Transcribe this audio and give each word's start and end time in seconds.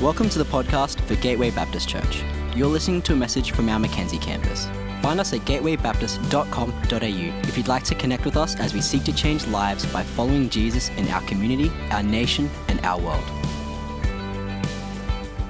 Welcome 0.00 0.30
to 0.30 0.38
the 0.38 0.46
podcast 0.46 0.98
for 1.02 1.14
Gateway 1.16 1.50
Baptist 1.50 1.86
Church. 1.86 2.22
You're 2.56 2.68
listening 2.68 3.02
to 3.02 3.12
a 3.12 3.16
message 3.16 3.52
from 3.52 3.68
our 3.68 3.78
Mackenzie 3.78 4.16
campus. 4.16 4.64
Find 5.02 5.20
us 5.20 5.34
at 5.34 5.40
gatewaybaptist.com.au 5.40 7.46
if 7.46 7.58
you'd 7.58 7.68
like 7.68 7.84
to 7.84 7.94
connect 7.94 8.24
with 8.24 8.34
us 8.34 8.58
as 8.58 8.72
we 8.72 8.80
seek 8.80 9.04
to 9.04 9.12
change 9.12 9.46
lives 9.48 9.84
by 9.92 10.02
following 10.02 10.48
Jesus 10.48 10.88
in 10.96 11.06
our 11.08 11.20
community, 11.26 11.70
our 11.90 12.02
nation, 12.02 12.48
and 12.68 12.80
our 12.80 12.98
world. 12.98 13.22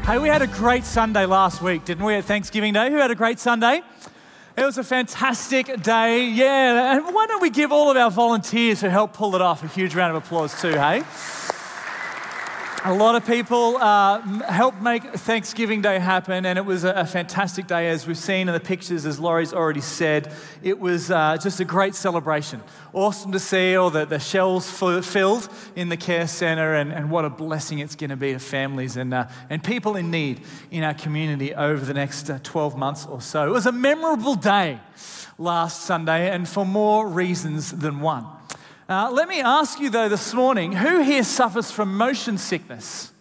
Hey, 0.04 0.18
we 0.18 0.26
had 0.26 0.42
a 0.42 0.48
great 0.48 0.84
Sunday 0.84 1.26
last 1.26 1.62
week, 1.62 1.84
didn't 1.84 2.04
we, 2.04 2.14
at 2.14 2.24
Thanksgiving 2.24 2.72
Day? 2.72 2.90
Who 2.90 2.96
had 2.96 3.12
a 3.12 3.14
great 3.14 3.38
Sunday? 3.38 3.82
It 4.56 4.64
was 4.64 4.78
a 4.78 4.82
fantastic 4.82 5.80
day, 5.80 6.26
yeah. 6.26 6.96
And 6.96 7.14
why 7.14 7.28
don't 7.28 7.40
we 7.40 7.50
give 7.50 7.70
all 7.70 7.88
of 7.88 7.96
our 7.96 8.10
volunteers 8.10 8.80
who 8.80 8.88
helped 8.88 9.14
pull 9.14 9.36
it 9.36 9.42
off 9.42 9.62
a 9.62 9.68
huge 9.68 9.94
round 9.94 10.16
of 10.16 10.24
applause, 10.24 10.60
too, 10.60 10.72
hey? 10.72 11.04
A 12.82 12.94
lot 12.94 13.14
of 13.14 13.26
people 13.26 13.76
uh, 13.76 14.22
helped 14.44 14.80
make 14.80 15.02
Thanksgiving 15.02 15.82
Day 15.82 15.98
happen, 15.98 16.46
and 16.46 16.58
it 16.58 16.64
was 16.64 16.84
a, 16.84 16.92
a, 16.92 17.04
fantastic 17.04 17.66
day, 17.66 17.90
as 17.90 18.06
we've 18.06 18.16
seen 18.16 18.48
in 18.48 18.54
the 18.54 18.60
pictures, 18.60 19.04
as 19.04 19.20
Laurie's 19.20 19.52
already 19.52 19.82
said. 19.82 20.32
It 20.62 20.80
was 20.80 21.10
uh, 21.10 21.36
just 21.36 21.60
a 21.60 21.66
great 21.66 21.94
celebration. 21.94 22.62
Awesome 22.94 23.32
to 23.32 23.38
see 23.38 23.76
all 23.76 23.90
the, 23.90 24.06
the 24.06 24.18
shelves 24.18 24.70
filled 24.70 25.50
in 25.76 25.90
the 25.90 25.98
care 25.98 26.26
centre, 26.26 26.72
and, 26.72 26.90
and 26.90 27.10
what 27.10 27.26
a 27.26 27.30
blessing 27.30 27.80
it's 27.80 27.96
going 27.96 28.10
to 28.10 28.16
be 28.16 28.32
to 28.32 28.38
families 28.38 28.96
and, 28.96 29.12
uh, 29.12 29.28
and 29.50 29.62
people 29.62 29.96
in 29.96 30.10
need 30.10 30.40
in 30.70 30.82
our 30.82 30.94
community 30.94 31.54
over 31.54 31.84
the 31.84 31.94
next 31.94 32.30
uh, 32.30 32.38
12 32.42 32.78
months 32.78 33.04
or 33.04 33.20
so. 33.20 33.46
It 33.46 33.52
was 33.52 33.66
a 33.66 33.72
memorable 33.72 34.36
day 34.36 34.80
last 35.36 35.82
Sunday, 35.82 36.30
and 36.30 36.48
for 36.48 36.64
more 36.64 37.06
reasons 37.06 37.72
than 37.72 38.00
one. 38.00 38.24
Uh, 38.90 39.08
let 39.08 39.28
me 39.28 39.40
ask 39.40 39.78
you, 39.78 39.88
though, 39.88 40.08
this 40.08 40.34
morning 40.34 40.72
who 40.72 41.00
here 41.00 41.22
suffers 41.22 41.70
from 41.70 41.96
motion 41.96 42.36
sickness? 42.36 43.12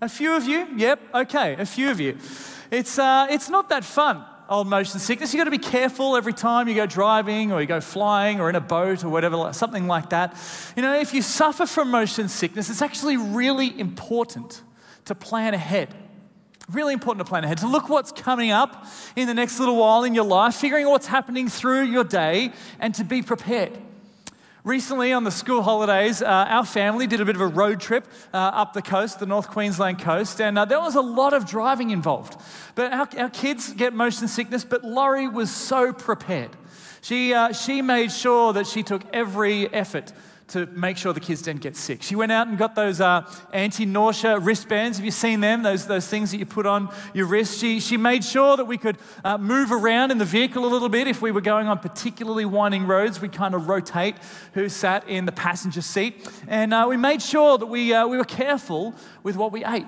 A 0.00 0.08
few 0.08 0.34
of 0.34 0.44
you? 0.44 0.66
Yep, 0.74 0.98
okay, 1.14 1.56
a 1.58 1.66
few 1.66 1.90
of 1.90 2.00
you. 2.00 2.16
It's, 2.70 2.98
uh, 2.98 3.26
it's 3.28 3.50
not 3.50 3.68
that 3.68 3.84
fun, 3.84 4.24
old 4.48 4.66
motion 4.66 4.98
sickness. 4.98 5.34
You've 5.34 5.40
got 5.40 5.44
to 5.44 5.50
be 5.50 5.58
careful 5.58 6.16
every 6.16 6.32
time 6.32 6.68
you 6.68 6.74
go 6.74 6.86
driving 6.86 7.52
or 7.52 7.60
you 7.60 7.66
go 7.66 7.82
flying 7.82 8.40
or 8.40 8.48
in 8.48 8.56
a 8.56 8.62
boat 8.62 9.04
or 9.04 9.10
whatever, 9.10 9.52
something 9.52 9.86
like 9.86 10.08
that. 10.08 10.34
You 10.74 10.80
know, 10.80 10.98
if 10.98 11.12
you 11.12 11.20
suffer 11.20 11.66
from 11.66 11.90
motion 11.90 12.30
sickness, 12.30 12.70
it's 12.70 12.80
actually 12.80 13.18
really 13.18 13.78
important 13.78 14.62
to 15.04 15.14
plan 15.14 15.52
ahead. 15.52 15.94
Really 16.70 16.94
important 16.94 17.26
to 17.26 17.28
plan 17.28 17.44
ahead, 17.44 17.58
to 17.58 17.68
look 17.68 17.90
what's 17.90 18.10
coming 18.10 18.52
up 18.52 18.86
in 19.16 19.26
the 19.26 19.34
next 19.34 19.60
little 19.60 19.76
while 19.76 20.02
in 20.02 20.14
your 20.14 20.24
life, 20.24 20.54
figuring 20.54 20.88
what's 20.88 21.08
happening 21.08 21.50
through 21.50 21.82
your 21.82 22.04
day, 22.04 22.54
and 22.78 22.94
to 22.94 23.04
be 23.04 23.20
prepared. 23.20 23.78
Recently, 24.62 25.14
on 25.14 25.24
the 25.24 25.30
school 25.30 25.62
holidays, 25.62 26.20
uh, 26.20 26.26
our 26.26 26.66
family 26.66 27.06
did 27.06 27.22
a 27.22 27.24
bit 27.24 27.34
of 27.34 27.40
a 27.40 27.46
road 27.46 27.80
trip 27.80 28.06
uh, 28.34 28.36
up 28.36 28.74
the 28.74 28.82
coast, 28.82 29.18
the 29.18 29.24
North 29.24 29.48
Queensland 29.48 30.00
coast, 30.00 30.38
and 30.38 30.58
uh, 30.58 30.66
there 30.66 30.80
was 30.80 30.96
a 30.96 31.00
lot 31.00 31.32
of 31.32 31.46
driving 31.46 31.88
involved. 31.88 32.38
But 32.74 32.92
our, 32.92 33.08
our, 33.16 33.30
kids 33.30 33.72
get 33.72 33.94
motion 33.94 34.28
sickness, 34.28 34.62
but 34.62 34.84
Laurie 34.84 35.28
was 35.28 35.50
so 35.50 35.94
prepared. 35.94 36.50
She, 37.00 37.32
uh, 37.32 37.54
she 37.54 37.80
made 37.80 38.12
sure 38.12 38.52
that 38.52 38.66
she 38.66 38.82
took 38.82 39.02
every 39.14 39.72
effort 39.72 40.12
to 40.50 40.66
make 40.66 40.96
sure 40.96 41.12
the 41.12 41.20
kids 41.20 41.42
didn't 41.42 41.60
get 41.60 41.76
sick. 41.76 42.02
She 42.02 42.16
went 42.16 42.32
out 42.32 42.48
and 42.48 42.58
got 42.58 42.74
those 42.74 43.00
uh, 43.00 43.22
anti 43.52 43.86
nausea 43.86 44.38
wristbands. 44.38 44.98
Have 44.98 45.04
you 45.04 45.10
seen 45.10 45.40
them? 45.40 45.62
Those, 45.62 45.86
those 45.86 46.06
things 46.06 46.30
that 46.32 46.38
you 46.38 46.46
put 46.46 46.66
on 46.66 46.92
your 47.14 47.26
wrist. 47.26 47.58
She, 47.58 47.80
she 47.80 47.96
made 47.96 48.24
sure 48.24 48.56
that 48.56 48.64
we 48.64 48.76
could 48.76 48.98
uh, 49.24 49.38
move 49.38 49.72
around 49.72 50.10
in 50.10 50.18
the 50.18 50.24
vehicle 50.24 50.64
a 50.64 50.68
little 50.68 50.88
bit. 50.88 51.06
If 51.06 51.22
we 51.22 51.30
were 51.30 51.40
going 51.40 51.68
on 51.68 51.78
particularly 51.78 52.44
winding 52.44 52.86
roads, 52.86 53.20
we 53.20 53.28
kind 53.28 53.54
of 53.54 53.68
rotate 53.68 54.16
who 54.54 54.68
sat 54.68 55.08
in 55.08 55.24
the 55.24 55.32
passenger 55.32 55.82
seat. 55.82 56.28
And 56.48 56.74
uh, 56.74 56.86
we 56.88 56.96
made 56.96 57.22
sure 57.22 57.56
that 57.56 57.66
we, 57.66 57.94
uh, 57.94 58.06
we 58.06 58.16
were 58.16 58.24
careful 58.24 58.94
with 59.22 59.36
what 59.36 59.52
we 59.52 59.64
ate. 59.64 59.86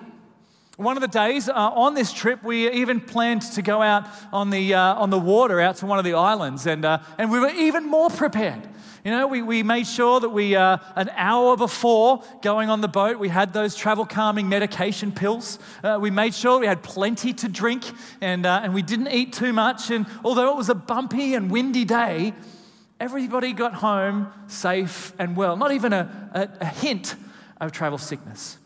One 0.77 0.96
of 0.96 1.02
the 1.02 1.08
days 1.08 1.48
uh, 1.48 1.52
on 1.55 1.94
this 1.94 2.12
trip, 2.12 2.42
we 2.42 2.70
even 2.70 3.00
planned 3.00 3.42
to 3.42 3.62
go 3.62 3.83
out 3.83 4.06
on 4.33 4.50
the, 4.50 4.74
uh, 4.74 4.94
on 4.94 5.10
the 5.10 5.18
water 5.18 5.60
out 5.60 5.77
to 5.77 5.86
one 5.86 5.98
of 5.98 6.05
the 6.05 6.14
islands, 6.14 6.67
and, 6.67 6.84
uh, 6.84 6.98
and 7.18 7.30
we 7.30 7.39
were 7.39 7.50
even 7.50 7.86
more 7.86 8.08
prepared. 8.08 8.67
You 9.05 9.11
know, 9.11 9.27
we, 9.27 9.42
we 9.42 9.64
made 9.64 9.89
sure 9.89 10.20
that 10.20 10.29
we, 10.29 10.55
uh, 10.55 10.79
an 10.95 11.11
hour 11.17 11.57
before 11.57 12.23
going 12.40 12.70
on 12.70 12.83
the 12.83 12.89
boat, 12.89 13.18
we 13.18 13.29
had 13.29 13.52
those 13.52 13.74
travel 13.74 14.07
calming 14.07 14.48
medication 14.48 15.11
pills. 15.11 15.58
Uh, 15.83 15.98
we 16.01 16.13
made 16.13 16.35
sure 16.35 16.61
we 16.61 16.68
had 16.68 16.85
plenty 16.85 17.33
to 17.33 17.48
drink 17.48 17.83
and, 18.20 18.46
uh, 18.46 18.61
and 18.62 18.73
we 18.73 18.80
didn't 18.80 19.08
eat 19.08 19.33
too 19.33 19.52
much. 19.52 19.91
And 19.91 20.07
although 20.24 20.52
it 20.52 20.57
was 20.57 20.68
a 20.68 20.77
bumpy 20.77 21.35
and 21.35 21.51
windy 21.51 21.85
day, 21.85 22.33
everybody 23.01 23.52
got 23.52 23.74
home 23.74 24.33
safe 24.46 25.12
and 25.18 25.36
well. 25.36 25.57
Not 25.57 25.73
even 25.73 25.92
a, 25.92 26.30
a, 26.33 26.48
a 26.61 26.67
hint 26.67 27.17
of 27.61 27.73
travel 27.73 27.98
sickness. 27.98 28.57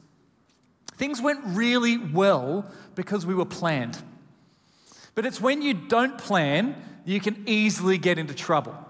Things 0.98 1.22
went 1.22 1.40
really 1.46 1.96
well 1.96 2.70
because 2.94 3.24
we 3.24 3.34
were 3.34 3.46
planned. 3.46 3.96
But 5.14 5.24
it's 5.24 5.40
when 5.40 5.62
you 5.62 5.72
don't 5.72 6.18
plan, 6.18 6.76
you 7.06 7.20
can 7.20 7.42
easily 7.46 7.96
get 7.96 8.18
into 8.18 8.34
trouble. 8.34 8.85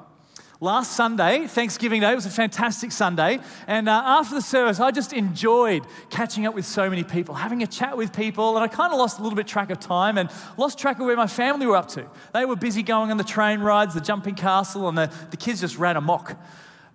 Last 0.58 0.92
Sunday, 0.92 1.46
Thanksgiving 1.46 2.00
Day, 2.00 2.14
was 2.14 2.24
a 2.24 2.30
fantastic 2.30 2.90
Sunday. 2.90 3.40
And 3.66 3.90
uh, 3.90 4.02
after 4.04 4.34
the 4.34 4.40
service, 4.40 4.80
I 4.80 4.90
just 4.90 5.12
enjoyed 5.12 5.82
catching 6.08 6.46
up 6.46 6.54
with 6.54 6.64
so 6.64 6.88
many 6.88 7.04
people, 7.04 7.34
having 7.34 7.62
a 7.62 7.66
chat 7.66 7.94
with 7.94 8.16
people. 8.16 8.56
And 8.56 8.64
I 8.64 8.68
kind 8.68 8.90
of 8.90 8.98
lost 8.98 9.18
a 9.18 9.22
little 9.22 9.36
bit 9.36 9.46
track 9.46 9.68
of 9.68 9.80
time 9.80 10.16
and 10.16 10.30
lost 10.56 10.78
track 10.78 10.98
of 10.98 11.04
where 11.04 11.16
my 11.16 11.26
family 11.26 11.66
were 11.66 11.76
up 11.76 11.88
to. 11.88 12.06
They 12.32 12.46
were 12.46 12.56
busy 12.56 12.82
going 12.82 13.10
on 13.10 13.18
the 13.18 13.24
train 13.24 13.60
rides, 13.60 13.92
the 13.92 14.00
jumping 14.00 14.34
castle, 14.34 14.88
and 14.88 14.96
the, 14.96 15.12
the 15.30 15.36
kids 15.36 15.60
just 15.60 15.76
ran 15.76 15.96
amok. 15.96 16.34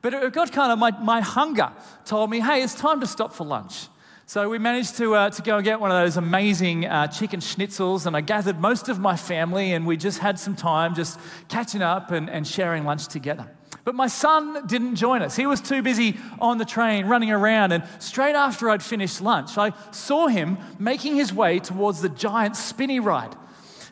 But 0.01 0.15
it 0.15 0.33
got 0.33 0.51
kind 0.51 0.71
of 0.71 0.79
my, 0.79 0.89
my 0.99 1.21
hunger 1.21 1.71
told 2.03 2.31
me, 2.31 2.39
hey, 2.39 2.63
it's 2.63 2.73
time 2.73 2.99
to 3.01 3.07
stop 3.07 3.31
for 3.31 3.45
lunch. 3.45 3.87
So 4.31 4.47
we 4.47 4.59
managed 4.59 4.95
to, 4.95 5.13
uh, 5.13 5.29
to 5.29 5.41
go 5.41 5.57
and 5.57 5.65
get 5.65 5.81
one 5.81 5.91
of 5.91 6.01
those 6.01 6.15
amazing 6.15 6.85
uh, 6.85 7.07
chicken 7.07 7.41
schnitzels, 7.41 8.05
and 8.05 8.15
I 8.15 8.21
gathered 8.21 8.61
most 8.61 8.87
of 8.87 8.97
my 8.97 9.17
family, 9.17 9.73
and 9.73 9.85
we 9.85 9.97
just 9.97 10.19
had 10.19 10.39
some 10.39 10.55
time 10.55 10.95
just 10.95 11.19
catching 11.49 11.81
up 11.81 12.11
and, 12.11 12.29
and 12.29 12.47
sharing 12.47 12.85
lunch 12.85 13.09
together. 13.09 13.51
But 13.83 13.93
my 13.93 14.07
son 14.07 14.65
didn't 14.67 14.95
join 14.95 15.21
us. 15.21 15.35
He 15.35 15.45
was 15.45 15.59
too 15.59 15.81
busy 15.81 16.17
on 16.39 16.59
the 16.59 16.63
train 16.63 17.07
running 17.07 17.29
around. 17.29 17.73
And 17.73 17.83
straight 17.99 18.35
after 18.35 18.69
I'd 18.69 18.81
finished 18.81 19.19
lunch, 19.19 19.57
I 19.57 19.73
saw 19.91 20.27
him 20.27 20.57
making 20.79 21.17
his 21.17 21.33
way 21.33 21.59
towards 21.59 22.01
the 22.01 22.07
giant 22.07 22.55
spinny 22.55 23.01
ride. 23.01 23.35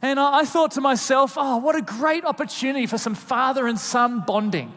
And 0.02 0.22
I 0.22 0.46
thought 0.46 0.72
to 0.72 0.80
myself, 0.80 1.34
oh, 1.36 1.58
what 1.58 1.76
a 1.76 1.82
great 1.82 2.24
opportunity 2.24 2.86
for 2.86 2.98
some 2.98 3.14
father 3.14 3.68
and 3.68 3.78
son 3.78 4.24
bonding, 4.26 4.72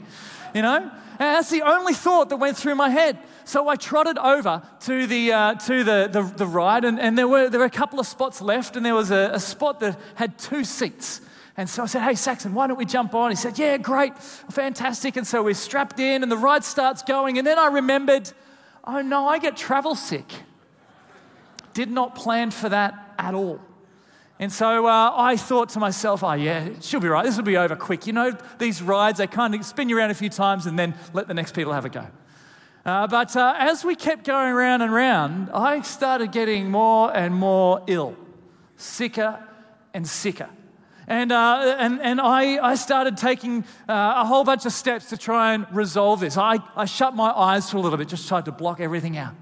you 0.56 0.62
know? 0.62 0.78
And 0.78 1.36
that's 1.36 1.50
the 1.50 1.62
only 1.62 1.94
thought 1.94 2.30
that 2.30 2.38
went 2.38 2.56
through 2.56 2.74
my 2.74 2.88
head. 2.88 3.16
So 3.44 3.69
I 3.69 3.76
trotted 3.76 4.19
over 4.19 4.62
to 4.80 5.06
the, 5.06 5.32
uh, 5.32 5.54
to 5.54 5.84
the, 5.84 6.08
the, 6.10 6.22
the, 6.22 6.47
ride, 6.47 6.84
and, 6.84 7.00
and 7.00 7.16
there, 7.19 7.28
were, 7.28 7.48
there 7.48 7.60
were 7.60 7.66
a 7.66 7.70
couple 7.70 7.98
of 7.98 8.06
spots 8.06 8.41
left, 8.41 8.76
and 8.76 8.84
there 8.84 8.94
was 8.94 9.10
a, 9.10 9.30
a 9.32 9.41
spot 9.41 9.80
that 9.80 9.98
had 10.14 10.38
two 10.38 10.64
seats. 10.64 11.20
And 11.56 11.69
so 11.69 11.82
I 11.82 11.86
said, 11.86 12.03
Hey, 12.03 12.14
Saxon, 12.14 12.54
why 12.54 12.66
don't 12.66 12.78
we 12.78 12.84
jump 12.84 13.14
on? 13.14 13.30
He 13.30 13.36
said, 13.36 13.58
Yeah, 13.58 13.76
great, 13.76 14.16
fantastic. 14.19 15.16
And 15.16 15.26
so 15.26 15.42
we're 15.42 15.54
strapped 15.54 16.00
in, 16.00 16.22
and 16.22 16.32
the 16.32 16.36
ride 16.36 16.64
starts 16.64 17.03
going. 17.03 17.38
And 17.38 17.47
then 17.47 17.58
I 17.58 17.66
remembered, 17.66 18.32
Oh 18.84 19.03
no, 19.03 19.28
I 19.28 19.38
get 19.38 19.56
travel 19.56 19.94
sick. 19.94 20.32
Did 21.74 21.91
not 21.91 22.14
plan 22.14 22.50
for 22.50 22.69
that 22.69 23.14
at 23.19 23.34
all. 23.34 23.60
And 24.38 24.53
so 24.53 24.86
uh, 24.86 25.12
I 25.14 25.36
thought 25.36 25.69
to 25.70 25.78
myself, 25.78 26.24
oh, 26.24 26.32
yeah, 26.32 26.69
she'll 26.80 26.98
be 26.98 27.06
right. 27.06 27.24
This 27.24 27.36
will 27.36 27.44
be 27.44 27.56
over 27.56 27.76
quick. 27.76 28.09
You 28.09 28.12
know, 28.12 28.36
these 28.59 28.82
rides, 28.82 29.19
they 29.19 29.28
kind 29.28 29.54
of 29.54 29.64
spin 29.64 29.88
you 29.88 29.97
around 29.97 30.10
a 30.10 30.14
few 30.14 30.30
times 30.30 30.66
and 30.66 30.76
then 30.76 30.94
let 31.12 31.28
the 31.28 31.34
next 31.34 31.54
people 31.54 31.72
have 31.72 31.84
a 31.84 31.88
go. 31.88 32.06
Uh, 32.84 33.06
but 33.06 33.37
uh, 33.37 33.54
as 33.59 33.84
we 33.84 33.94
kept 33.94 34.25
going 34.25 34.54
round 34.54 34.82
and 34.82 34.93
round, 34.93 35.50
I 35.50 35.82
started 35.82 36.32
getting 36.32 36.70
more 36.70 37.16
and 37.16 37.32
more 37.34 37.82
ill, 37.87 38.16
sicker 38.76 39.38
and 39.94 40.06
sicker. 40.06 40.48
And, 41.06 41.31
uh, 41.31 41.76
and, 41.78 42.00
and 42.00 42.21
I, 42.21 42.65
I 42.65 42.75
started 42.75 43.16
taking 43.16 43.65
uh, 43.88 44.15
a 44.16 44.25
whole 44.25 44.44
bunch 44.44 44.66
of 44.66 44.72
steps 44.72 45.10
to 45.10 45.16
try 45.16 45.54
and 45.54 45.66
resolve 45.72 46.21
this. 46.21 46.37
I, 46.37 46.59
I 46.75 46.87
shut 46.87 47.15
my 47.15 47.31
eyes 47.31 47.71
for 47.71 47.76
a 47.76 47.81
little 47.81 47.98
bit, 47.98 48.09
just 48.09 48.26
tried 48.28 48.47
to 48.47 48.53
block 48.53 48.81
everything 48.81 49.16
out. 49.16 49.34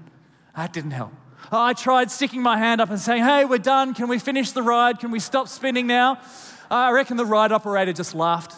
That 0.55 0.73
didn't 0.73 0.91
help. 0.91 1.13
I 1.51 1.73
tried 1.73 2.11
sticking 2.11 2.41
my 2.41 2.57
hand 2.57 2.81
up 2.81 2.89
and 2.89 2.99
saying, 2.99 3.23
Hey, 3.23 3.45
we're 3.45 3.57
done. 3.57 3.93
Can 3.93 4.07
we 4.07 4.19
finish 4.19 4.51
the 4.51 4.63
ride? 4.63 4.99
Can 4.99 5.11
we 5.11 5.19
stop 5.19 5.47
spinning 5.47 5.87
now? 5.87 6.19
I 6.69 6.91
reckon 6.91 7.17
the 7.17 7.25
ride 7.25 7.51
operator 7.51 7.93
just 7.93 8.15
laughed. 8.15 8.53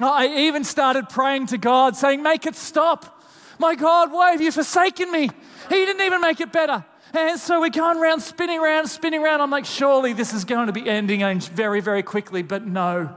I 0.00 0.46
even 0.46 0.64
started 0.64 1.08
praying 1.08 1.48
to 1.48 1.58
God, 1.58 1.96
saying, 1.96 2.22
Make 2.22 2.46
it 2.46 2.56
stop. 2.56 3.19
My 3.60 3.74
God, 3.74 4.10
why 4.10 4.30
have 4.30 4.40
you 4.40 4.50
forsaken 4.50 5.12
me? 5.12 5.28
He 5.68 5.84
didn't 5.84 6.00
even 6.00 6.22
make 6.22 6.40
it 6.40 6.50
better. 6.50 6.82
And 7.12 7.38
so 7.38 7.60
we're 7.60 7.68
going 7.68 7.98
around, 7.98 8.20
spinning 8.20 8.58
around, 8.58 8.86
spinning 8.86 9.22
around. 9.22 9.42
I'm 9.42 9.50
like, 9.50 9.66
surely 9.66 10.14
this 10.14 10.32
is 10.32 10.46
going 10.46 10.68
to 10.68 10.72
be 10.72 10.88
ending 10.88 11.20
very, 11.40 11.82
very 11.82 12.02
quickly. 12.02 12.42
But 12.42 12.66
no. 12.66 13.14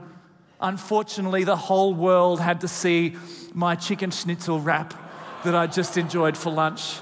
Unfortunately, 0.60 1.44
the 1.44 1.56
whole 1.56 1.94
world 1.94 2.40
had 2.40 2.60
to 2.60 2.68
see 2.68 3.16
my 3.54 3.74
chicken 3.74 4.10
schnitzel 4.10 4.60
wrap 4.60 4.92
that 5.44 5.54
I 5.54 5.66
just 5.66 5.96
enjoyed 5.96 6.36
for 6.36 6.52
lunch. 6.52 6.98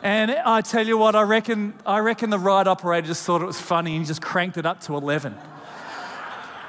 And 0.00 0.30
I 0.30 0.60
tell 0.60 0.86
you 0.86 0.96
what, 0.96 1.16
I 1.16 1.22
reckon, 1.22 1.74
I 1.84 1.98
reckon 1.98 2.30
the 2.30 2.38
ride 2.38 2.68
operator 2.68 3.08
just 3.08 3.24
thought 3.24 3.42
it 3.42 3.46
was 3.46 3.60
funny 3.60 3.96
and 3.96 4.06
just 4.06 4.22
cranked 4.22 4.56
it 4.56 4.66
up 4.66 4.78
to 4.82 4.96
11. 4.96 5.34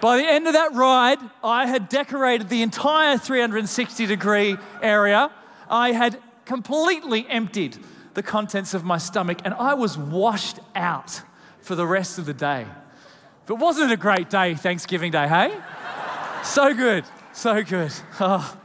By 0.02 0.18
the 0.18 0.28
end 0.28 0.48
of 0.48 0.54
that 0.54 0.74
ride, 0.74 1.20
I 1.44 1.68
had 1.68 1.88
decorated 1.88 2.50
the 2.50 2.64
entire 2.64 3.16
360 3.20 4.08
degree 4.08 4.58
area 4.82 5.30
I 5.70 5.92
had 5.92 6.20
completely 6.46 7.28
emptied 7.28 7.78
the 8.14 8.24
contents 8.24 8.74
of 8.74 8.84
my 8.84 8.98
stomach 8.98 9.40
and 9.44 9.54
I 9.54 9.74
was 9.74 9.98
washed 9.98 10.60
out 10.76 11.22
for 11.60 11.76
the 11.76 11.86
rest 11.86 12.18
of 12.18 12.26
the 12.26 12.34
day. 12.34 12.66
But 13.46 13.56
wasn't 13.56 13.92
it 13.92 13.94
a 13.94 13.98
great 13.98 14.30
day, 14.30 14.56
Thanksgiving 14.56 15.12
Day, 15.12 15.28
hey? 15.28 15.56
so 16.44 16.74
good, 16.74 17.06
so 17.34 17.64
good. 17.64 17.92
Oh. 18.20 18.58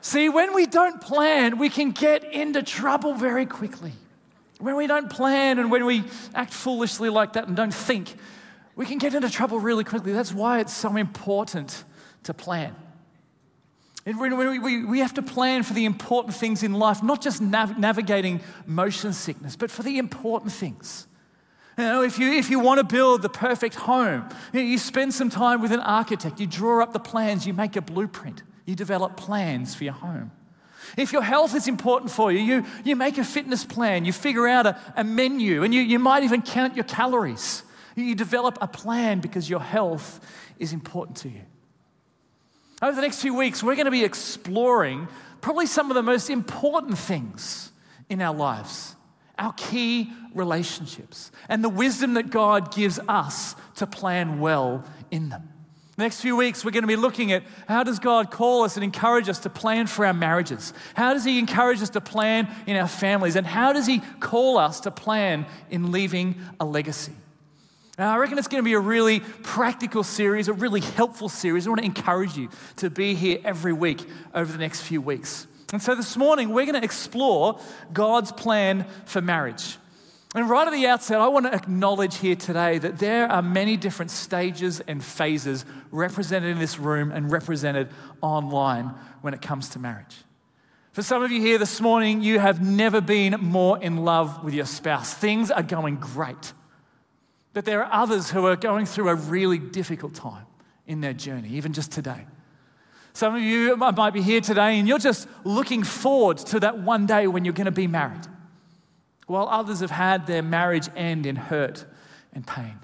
See, 0.00 0.28
when 0.28 0.54
we 0.54 0.66
don't 0.66 1.00
plan, 1.00 1.58
we 1.58 1.68
can 1.68 1.90
get 1.90 2.24
into 2.24 2.62
trouble 2.62 3.14
very 3.14 3.46
quickly. 3.46 3.92
When 4.58 4.76
we 4.76 4.86
don't 4.86 5.10
plan 5.10 5.58
and 5.58 5.70
when 5.70 5.84
we 5.84 6.04
act 6.34 6.52
foolishly 6.52 7.10
like 7.10 7.34
that 7.34 7.48
and 7.48 7.56
don't 7.56 7.74
think, 7.74 8.14
we 8.74 8.86
can 8.86 8.98
get 8.98 9.14
into 9.14 9.30
trouble 9.30 9.58
really 9.58 9.84
quickly. 9.84 10.12
That's 10.12 10.32
why 10.32 10.60
it's 10.60 10.72
so 10.72 10.96
important 10.96 11.84
to 12.24 12.34
plan. 12.34 12.74
We, 14.06 14.58
we, 14.58 14.84
we 14.84 14.98
have 15.00 15.14
to 15.14 15.22
plan 15.22 15.64
for 15.64 15.74
the 15.74 15.84
important 15.84 16.34
things 16.36 16.62
in 16.62 16.74
life, 16.74 17.02
not 17.02 17.20
just 17.20 17.40
nav- 17.40 17.76
navigating 17.76 18.40
motion 18.64 19.12
sickness, 19.12 19.56
but 19.56 19.68
for 19.68 19.82
the 19.82 19.98
important 19.98 20.52
things. 20.52 21.08
You 21.76 21.84
know, 21.84 22.02
if 22.02 22.16
you, 22.18 22.32
if 22.32 22.48
you 22.48 22.60
want 22.60 22.78
to 22.78 22.84
build 22.84 23.22
the 23.22 23.28
perfect 23.28 23.74
home, 23.74 24.28
you, 24.52 24.60
know, 24.60 24.66
you 24.66 24.78
spend 24.78 25.12
some 25.12 25.28
time 25.28 25.60
with 25.60 25.72
an 25.72 25.80
architect, 25.80 26.38
you 26.38 26.46
draw 26.46 26.82
up 26.82 26.92
the 26.92 27.00
plans, 27.00 27.48
you 27.48 27.52
make 27.52 27.74
a 27.74 27.82
blueprint, 27.82 28.44
you 28.64 28.76
develop 28.76 29.16
plans 29.16 29.74
for 29.74 29.82
your 29.82 29.92
home. 29.94 30.30
If 30.96 31.12
your 31.12 31.22
health 31.22 31.56
is 31.56 31.66
important 31.66 32.12
for 32.12 32.30
you, 32.30 32.38
you, 32.38 32.64
you 32.84 32.94
make 32.94 33.18
a 33.18 33.24
fitness 33.24 33.64
plan, 33.64 34.04
you 34.04 34.12
figure 34.12 34.46
out 34.46 34.66
a, 34.66 34.80
a 34.94 35.02
menu, 35.02 35.64
and 35.64 35.74
you, 35.74 35.82
you 35.82 35.98
might 35.98 36.22
even 36.22 36.42
count 36.42 36.76
your 36.76 36.84
calories. 36.84 37.64
You 37.96 38.14
develop 38.14 38.56
a 38.60 38.68
plan 38.68 39.18
because 39.18 39.50
your 39.50 39.60
health 39.60 40.20
is 40.60 40.72
important 40.72 41.16
to 41.18 41.28
you. 41.28 41.40
Over 42.82 42.94
the 42.94 43.02
next 43.02 43.22
few 43.22 43.34
weeks, 43.34 43.62
we're 43.62 43.74
going 43.74 43.86
to 43.86 43.90
be 43.90 44.04
exploring 44.04 45.08
probably 45.40 45.66
some 45.66 45.90
of 45.90 45.94
the 45.94 46.02
most 46.02 46.28
important 46.28 46.98
things 46.98 47.72
in 48.08 48.20
our 48.20 48.34
lives 48.34 48.94
our 49.38 49.52
key 49.52 50.10
relationships 50.34 51.30
and 51.50 51.62
the 51.62 51.68
wisdom 51.68 52.14
that 52.14 52.30
God 52.30 52.74
gives 52.74 52.98
us 53.06 53.54
to 53.74 53.86
plan 53.86 54.40
well 54.40 54.82
in 55.10 55.28
them. 55.28 55.46
The 55.96 56.02
next 56.02 56.20
few 56.20 56.36
weeks, 56.36 56.64
we're 56.64 56.70
going 56.72 56.84
to 56.84 56.88
be 56.88 56.96
looking 56.96 57.32
at 57.32 57.42
how 57.68 57.82
does 57.82 57.98
God 57.98 58.30
call 58.30 58.64
us 58.64 58.76
and 58.76 58.84
encourage 58.84 59.28
us 59.28 59.38
to 59.40 59.50
plan 59.50 59.86
for 59.86 60.04
our 60.04 60.12
marriages? 60.12 60.74
How 60.94 61.14
does 61.14 61.24
He 61.24 61.38
encourage 61.38 61.82
us 61.82 61.90
to 61.90 62.00
plan 62.00 62.48
in 62.66 62.76
our 62.76 62.88
families? 62.88 63.36
And 63.36 63.46
how 63.46 63.72
does 63.72 63.86
He 63.86 64.00
call 64.20 64.58
us 64.58 64.80
to 64.80 64.90
plan 64.90 65.46
in 65.70 65.92
leaving 65.92 66.36
a 66.60 66.66
legacy? 66.66 67.12
Now, 67.98 68.14
I 68.14 68.18
reckon 68.18 68.36
it's 68.36 68.48
going 68.48 68.62
to 68.62 68.64
be 68.64 68.74
a 68.74 68.80
really 68.80 69.20
practical 69.20 70.02
series, 70.02 70.48
a 70.48 70.52
really 70.52 70.80
helpful 70.80 71.30
series. 71.30 71.66
I 71.66 71.70
want 71.70 71.80
to 71.80 71.86
encourage 71.86 72.36
you 72.36 72.50
to 72.76 72.90
be 72.90 73.14
here 73.14 73.38
every 73.42 73.72
week 73.72 74.06
over 74.34 74.52
the 74.52 74.58
next 74.58 74.82
few 74.82 75.00
weeks. 75.00 75.46
And 75.72 75.82
so 75.82 75.94
this 75.94 76.14
morning, 76.14 76.50
we're 76.50 76.66
going 76.66 76.78
to 76.78 76.84
explore 76.84 77.58
God's 77.94 78.32
plan 78.32 78.84
for 79.06 79.22
marriage. 79.22 79.78
And 80.34 80.50
right 80.50 80.68
at 80.68 80.74
the 80.74 80.86
outset, 80.86 81.20
I 81.20 81.28
want 81.28 81.46
to 81.46 81.54
acknowledge 81.54 82.18
here 82.18 82.36
today 82.36 82.76
that 82.76 82.98
there 82.98 83.32
are 83.32 83.40
many 83.40 83.78
different 83.78 84.10
stages 84.10 84.80
and 84.80 85.02
phases 85.02 85.64
represented 85.90 86.50
in 86.50 86.58
this 86.58 86.78
room 86.78 87.10
and 87.10 87.32
represented 87.32 87.88
online 88.20 88.88
when 89.22 89.32
it 89.32 89.40
comes 89.40 89.70
to 89.70 89.78
marriage. 89.78 90.16
For 90.92 91.02
some 91.02 91.22
of 91.22 91.30
you 91.30 91.40
here 91.40 91.56
this 91.56 91.80
morning, 91.80 92.20
you 92.20 92.40
have 92.40 92.62
never 92.62 93.00
been 93.00 93.36
more 93.40 93.78
in 93.78 94.04
love 94.04 94.44
with 94.44 94.52
your 94.52 94.66
spouse. 94.66 95.14
Things 95.14 95.50
are 95.50 95.62
going 95.62 95.96
great. 95.96 96.52
But 97.56 97.64
there 97.64 97.82
are 97.82 98.02
others 98.02 98.30
who 98.30 98.44
are 98.44 98.54
going 98.54 98.84
through 98.84 99.08
a 99.08 99.14
really 99.14 99.58
difficult 99.58 100.12
time 100.12 100.44
in 100.86 101.00
their 101.00 101.14
journey, 101.14 101.48
even 101.52 101.72
just 101.72 101.90
today. 101.90 102.26
Some 103.14 103.34
of 103.34 103.40
you 103.40 103.74
might 103.78 104.10
be 104.10 104.20
here 104.20 104.42
today 104.42 104.78
and 104.78 104.86
you're 104.86 104.98
just 104.98 105.26
looking 105.42 105.82
forward 105.82 106.36
to 106.36 106.60
that 106.60 106.80
one 106.80 107.06
day 107.06 107.26
when 107.26 107.46
you're 107.46 107.54
going 107.54 107.64
to 107.64 107.70
be 107.70 107.86
married, 107.86 108.26
while 109.26 109.48
others 109.48 109.80
have 109.80 109.90
had 109.90 110.26
their 110.26 110.42
marriage 110.42 110.90
end 110.94 111.24
in 111.24 111.34
hurt 111.34 111.86
and 112.34 112.46
pain. 112.46 112.78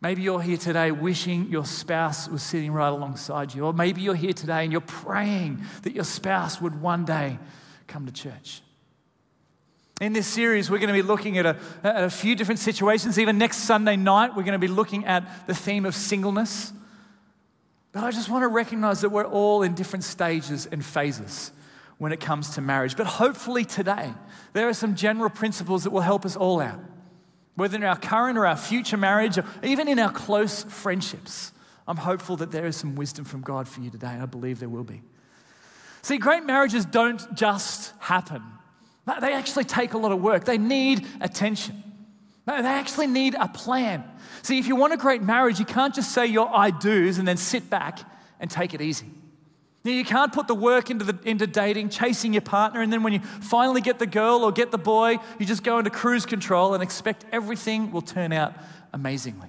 Maybe 0.00 0.22
you're 0.22 0.42
here 0.42 0.56
today 0.56 0.90
wishing 0.90 1.48
your 1.48 1.64
spouse 1.64 2.28
was 2.28 2.42
sitting 2.42 2.72
right 2.72 2.88
alongside 2.88 3.54
you, 3.54 3.66
or 3.66 3.72
maybe 3.72 4.00
you're 4.00 4.16
here 4.16 4.32
today 4.32 4.64
and 4.64 4.72
you're 4.72 4.80
praying 4.80 5.64
that 5.82 5.94
your 5.94 6.02
spouse 6.02 6.60
would 6.60 6.82
one 6.82 7.04
day 7.04 7.38
come 7.86 8.04
to 8.04 8.12
church. 8.12 8.62
In 10.00 10.14
this 10.14 10.26
series, 10.26 10.70
we're 10.70 10.78
going 10.78 10.88
to 10.88 10.94
be 10.94 11.06
looking 11.06 11.36
at 11.36 11.44
a, 11.44 11.56
at 11.84 12.04
a 12.04 12.10
few 12.10 12.34
different 12.34 12.58
situations. 12.58 13.18
Even 13.18 13.36
next 13.36 13.58
Sunday 13.58 13.96
night, 13.96 14.30
we're 14.34 14.44
going 14.44 14.52
to 14.52 14.58
be 14.58 14.66
looking 14.66 15.04
at 15.04 15.46
the 15.46 15.54
theme 15.54 15.84
of 15.84 15.94
singleness. 15.94 16.72
But 17.92 18.04
I 18.04 18.10
just 18.10 18.30
want 18.30 18.42
to 18.42 18.48
recognize 18.48 19.02
that 19.02 19.10
we're 19.10 19.26
all 19.26 19.62
in 19.62 19.74
different 19.74 20.04
stages 20.04 20.64
and 20.64 20.82
phases 20.82 21.52
when 21.98 22.12
it 22.12 22.20
comes 22.20 22.50
to 22.54 22.62
marriage. 22.62 22.96
But 22.96 23.06
hopefully, 23.06 23.66
today, 23.66 24.14
there 24.54 24.68
are 24.68 24.72
some 24.72 24.94
general 24.94 25.28
principles 25.28 25.84
that 25.84 25.90
will 25.90 26.00
help 26.00 26.24
us 26.24 26.34
all 26.34 26.60
out, 26.60 26.80
whether 27.56 27.76
in 27.76 27.84
our 27.84 27.96
current 27.96 28.38
or 28.38 28.46
our 28.46 28.56
future 28.56 28.96
marriage, 28.96 29.36
or 29.36 29.44
even 29.62 29.86
in 29.86 29.98
our 29.98 30.10
close 30.10 30.62
friendships. 30.62 31.52
I'm 31.86 31.98
hopeful 31.98 32.36
that 32.36 32.52
there 32.52 32.64
is 32.64 32.74
some 32.74 32.94
wisdom 32.94 33.26
from 33.26 33.42
God 33.42 33.68
for 33.68 33.82
you 33.82 33.90
today. 33.90 34.16
I 34.18 34.24
believe 34.24 34.60
there 34.60 34.68
will 34.70 34.84
be. 34.84 35.02
See, 36.00 36.16
great 36.16 36.44
marriages 36.44 36.86
don't 36.86 37.34
just 37.34 37.92
happen 37.98 38.42
they 39.20 39.32
actually 39.32 39.64
take 39.64 39.94
a 39.94 39.98
lot 39.98 40.12
of 40.12 40.20
work. 40.20 40.44
They 40.44 40.58
need 40.58 41.06
attention. 41.20 41.82
They 42.46 42.52
actually 42.52 43.06
need 43.06 43.34
a 43.34 43.48
plan. 43.48 44.04
See, 44.42 44.58
if 44.58 44.66
you 44.66 44.76
want 44.76 44.92
a 44.92 44.96
great 44.96 45.22
marriage, 45.22 45.58
you 45.58 45.64
can't 45.64 45.94
just 45.94 46.12
say 46.12 46.26
your 46.26 46.54
I 46.54 46.70
do's 46.70 47.18
and 47.18 47.26
then 47.26 47.36
sit 47.36 47.70
back 47.70 48.00
and 48.40 48.50
take 48.50 48.74
it 48.74 48.80
easy. 48.80 49.06
You 49.82 50.04
can't 50.04 50.32
put 50.32 50.46
the 50.46 50.54
work 50.54 50.90
into, 50.90 51.04
the, 51.06 51.18
into 51.24 51.46
dating, 51.46 51.88
chasing 51.88 52.34
your 52.34 52.42
partner, 52.42 52.82
and 52.82 52.92
then 52.92 53.02
when 53.02 53.14
you 53.14 53.20
finally 53.20 53.80
get 53.80 53.98
the 53.98 54.06
girl 54.06 54.44
or 54.44 54.52
get 54.52 54.70
the 54.70 54.78
boy, 54.78 55.16
you 55.38 55.46
just 55.46 55.62
go 55.62 55.78
into 55.78 55.90
cruise 55.90 56.26
control 56.26 56.74
and 56.74 56.82
expect 56.82 57.24
everything 57.32 57.90
will 57.90 58.02
turn 58.02 58.30
out 58.32 58.52
amazingly. 58.92 59.48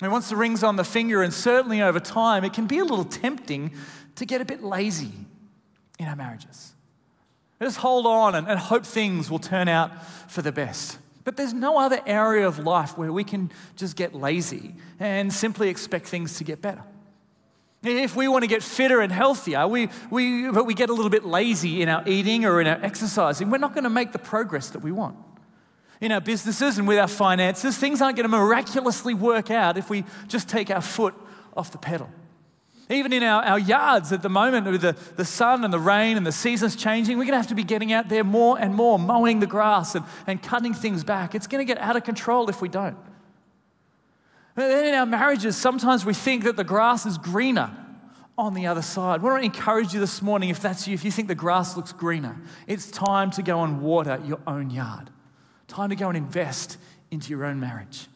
And 0.00 0.10
once 0.10 0.30
the 0.30 0.36
ring's 0.36 0.62
on 0.62 0.76
the 0.76 0.84
finger, 0.84 1.22
and 1.22 1.32
certainly 1.32 1.82
over 1.82 2.00
time, 2.00 2.42
it 2.42 2.54
can 2.54 2.66
be 2.66 2.78
a 2.78 2.84
little 2.84 3.04
tempting 3.04 3.72
to 4.16 4.24
get 4.24 4.40
a 4.40 4.44
bit 4.44 4.62
lazy 4.62 5.12
in 5.98 6.08
our 6.08 6.16
marriages. 6.16 6.72
Just 7.64 7.78
hold 7.78 8.04
on 8.04 8.34
and, 8.34 8.46
and 8.46 8.58
hope 8.58 8.84
things 8.84 9.30
will 9.30 9.38
turn 9.38 9.68
out 9.68 9.90
for 10.30 10.42
the 10.42 10.52
best. 10.52 10.98
But 11.24 11.38
there's 11.38 11.54
no 11.54 11.78
other 11.78 11.98
area 12.04 12.46
of 12.46 12.58
life 12.58 12.98
where 12.98 13.10
we 13.10 13.24
can 13.24 13.50
just 13.74 13.96
get 13.96 14.14
lazy 14.14 14.74
and 15.00 15.32
simply 15.32 15.70
expect 15.70 16.06
things 16.06 16.36
to 16.36 16.44
get 16.44 16.60
better. 16.60 16.82
If 17.82 18.16
we 18.16 18.28
want 18.28 18.42
to 18.42 18.48
get 18.48 18.62
fitter 18.62 19.00
and 19.00 19.10
healthier, 19.10 19.66
we, 19.66 19.88
we, 20.10 20.50
but 20.50 20.66
we 20.66 20.74
get 20.74 20.90
a 20.90 20.92
little 20.92 21.08
bit 21.08 21.24
lazy 21.24 21.80
in 21.80 21.88
our 21.88 22.06
eating 22.06 22.44
or 22.44 22.60
in 22.60 22.66
our 22.66 22.78
exercising, 22.82 23.48
we're 23.48 23.56
not 23.56 23.72
going 23.72 23.84
to 23.84 23.90
make 23.90 24.12
the 24.12 24.18
progress 24.18 24.68
that 24.70 24.80
we 24.80 24.92
want. 24.92 25.16
In 26.02 26.12
our 26.12 26.20
businesses 26.20 26.76
and 26.76 26.86
with 26.86 26.98
our 26.98 27.08
finances, 27.08 27.78
things 27.78 28.02
aren't 28.02 28.18
going 28.18 28.28
to 28.28 28.36
miraculously 28.36 29.14
work 29.14 29.50
out 29.50 29.78
if 29.78 29.88
we 29.88 30.04
just 30.28 30.50
take 30.50 30.70
our 30.70 30.82
foot 30.82 31.14
off 31.56 31.72
the 31.72 31.78
pedal. 31.78 32.10
Even 32.90 33.12
in 33.12 33.22
our, 33.22 33.42
our 33.42 33.58
yards 33.58 34.12
at 34.12 34.22
the 34.22 34.28
moment, 34.28 34.66
with 34.66 34.82
the, 34.82 34.96
the 35.16 35.24
sun 35.24 35.64
and 35.64 35.72
the 35.72 35.78
rain 35.78 36.16
and 36.16 36.26
the 36.26 36.32
seasons 36.32 36.76
changing, 36.76 37.16
we're 37.16 37.24
going 37.24 37.32
to 37.32 37.38
have 37.38 37.46
to 37.46 37.54
be 37.54 37.64
getting 37.64 37.92
out 37.92 38.08
there 38.08 38.24
more 38.24 38.58
and 38.58 38.74
more, 38.74 38.98
mowing 38.98 39.40
the 39.40 39.46
grass 39.46 39.94
and, 39.94 40.04
and 40.26 40.42
cutting 40.42 40.74
things 40.74 41.02
back. 41.02 41.34
It's 41.34 41.46
going 41.46 41.66
to 41.66 41.72
get 41.72 41.80
out 41.82 41.96
of 41.96 42.04
control 42.04 42.50
if 42.50 42.60
we 42.60 42.68
don't. 42.68 42.96
And 44.56 44.70
then 44.70 44.86
in 44.86 44.94
our 44.94 45.06
marriages, 45.06 45.56
sometimes 45.56 46.04
we 46.04 46.14
think 46.14 46.44
that 46.44 46.56
the 46.56 46.64
grass 46.64 47.06
is 47.06 47.18
greener 47.18 47.70
on 48.36 48.54
the 48.54 48.66
other 48.66 48.82
side. 48.82 49.22
We 49.22 49.30
want 49.30 49.42
to 49.42 49.46
encourage 49.46 49.94
you 49.94 50.00
this 50.00 50.20
morning, 50.20 50.50
if 50.50 50.60
that's 50.60 50.86
you, 50.86 50.94
if 50.94 51.04
you 51.04 51.10
think 51.10 51.28
the 51.28 51.34
grass 51.34 51.76
looks 51.76 51.92
greener, 51.92 52.36
it's 52.66 52.90
time 52.90 53.30
to 53.32 53.42
go 53.42 53.62
and 53.62 53.80
water 53.80 54.20
your 54.24 54.40
own 54.46 54.70
yard. 54.70 55.10
Time 55.68 55.90
to 55.90 55.96
go 55.96 56.08
and 56.08 56.16
invest 56.16 56.76
into 57.10 57.30
your 57.30 57.44
own 57.44 57.58
marriage. 57.58 58.08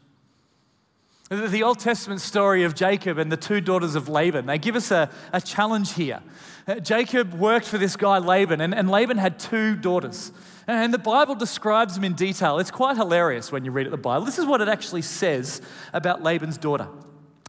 The 1.29 1.63
Old 1.63 1.79
Testament 1.79 2.23
story 2.23 2.65
of 2.65 2.75
Jacob 2.75 3.19
and 3.19 3.31
the 3.31 3.37
two 3.37 3.61
daughters 3.61 3.95
of 3.95 4.09
Laban, 4.09 4.47
they 4.47 4.57
give 4.57 4.77
us 4.77 4.91
a, 4.91 5.11
a 5.31 5.43
challenge 5.43 5.93
here. 5.93 6.23
Uh, 6.67 6.77
Jacob 6.77 7.35
worked 7.35 7.67
for 7.67 7.77
this 7.77 7.97
guy 7.97 8.17
Laban, 8.17 8.63
and, 8.63 8.75
and 8.75 8.91
Laban 8.91 9.19
had 9.19 9.39
two 9.39 9.77
daughters. 9.77 10.33
And 10.67 10.93
the 10.93 10.99
Bible 10.99 11.35
describes 11.35 11.95
them 11.95 12.05
in 12.05 12.15
detail. 12.15 12.59
It's 12.59 12.71
quite 12.71 12.97
hilarious 12.97 13.53
when 13.53 13.67
you 13.67 13.73
read 13.73 13.87
it, 13.87 13.91
the 13.91 13.99
Bible. 13.99 14.25
This 14.25 14.39
is 14.39 14.47
what 14.47 14.63
it 14.63 14.69
actually 14.69 15.03
says 15.03 15.61
about 15.93 16.23
Laban's 16.23 16.57
daughter, 16.57 16.89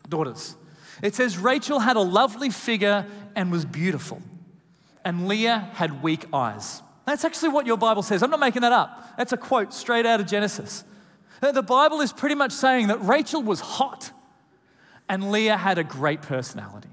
daughters. 0.09 0.57
It 1.01 1.15
says, 1.15 1.37
Rachel 1.37 1.79
had 1.79 1.95
a 1.95 2.01
lovely 2.01 2.49
figure 2.49 3.05
and 3.33 3.49
was 3.49 3.63
beautiful, 3.63 4.21
and 5.05 5.25
Leah 5.29 5.69
had 5.73 6.03
weak 6.03 6.25
eyes. 6.33 6.81
That's 7.05 7.23
actually 7.23 7.49
what 7.49 7.65
your 7.65 7.77
Bible 7.77 8.03
says. 8.03 8.23
I'm 8.23 8.29
not 8.29 8.41
making 8.41 8.63
that 8.63 8.73
up. 8.73 9.15
That's 9.17 9.31
a 9.31 9.37
quote 9.37 9.73
straight 9.73 10.05
out 10.05 10.19
of 10.19 10.27
Genesis. 10.27 10.83
The 11.41 11.63
Bible 11.63 12.01
is 12.01 12.11
pretty 12.11 12.35
much 12.35 12.51
saying 12.51 12.87
that 12.87 13.01
Rachel 13.01 13.41
was 13.41 13.59
hot 13.59 14.11
and 15.07 15.31
Leah 15.31 15.57
had 15.57 15.77
a 15.77 15.83
great 15.83 16.21
personality. 16.21 16.89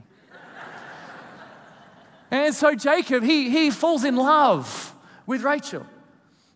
and 2.31 2.55
so 2.55 2.75
Jacob, 2.75 3.23
he, 3.23 3.51
he 3.51 3.71
falls 3.71 4.05
in 4.05 4.17
love 4.17 4.95
with 5.27 5.43
Rachel. 5.43 5.87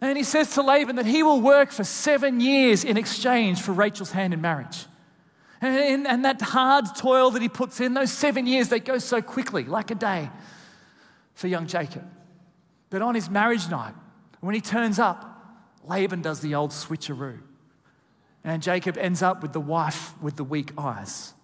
And 0.00 0.16
he 0.16 0.24
says 0.24 0.54
to 0.54 0.62
Laban 0.62 0.96
that 0.96 1.06
he 1.06 1.22
will 1.22 1.40
work 1.40 1.70
for 1.70 1.84
seven 1.84 2.40
years 2.40 2.84
in 2.84 2.96
exchange 2.96 3.60
for 3.60 3.72
Rachel's 3.72 4.12
hand 4.12 4.32
in 4.32 4.40
marriage. 4.40 4.86
And, 5.60 6.06
and, 6.06 6.24
that 6.24 6.40
hard 6.40 6.86
toil 6.96 7.32
that 7.32 7.42
he 7.42 7.50
puts 7.50 7.80
in, 7.82 7.92
those 7.92 8.10
seven 8.10 8.46
years, 8.46 8.70
they 8.70 8.80
go 8.80 8.96
so 8.96 9.20
quickly, 9.20 9.64
like 9.64 9.90
a 9.90 9.94
day 9.94 10.30
for 11.34 11.48
young 11.48 11.66
Jacob. 11.66 12.02
But 12.88 13.02
on 13.02 13.14
his 13.14 13.28
marriage 13.28 13.68
night, 13.68 13.92
when 14.40 14.54
he 14.54 14.62
turns 14.62 14.98
up, 14.98 15.26
Laban 15.84 16.22
does 16.22 16.40
the 16.40 16.54
old 16.54 16.70
switcheroo. 16.70 17.40
And 18.44 18.62
Jacob 18.62 18.96
ends 18.96 19.22
up 19.22 19.42
with 19.42 19.52
the 19.52 19.60
wife 19.60 20.14
with 20.22 20.36
the 20.36 20.44
weak 20.44 20.72
eyes. 20.78 21.34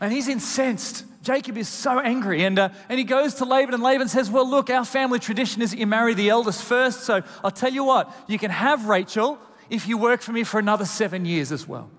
And 0.00 0.12
he's 0.12 0.28
incensed. 0.28 1.04
Jacob 1.22 1.58
is 1.58 1.68
so 1.68 2.00
angry. 2.00 2.44
And, 2.44 2.58
uh, 2.58 2.70
and 2.88 2.98
he 2.98 3.04
goes 3.04 3.34
to 3.34 3.44
Laban, 3.44 3.74
and 3.74 3.82
Laban 3.82 4.08
says, 4.08 4.30
Well, 4.30 4.48
look, 4.48 4.70
our 4.70 4.84
family 4.84 5.18
tradition 5.18 5.60
is 5.60 5.72
that 5.72 5.78
you 5.78 5.86
marry 5.86 6.14
the 6.14 6.30
eldest 6.30 6.62
first. 6.62 7.02
So 7.02 7.22
I'll 7.44 7.50
tell 7.50 7.72
you 7.72 7.84
what, 7.84 8.12
you 8.26 8.38
can 8.38 8.50
have 8.50 8.86
Rachel 8.86 9.38
if 9.68 9.86
you 9.86 9.98
work 9.98 10.22
for 10.22 10.32
me 10.32 10.42
for 10.42 10.58
another 10.58 10.86
seven 10.86 11.26
years 11.26 11.52
as 11.52 11.68
well. 11.68 11.90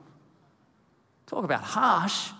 Talk 1.27 1.45
about 1.45 1.63
harsh. 1.63 2.31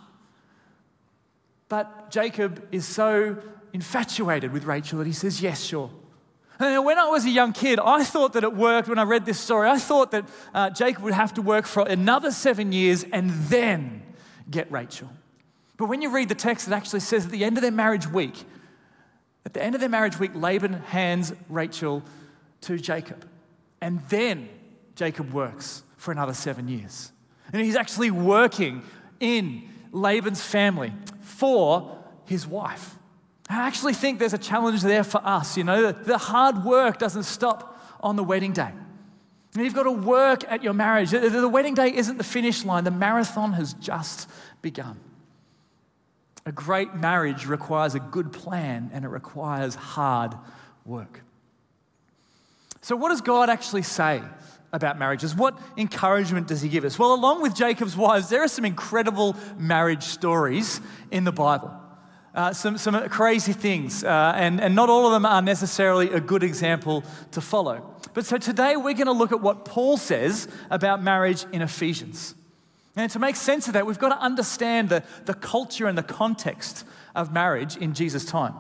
But 1.70 2.10
Jacob 2.12 2.68
is 2.72 2.86
so 2.86 3.38
infatuated 3.72 4.52
with 4.52 4.66
Rachel 4.66 4.98
that 4.98 5.08
he 5.08 5.14
says, 5.14 5.42
Yes, 5.42 5.64
sure. 5.64 5.92
And 6.62 6.86
when 6.86 7.00
I 7.00 7.08
was 7.08 7.26
a 7.26 7.30
young 7.30 7.54
kid, 7.54 7.80
I 7.80 8.04
thought 8.04 8.34
that 8.34 8.44
it 8.44 8.54
worked 8.54 8.88
when 8.88 9.00
I 9.00 9.04
read 9.04 9.26
this 9.26 9.40
story. 9.40 9.68
I 9.68 9.80
thought 9.80 10.12
that 10.12 10.26
uh, 10.54 10.70
Jacob 10.70 11.04
would 11.04 11.14
have 11.14 11.34
to 11.34 11.42
work 11.42 11.66
for 11.66 11.88
another 11.88 12.30
seven 12.30 12.72
years 12.72 13.04
and 13.04 13.32
then 13.32 14.04
get 14.50 14.72
Rachel. 14.72 15.10
But 15.78 15.88
when 15.88 16.04
you 16.04 16.12
read 16.12 16.30
the 16.30 16.36
text, 16.36 16.68
it 16.68 16.74
actually 16.74 17.00
says 17.00 17.26
at 17.26 17.32
the 17.32 17.44
end 17.44 17.58
of 17.58 17.64
their 17.64 17.72
marriage 17.72 18.08
week, 18.08 18.44
at 19.44 19.56
the 19.56 19.64
end 19.64 19.74
of 19.74 19.82
their 19.82 19.90
marriage 19.90 20.20
week, 20.20 20.32
Laban 20.36 20.74
hands 20.74 21.34
Rachel 21.50 22.04
to 22.62 22.78
Jacob. 22.78 23.28
And 23.82 24.00
then 24.10 24.48
Jacob 24.96 25.34
works 25.34 25.82
for 25.98 26.12
another 26.12 26.36
seven 26.36 26.68
years. 26.68 27.12
And 27.52 27.64
he's 27.64 27.76
actually 27.76 28.12
working 28.12 28.84
in 29.20 29.68
Laban's 29.92 30.44
family 30.44 30.94
for 31.22 31.98
his 32.26 32.46
wife. 32.46 32.96
I 33.52 33.68
actually 33.68 33.94
think 33.94 34.20
there's 34.20 34.34
a 34.34 34.38
challenge 34.38 34.82
there 34.82 35.04
for 35.04 35.22
us. 35.26 35.58
You 35.58 35.64
know, 35.64 35.92
the 35.92 36.18
hard 36.18 36.64
work 36.64 36.98
doesn't 36.98 37.24
stop 37.24 37.80
on 38.00 38.16
the 38.16 38.24
wedding 38.24 38.54
day. 38.54 38.72
You've 39.56 39.74
got 39.74 39.84
to 39.84 39.92
work 39.92 40.44
at 40.48 40.64
your 40.64 40.74
marriage. 40.74 41.12
The 41.12 41.50
wedding 41.50 41.74
day 41.74 41.94
isn't 41.94 42.18
the 42.18 42.24
finish 42.24 42.64
line, 42.64 42.84
the 42.84 42.92
marathon 42.92 43.54
has 43.54 43.74
just 43.74 44.30
begun. 44.62 45.00
A 46.46 46.52
great 46.52 46.96
marriage 46.96 47.46
requires 47.46 47.94
a 47.94 48.00
good 48.00 48.32
plan 48.32 48.90
and 48.94 49.06
it 49.06 49.10
requires 49.10 49.76
hard 49.76 50.34
work. 50.86 51.22
So, 52.82 52.96
what 52.96 53.10
does 53.10 53.22
God 53.22 53.50
actually 53.50 53.84
say 53.84 54.24
about 54.74 54.98
marriages? 54.98 55.36
What 55.36 55.60
encouragement 55.78 56.48
does 56.48 56.62
He 56.62 56.70
give 56.70 56.84
us? 56.84 56.98
Well, 56.98 57.14
along 57.14 57.44
with 57.44 57.54
Jacob's 57.54 57.96
wives, 57.96 58.30
there 58.30 58.42
are 58.44 58.48
some 58.48 58.66
incredible 58.66 59.36
marriage 59.58 60.04
stories 60.04 60.82
in 61.12 61.26
the 61.26 61.32
Bible. 61.32 61.81
Uh, 62.34 62.54
some, 62.54 62.78
some 62.78 63.10
crazy 63.10 63.52
things, 63.52 64.06
uh, 64.06 64.34
and, 64.38 64.62
and 64.62 64.74
not 64.74 64.90
all 64.90 65.06
of 65.06 65.12
them 65.12 65.26
are 65.26 65.42
necessarily 65.42 66.10
a 66.12 66.20
good 66.22 66.44
example 66.44 67.04
to 67.32 67.42
follow. 67.42 67.94
But 68.14 68.26
so 68.26 68.38
today 68.38 68.78
we're 68.78 68.94
going 68.94 69.08
to 69.08 69.12
look 69.12 69.34
at 69.34 69.42
what 69.42 69.66
Paul 69.66 69.98
says 69.98 70.48
about 70.70 71.04
marriage 71.04 71.46
in 71.52 71.62
Ephesians. 71.62 72.36
And 72.96 73.12
to 73.12 73.20
make 73.20 73.36
sense 73.36 73.68
of 73.68 73.74
that, 73.74 73.86
we've 73.86 74.00
got 74.00 74.10
to 74.10 74.20
understand 74.20 74.88
the, 74.88 75.04
the 75.26 75.34
culture 75.34 75.88
and 75.88 75.98
the 75.98 76.04
context 76.04 76.86
of 77.16 77.34
marriage 77.34 77.76
in 77.76 77.94
Jesus' 77.94 78.26
time. 78.26 78.54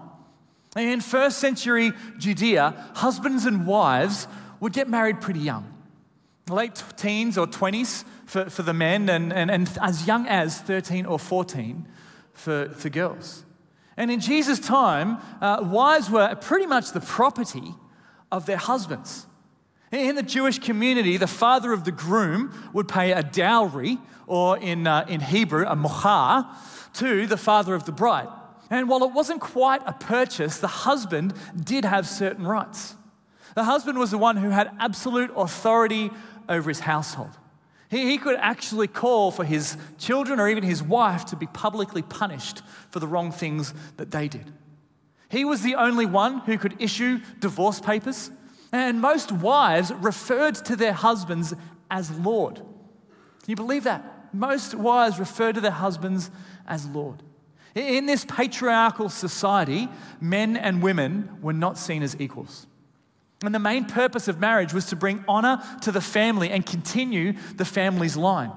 In 0.75 0.99
first 1.01 1.39
century 1.39 1.91
Judea, 2.17 2.91
husbands 2.95 3.45
and 3.45 3.65
wives 3.65 4.27
would 4.59 4.73
get 4.73 4.89
married 4.89 5.21
pretty 5.21 5.41
young. 5.41 5.67
Late 6.49 6.83
teens 6.97 7.37
or 7.37 7.47
20s 7.47 8.03
for, 8.25 8.49
for 8.49 8.63
the 8.63 8.73
men, 8.73 9.09
and, 9.09 9.31
and, 9.31 9.49
and 9.49 9.69
as 9.81 10.07
young 10.07 10.27
as 10.27 10.59
13 10.59 11.05
or 11.05 11.19
14 11.19 11.87
for, 12.33 12.69
for 12.69 12.89
girls. 12.89 13.45
And 14.01 14.10
in 14.10 14.20
Jesus' 14.20 14.58
time, 14.58 15.20
uh, 15.41 15.60
wives 15.62 16.10
were 16.10 16.34
pretty 16.34 16.65
much 16.65 16.91
the 16.91 17.00
property 17.00 17.75
of 18.31 18.48
their 18.48 18.58
husbands. 18.58 19.27
In 19.91 20.15
the 20.15 20.24
Jewish 20.24 20.58
community, 20.58 21.17
the 21.17 21.27
father 21.27 21.72
of 21.72 21.84
the 21.84 21.91
groom 21.91 22.51
would 22.74 22.88
pay 22.88 23.12
a 23.12 23.22
dowry, 23.22 24.00
or 24.25 24.58
in, 24.58 24.88
uh, 24.88 25.05
in 25.08 25.22
Hebrew, 25.22 25.67
a 25.67 25.75
mohar, 25.75 26.50
to 26.93 27.27
the 27.27 27.38
father 27.38 27.75
of 27.75 27.86
the 27.86 27.91
bride. 27.91 28.27
And 28.72 28.89
while 28.89 29.03
it 29.03 29.13
wasn't 29.13 29.39
quite 29.39 29.84
a 29.86 29.93
purchase, 29.93 30.58
the 30.58 30.65
husband 30.65 31.36
did 31.63 31.86
have 31.86 32.08
certain 32.08 32.48
rights. 32.48 32.96
The 33.53 33.65
husband 33.65 34.00
was 34.00 34.10
the 34.10 34.17
one 34.17 34.38
who 34.38 34.50
had 34.50 34.72
absolute 34.79 35.29
authority 35.36 36.10
over 36.50 36.70
his 36.70 36.79
household. 36.79 37.38
He, 37.91 38.10
he 38.10 38.17
could 38.17 38.38
actually 38.38 38.88
call 38.88 39.31
for 39.31 39.43
his 39.43 39.77
children 40.00 40.39
or 40.39 40.48
even 40.48 40.63
his 40.63 40.81
wife 40.81 41.25
to 41.25 41.36
be 41.36 41.45
publicly 41.45 42.01
punished 42.01 42.63
for 42.89 43.00
the 43.00 43.07
wrong 43.07 43.31
things 43.31 43.74
that 43.98 44.12
they 44.12 44.29
did. 44.29 44.51
He 45.29 45.45
was 45.45 45.62
the 45.62 45.75
only 45.75 46.05
one 46.05 46.39
who 46.39 46.57
could 46.57 46.81
issue 46.81 47.19
divorce 47.39 47.79
papers. 47.81 48.31
And 48.71 49.01
most 49.01 49.31
wives 49.31 49.91
referred 49.91 50.55
to 50.55 50.77
their 50.77 50.93
husbands 50.93 51.53
as 51.89 52.10
Lord. 52.12 52.55
Can 52.55 52.65
you 53.48 53.55
believe 53.57 53.83
that? 53.83 54.33
Most 54.33 54.74
wives 54.74 55.19
referred 55.19 55.55
to 55.55 55.62
their 55.62 55.71
husbands 55.71 56.31
as 56.65 56.88
Lord. 56.88 57.21
In 57.75 58.05
this 58.05 58.24
patriarchal 58.24 59.10
society, 59.10 59.89
men 60.21 60.55
and 60.55 60.81
women 60.81 61.38
were 61.41 61.53
not 61.53 61.77
seen 61.77 62.03
as 62.03 62.15
equals. 62.19 62.67
And 63.43 63.55
the 63.55 63.60
main 63.60 63.86
purpose 63.86 64.27
of 64.27 64.39
marriage 64.39 64.74
was 64.74 64.86
to 64.88 64.95
bring 64.95 65.24
honor 65.27 65.62
to 65.81 65.91
the 65.91 66.01
family 66.01 66.51
and 66.51 66.65
continue 66.65 67.33
the 67.55 67.65
family's 67.65 68.15
line. 68.15 68.51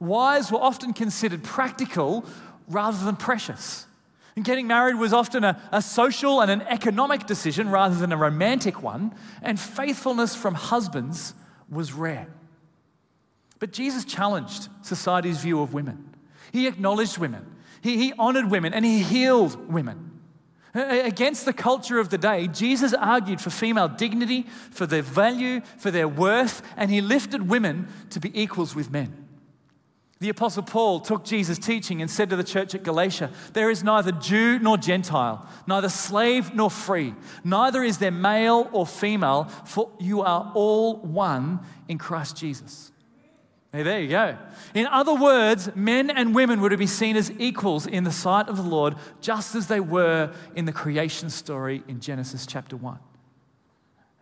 Wives 0.00 0.52
were 0.52 0.60
often 0.60 0.92
considered 0.92 1.42
practical 1.42 2.24
rather 2.68 3.04
than 3.04 3.16
precious. 3.16 3.86
And 4.36 4.44
getting 4.44 4.68
married 4.68 4.96
was 4.96 5.12
often 5.12 5.42
a, 5.42 5.60
a, 5.72 5.82
social 5.82 6.40
and 6.40 6.50
an 6.50 6.62
economic 6.62 7.26
decision 7.26 7.70
rather 7.70 7.96
than 7.96 8.12
a 8.12 8.16
romantic 8.16 8.82
one, 8.82 9.12
and 9.42 9.58
faithfulness 9.58 10.36
from 10.36 10.54
husbands 10.54 11.34
was 11.68 11.92
rare. 11.92 12.28
But 13.58 13.72
Jesus 13.72 14.04
challenged 14.04 14.68
society's 14.82 15.38
view 15.38 15.60
of 15.60 15.74
women. 15.74 16.14
He 16.52 16.68
acknowledged 16.68 17.18
women, 17.18 17.46
he, 17.80 17.96
he 17.96 18.12
honored 18.18 18.50
women, 18.50 18.72
and 18.72 18.84
he 18.84 19.02
healed 19.02 19.72
women. 19.72 20.07
Against 20.78 21.44
the 21.44 21.52
culture 21.52 21.98
of 21.98 22.08
the 22.08 22.18
day, 22.18 22.46
Jesus 22.46 22.94
argued 22.94 23.40
for 23.40 23.50
female 23.50 23.88
dignity, 23.88 24.46
for 24.70 24.86
their 24.86 25.02
value, 25.02 25.60
for 25.76 25.90
their 25.90 26.08
worth, 26.08 26.62
and 26.76 26.90
he 26.90 27.00
lifted 27.00 27.48
women 27.48 27.88
to 28.10 28.20
be 28.20 28.30
equals 28.40 28.74
with 28.74 28.90
men. 28.90 29.28
The 30.20 30.30
Apostle 30.30 30.64
Paul 30.64 31.00
took 31.00 31.24
Jesus' 31.24 31.58
teaching 31.58 32.02
and 32.02 32.10
said 32.10 32.30
to 32.30 32.36
the 32.36 32.42
church 32.42 32.74
at 32.74 32.82
Galatia, 32.82 33.30
There 33.52 33.70
is 33.70 33.84
neither 33.84 34.10
Jew 34.10 34.58
nor 34.58 34.76
Gentile, 34.76 35.46
neither 35.66 35.88
slave 35.88 36.54
nor 36.54 36.70
free, 36.70 37.14
neither 37.44 37.84
is 37.84 37.98
there 37.98 38.10
male 38.10 38.68
or 38.72 38.84
female, 38.84 39.44
for 39.64 39.92
you 40.00 40.22
are 40.22 40.50
all 40.54 40.96
one 40.96 41.60
in 41.86 41.98
Christ 41.98 42.36
Jesus. 42.36 42.90
Hey, 43.70 43.82
there 43.82 44.00
you 44.00 44.08
go. 44.08 44.36
In 44.72 44.86
other 44.86 45.14
words, 45.14 45.74
men 45.74 46.08
and 46.08 46.34
women 46.34 46.60
were 46.60 46.70
to 46.70 46.78
be 46.78 46.86
seen 46.86 47.16
as 47.16 47.30
equals 47.38 47.86
in 47.86 48.04
the 48.04 48.12
sight 48.12 48.48
of 48.48 48.56
the 48.56 48.62
Lord, 48.62 48.94
just 49.20 49.54
as 49.54 49.66
they 49.66 49.80
were 49.80 50.32
in 50.54 50.64
the 50.64 50.72
creation 50.72 51.28
story 51.28 51.82
in 51.86 52.00
Genesis 52.00 52.46
chapter 52.46 52.76
1. 52.76 52.98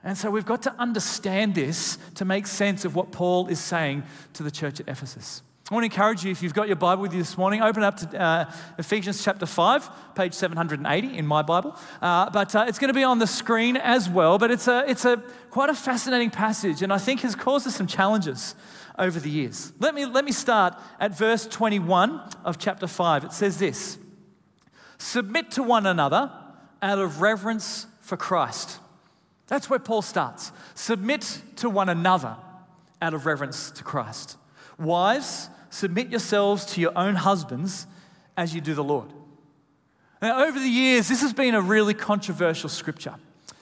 And 0.03 0.19
so 0.19 0.31
we've 0.31 0.47
got 0.47 0.63
to 0.63 0.75
understand 0.79 1.55
this 1.55 1.99
to 2.17 2.25
make 2.25 2.47
sense 2.47 2.85
of 2.85 2.97
what 2.97 3.13
Paul 3.13 3.47
is 3.47 3.61
saying 3.61 4.03
to 4.35 4.43
the 4.43 4.51
church 4.51 4.81
at 4.81 4.89
Ephesus. 4.89 5.43
I 5.69 5.75
want 5.75 5.83
to 5.83 5.87
encourage 5.87 6.25
you, 6.25 6.31
if 6.31 6.45
you've 6.45 6.55
got 6.55 6.69
your 6.69 6.77
Bible 6.77 7.03
with 7.03 7.13
you 7.13 7.19
this 7.19 7.37
morning, 7.37 7.61
open 7.61 7.83
up 7.83 7.97
to 7.97 8.23
uh, 8.23 8.53
Ephesians 8.79 9.25
chapter 9.25 9.47
5, 9.47 10.15
page 10.15 10.33
780 10.33 11.19
in 11.19 11.27
my 11.27 11.43
Bible. 11.43 11.77
Uh, 12.01 12.31
but 12.31 12.55
uh, 12.55 12.67
it's 12.69 12.79
going 12.79 12.87
to 12.87 12.95
be 12.95 13.03
on 13.03 13.19
the 13.19 13.27
screen 13.27 13.77
as 13.77 14.09
well. 14.09 14.39
But 14.39 14.53
it's, 14.53 14.69
a, 14.69 14.85
it's 14.89 15.05
a, 15.05 15.21
quite 15.51 15.69
a 15.69 15.75
fascinating 15.75 16.31
passage, 16.31 16.83
and 16.83 16.93
I 16.93 16.99
think 16.99 17.23
has 17.23 17.35
caused 17.35 17.67
us 17.67 17.75
some 17.75 17.89
challenges 17.89 18.55
over 18.97 19.19
the 19.19 19.29
years. 19.29 19.73
Let 19.81 19.97
me, 19.97 20.07
let 20.07 20.25
me 20.25 20.31
start 20.31 20.75
at 21.01 21.19
verse 21.19 21.49
21 21.49 22.21
of 22.45 22.59
chapter 22.59 22.87
5. 22.87 23.25
It 23.25 23.33
says 23.33 23.59
this 23.59 23.99
Submit 24.99 25.51
to 25.53 25.65
one 25.65 25.85
another 25.85 26.31
out 26.81 27.01
of 27.01 27.21
reverence 27.21 27.89
for 28.03 28.17
Christ. 28.17 28.79
That's 29.49 29.69
where 29.69 29.81
Paul 29.81 30.03
starts. 30.03 30.53
Submit 30.77 31.43
to 31.57 31.69
one 31.69 31.89
another 31.89 32.37
out 33.03 33.15
of 33.15 33.27
reverence 33.27 33.73
to 33.73 33.83
Christ. 33.83 34.37
Wives, 34.79 35.49
submit 35.71 36.09
yourselves 36.09 36.65
to 36.67 36.81
your 36.81 36.97
own 36.97 37.15
husbands 37.17 37.87
as 38.37 38.55
you 38.55 38.61
do 38.61 38.75
the 38.75 38.85
Lord. 38.85 39.13
Now, 40.23 40.45
over 40.45 40.59
the 40.59 40.69
years, 40.69 41.09
this 41.09 41.21
has 41.23 41.33
been 41.33 41.55
a 41.55 41.61
really 41.61 41.95
controversial 41.95 42.69
scripture. 42.69 43.15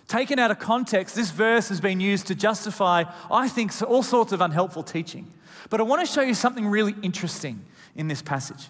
Taken 0.07 0.39
out 0.39 0.51
of 0.51 0.59
context, 0.59 1.15
this 1.15 1.31
verse 1.31 1.69
has 1.69 1.81
been 1.81 1.99
used 1.99 2.27
to 2.29 2.35
justify, 2.35 3.05
I 3.31 3.49
think, 3.49 3.73
all 3.83 4.03
sorts 4.03 4.33
of 4.33 4.41
unhelpful 4.41 4.83
teaching. 4.83 5.33
But 5.71 5.81
I 5.81 5.85
want 5.85 6.07
to 6.07 6.13
show 6.13 6.21
you 6.21 6.35
something 6.35 6.67
really 6.67 6.95
interesting 7.03 7.65
in 7.97 8.09
this 8.09 8.23
passage. 8.23 8.69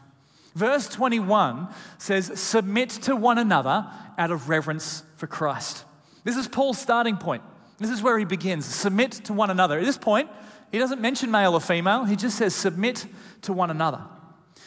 Verse 0.55 0.89
21 0.89 1.69
says, 1.99 2.41
Submit 2.41 2.91
to 2.91 3.17
one 3.17 3.39
another 3.39 3.87
out 4.17 4.31
of 4.31 4.49
reverence 4.49 5.03
for 5.17 5.27
Christ. 5.27 5.85
This 6.23 6.37
is 6.37 6.47
Paul's 6.47 6.79
starting 6.79 7.17
point. 7.17 7.43
This 7.79 7.91
is 7.91 8.01
where 8.01 8.19
he 8.19 8.25
begins. 8.25 8.65
Submit 8.65 9.13
to 9.25 9.33
one 9.33 9.51
another. 9.51 9.79
At 9.79 9.85
this 9.85 9.99
point, 9.99 10.31
he 10.75 10.81
doesn't 10.81 11.01
mention 11.01 11.31
male 11.31 11.55
or 11.55 11.61
female, 11.61 12.05
he 12.05 12.17
just 12.17 12.37
says, 12.37 12.53
Submit 12.53 13.07
to 13.43 13.53
one 13.53 13.71
another. 13.71 14.01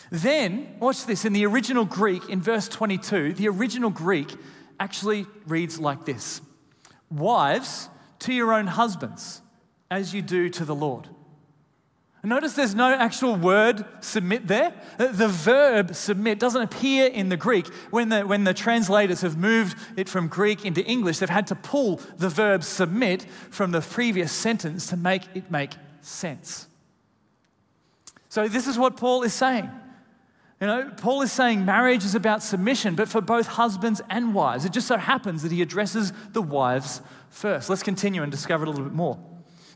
Then, 0.09 0.77
watch 0.79 1.05
this, 1.05 1.25
in 1.25 1.33
the 1.33 1.45
original 1.45 1.83
Greek, 1.83 2.29
in 2.29 2.41
verse 2.41 2.69
22, 2.69 3.33
the 3.33 3.49
original 3.49 3.89
Greek 3.89 4.33
actually 4.79 5.25
reads 5.47 5.81
like 5.81 6.05
this 6.05 6.39
Wives, 7.11 7.89
to 8.19 8.33
your 8.33 8.53
own 8.53 8.67
husbands, 8.67 9.41
as 9.91 10.13
you 10.13 10.21
do 10.21 10.47
to 10.47 10.63
the 10.63 10.73
Lord. 10.73 11.09
Notice 12.23 12.53
there's 12.53 12.73
no 12.73 12.93
actual 12.93 13.35
word 13.35 13.83
submit 13.99 14.47
there. 14.47 14.73
The 14.97 15.27
verb 15.27 15.93
submit 15.93 16.39
doesn't 16.39 16.61
appear 16.61 17.07
in 17.07 17.27
the 17.27 17.37
Greek. 17.37 17.67
When 17.91 18.07
the, 18.07 18.21
when 18.21 18.45
the 18.45 18.53
translators 18.53 19.21
have 19.21 19.35
moved 19.37 19.77
it 19.97 20.07
from 20.07 20.29
Greek 20.29 20.63
into 20.63 20.81
English, 20.85 21.19
they've 21.19 21.29
had 21.29 21.47
to 21.47 21.55
pull 21.55 21.99
the 22.17 22.29
verb 22.29 22.63
submit 22.63 23.23
from 23.49 23.71
the 23.71 23.81
previous 23.81 24.31
sentence 24.31 24.87
to 24.87 24.95
make 24.95 25.23
it 25.35 25.51
make 25.51 25.71
sense. 26.07 26.67
So, 28.29 28.47
this 28.47 28.67
is 28.67 28.77
what 28.77 28.97
Paul 28.97 29.23
is 29.23 29.33
saying. 29.33 29.69
You 30.59 30.67
know, 30.67 30.91
Paul 30.97 31.21
is 31.21 31.31
saying 31.31 31.65
marriage 31.65 32.03
is 32.03 32.15
about 32.15 32.41
submission, 32.41 32.95
but 32.95 33.07
for 33.07 33.21
both 33.21 33.45
husbands 33.45 34.01
and 34.09 34.33
wives. 34.33 34.65
It 34.65 34.71
just 34.71 34.87
so 34.87 34.97
happens 34.97 35.43
that 35.43 35.51
he 35.51 35.61
addresses 35.61 36.11
the 36.33 36.41
wives 36.41 37.01
first. 37.29 37.69
Let's 37.69 37.83
continue 37.83 38.23
and 38.23 38.31
discover 38.31 38.65
a 38.65 38.69
little 38.69 38.83
bit 38.83 38.93
more. 38.93 39.19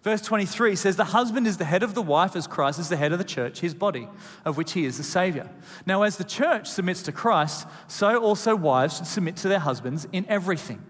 Verse 0.02 0.22
23 0.22 0.76
says, 0.76 0.96
The 0.96 1.06
husband 1.06 1.46
is 1.46 1.58
the 1.58 1.66
head 1.66 1.84
of 1.84 1.94
the 1.94 2.02
wife 2.02 2.36
as 2.36 2.48
Christ 2.48 2.80
is 2.80 2.90
the 2.90 2.98
head 2.98 3.12
of 3.12 3.20
the 3.20 3.24
church, 3.24 3.60
his 3.60 3.76
body, 3.76 4.08
of 4.44 4.58
which 4.58 4.72
he 4.72 4.86
is 4.86 4.98
the 4.98 5.04
Savior. 5.04 5.48
Now, 5.86 6.02
as 6.02 6.18
the 6.18 6.24
church 6.24 6.68
submits 6.68 7.04
to 7.04 7.12
Christ, 7.12 7.68
so 7.88 8.18
also 8.18 8.56
wives 8.56 8.98
should 8.98 9.06
submit 9.06 9.36
to 9.38 9.48
their 9.48 9.60
husbands 9.60 10.08
in 10.12 10.26
everything. 10.28 10.82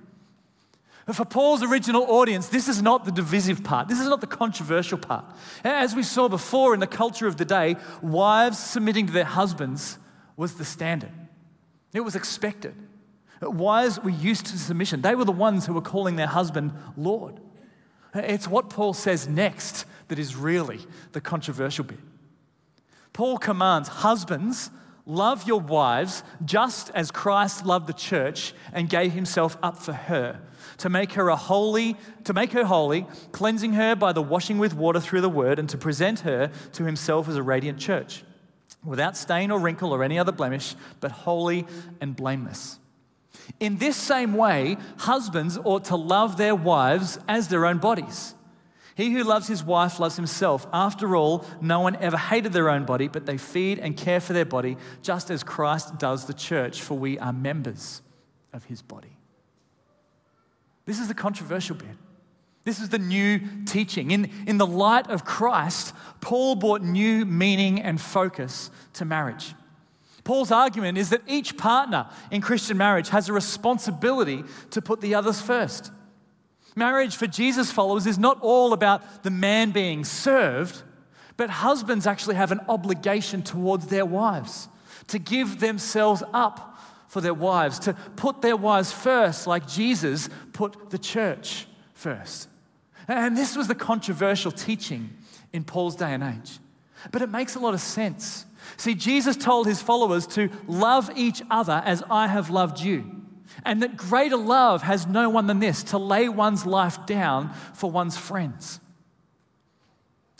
But 1.11 1.17
for 1.17 1.25
Paul's 1.25 1.61
original 1.61 2.03
audience, 2.03 2.47
this 2.47 2.69
is 2.69 2.81
not 2.81 3.03
the 3.03 3.11
divisive 3.11 3.65
part. 3.65 3.89
This 3.89 3.99
is 3.99 4.07
not 4.07 4.21
the 4.21 4.27
controversial 4.27 4.97
part. 4.97 5.25
As 5.61 5.93
we 5.93 6.03
saw 6.03 6.29
before 6.29 6.73
in 6.73 6.79
the 6.79 6.87
culture 6.87 7.27
of 7.27 7.35
the 7.35 7.43
day, 7.43 7.75
wives 8.01 8.57
submitting 8.57 9.07
to 9.07 9.11
their 9.11 9.25
husbands 9.25 9.97
was 10.37 10.53
the 10.53 10.63
standard, 10.63 11.11
it 11.93 11.99
was 11.99 12.15
expected. 12.15 12.75
Wives 13.41 13.99
were 13.99 14.09
used 14.09 14.45
to 14.45 14.57
submission, 14.57 15.01
they 15.01 15.13
were 15.13 15.25
the 15.25 15.33
ones 15.33 15.65
who 15.65 15.73
were 15.73 15.81
calling 15.81 16.15
their 16.15 16.27
husband 16.27 16.71
Lord. 16.95 17.41
It's 18.15 18.47
what 18.47 18.69
Paul 18.69 18.93
says 18.93 19.27
next 19.27 19.83
that 20.07 20.17
is 20.17 20.37
really 20.37 20.79
the 21.11 21.19
controversial 21.19 21.83
bit. 21.83 21.99
Paul 23.11 23.37
commands 23.37 23.89
husbands, 23.89 24.71
love 25.05 25.45
your 25.45 25.59
wives 25.59 26.23
just 26.45 26.89
as 26.91 27.11
Christ 27.11 27.65
loved 27.65 27.87
the 27.87 27.93
church 27.93 28.53
and 28.71 28.87
gave 28.87 29.11
himself 29.11 29.57
up 29.61 29.77
for 29.77 29.91
her 29.91 30.39
to 30.81 30.89
make 30.89 31.13
her 31.13 31.29
a 31.29 31.35
holy 31.35 31.95
to 32.23 32.33
make 32.33 32.51
her 32.51 32.65
holy 32.65 33.05
cleansing 33.31 33.73
her 33.73 33.95
by 33.95 34.11
the 34.11 34.21
washing 34.21 34.57
with 34.59 34.73
water 34.73 34.99
through 34.99 35.21
the 35.21 35.29
word 35.29 35.57
and 35.57 35.69
to 35.69 35.77
present 35.77 36.21
her 36.21 36.51
to 36.73 36.83
himself 36.83 37.27
as 37.27 37.35
a 37.35 37.43
radiant 37.43 37.79
church 37.79 38.23
without 38.83 39.15
stain 39.15 39.51
or 39.51 39.59
wrinkle 39.59 39.93
or 39.93 40.03
any 40.03 40.19
other 40.19 40.31
blemish 40.31 40.75
but 40.99 41.11
holy 41.11 41.65
and 41.99 42.15
blameless 42.15 42.79
in 43.59 43.77
this 43.77 43.95
same 43.95 44.33
way, 44.33 44.77
husbands 44.97 45.57
ought 45.63 45.85
to 45.85 45.95
love 45.95 46.37
their 46.37 46.55
wives 46.55 47.19
as 47.27 47.47
their 47.47 47.65
own 47.65 47.77
bodies. 47.77 48.35
He 48.95 49.11
who 49.11 49.23
loves 49.23 49.47
his 49.47 49.63
wife 49.63 49.99
loves 49.99 50.15
himself. 50.15 50.67
After 50.73 51.15
all, 51.15 51.45
no 51.61 51.79
one 51.79 51.95
ever 51.97 52.17
hated 52.17 52.53
their 52.53 52.69
own 52.69 52.85
body, 52.85 53.07
but 53.07 53.25
they 53.25 53.37
feed 53.37 53.79
and 53.79 53.95
care 53.95 54.19
for 54.19 54.33
their 54.33 54.45
body, 54.45 54.77
just 55.01 55.31
as 55.31 55.43
Christ 55.43 55.97
does 55.97 56.25
the 56.25 56.33
church, 56.33 56.81
for 56.81 56.97
we 56.97 57.17
are 57.19 57.33
members 57.33 58.01
of 58.53 58.65
his 58.65 58.81
body. 58.81 59.17
This 60.85 60.99
is 60.99 61.07
the 61.07 61.13
controversial 61.13 61.75
bit. 61.75 61.95
This 62.63 62.79
is 62.79 62.89
the 62.89 62.99
new 62.99 63.39
teaching. 63.65 64.11
In, 64.11 64.29
in 64.45 64.57
the 64.57 64.67
light 64.67 65.09
of 65.09 65.25
Christ, 65.25 65.95
Paul 66.21 66.55
brought 66.55 66.83
new 66.83 67.25
meaning 67.25 67.81
and 67.81 67.99
focus 67.99 68.69
to 68.93 69.05
marriage. 69.05 69.55
Paul's 70.23 70.51
argument 70.51 70.97
is 70.97 71.09
that 71.09 71.21
each 71.27 71.57
partner 71.57 72.07
in 72.29 72.41
Christian 72.41 72.77
marriage 72.77 73.09
has 73.09 73.27
a 73.27 73.33
responsibility 73.33 74.43
to 74.69 74.81
put 74.81 75.01
the 75.01 75.15
others 75.15 75.41
first. 75.41 75.91
Marriage 76.75 77.15
for 77.15 77.27
Jesus 77.27 77.71
followers 77.71 78.05
is 78.05 78.19
not 78.19 78.39
all 78.41 78.71
about 78.73 79.23
the 79.23 79.31
man 79.31 79.71
being 79.71 80.05
served, 80.05 80.83
but 81.37 81.49
husbands 81.49 82.05
actually 82.05 82.35
have 82.35 82.51
an 82.51 82.61
obligation 82.69 83.41
towards 83.41 83.87
their 83.87 84.05
wives 84.05 84.67
to 85.07 85.17
give 85.17 85.59
themselves 85.59 86.21
up 86.33 86.79
for 87.11 87.19
their 87.19 87.33
wives, 87.33 87.77
to 87.79 87.93
put 88.15 88.41
their 88.41 88.55
wives 88.55 88.93
first, 88.93 89.45
like 89.45 89.67
Jesus 89.67 90.29
put 90.53 90.91
the 90.91 90.97
church 90.97 91.67
first. 91.93 92.47
And 93.05 93.35
this 93.35 93.55
was 93.57 93.67
the 93.67 93.75
controversial 93.75 94.51
teaching 94.51 95.09
in 95.51 95.65
Paul's 95.65 95.97
day 95.97 96.13
and 96.13 96.23
age. 96.23 96.59
But 97.11 97.21
it 97.21 97.29
makes 97.29 97.55
a 97.55 97.59
lot 97.59 97.73
of 97.73 97.81
sense 97.81 98.45
See, 98.77 98.95
Jesus 98.95 99.35
told 99.35 99.67
his 99.67 99.81
followers 99.81 100.27
to 100.27 100.49
love 100.67 101.11
each 101.15 101.41
other 101.49 101.81
as 101.85 102.03
I 102.09 102.27
have 102.27 102.49
loved 102.49 102.79
you. 102.79 103.05
And 103.65 103.81
that 103.83 103.97
greater 103.97 104.37
love 104.37 104.83
has 104.83 105.05
no 105.05 105.29
one 105.29 105.47
than 105.47 105.59
this 105.59 105.83
to 105.83 105.97
lay 105.97 106.29
one's 106.29 106.65
life 106.65 107.05
down 107.05 107.53
for 107.73 107.91
one's 107.91 108.17
friends. 108.17 108.79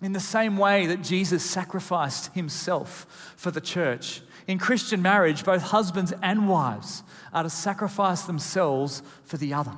In 0.02 0.14
the 0.14 0.20
same 0.20 0.58
way 0.58 0.88
that 0.88 1.04
Jesus 1.04 1.44
sacrificed 1.44 2.34
himself 2.34 3.34
for 3.36 3.52
the 3.52 3.62
church, 3.62 4.22
in 4.48 4.58
Christian 4.58 5.02
marriage, 5.02 5.44
both 5.44 5.62
husbands 5.62 6.14
and 6.22 6.48
wives 6.48 7.04
are 7.34 7.44
to 7.44 7.50
sacrifice 7.50 8.24
themselves 8.24 9.04
for 9.24 9.38
the 9.38 9.54
other. 9.54 9.78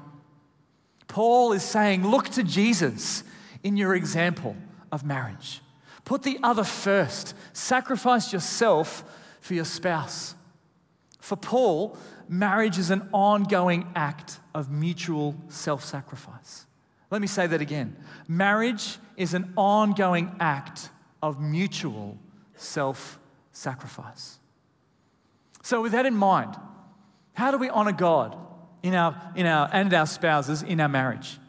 Paul 1.07 1.53
is 1.53 1.63
saying, 1.63 2.07
Look 2.07 2.29
to 2.29 2.43
Jesus 2.43 3.23
in 3.63 3.77
your 3.77 3.95
example 3.95 4.55
of 4.91 5.03
marriage. 5.03 5.61
Put 6.05 6.23
the 6.23 6.39
other 6.43 6.63
first. 6.63 7.35
Sacrifice 7.53 8.33
yourself 8.33 9.03
for 9.41 9.53
your 9.53 9.65
spouse. 9.65 10.35
For 11.19 11.35
Paul, 11.35 11.97
marriage 12.27 12.77
is 12.77 12.89
an 12.89 13.07
ongoing 13.13 13.87
act 13.95 14.39
of 14.53 14.71
mutual 14.71 15.35
self 15.47 15.83
sacrifice. 15.83 16.65
Let 17.11 17.21
me 17.21 17.27
say 17.27 17.47
that 17.47 17.61
again. 17.61 17.95
Marriage 18.27 18.97
is 19.17 19.33
an 19.33 19.53
ongoing 19.55 20.35
act 20.39 20.89
of 21.21 21.39
mutual 21.39 22.17
self 22.55 23.19
sacrifice. 23.51 24.39
So, 25.63 25.81
with 25.81 25.93
that 25.93 26.05
in 26.05 26.15
mind, 26.15 26.55
how 27.33 27.49
do 27.49 27.57
we 27.57 27.69
honor 27.69 27.91
God 27.91 28.37
in 28.83 28.93
our, 28.93 29.19
in 29.35 29.47
our, 29.47 29.67
and 29.73 29.91
our 29.93 30.05
spouses 30.05 30.61
in 30.61 30.79
our 30.79 30.89
marriage? 30.89 31.39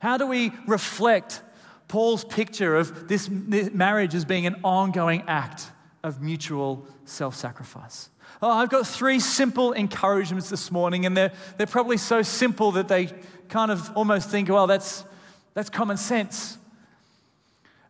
How 0.00 0.16
do 0.16 0.26
we 0.26 0.50
reflect 0.66 1.42
Paul's 1.90 2.24
picture 2.24 2.76
of 2.76 3.08
this 3.08 3.28
marriage 3.28 4.14
as 4.14 4.24
being 4.24 4.46
an 4.46 4.56
ongoing 4.62 5.24
act 5.26 5.70
of 6.02 6.22
mutual 6.22 6.86
self 7.04 7.34
sacrifice. 7.34 8.10
Oh, 8.42 8.50
I've 8.50 8.70
got 8.70 8.86
three 8.86 9.20
simple 9.20 9.72
encouragements 9.72 10.48
this 10.48 10.70
morning, 10.70 11.04
and 11.04 11.16
they're, 11.16 11.32
they're 11.56 11.66
probably 11.66 11.96
so 11.96 12.22
simple 12.22 12.72
that 12.72 12.88
they 12.88 13.12
kind 13.48 13.70
of 13.70 13.90
almost 13.96 14.30
think, 14.30 14.48
well, 14.48 14.66
that's, 14.66 15.04
that's 15.52 15.68
common 15.68 15.96
sense. 15.96 16.56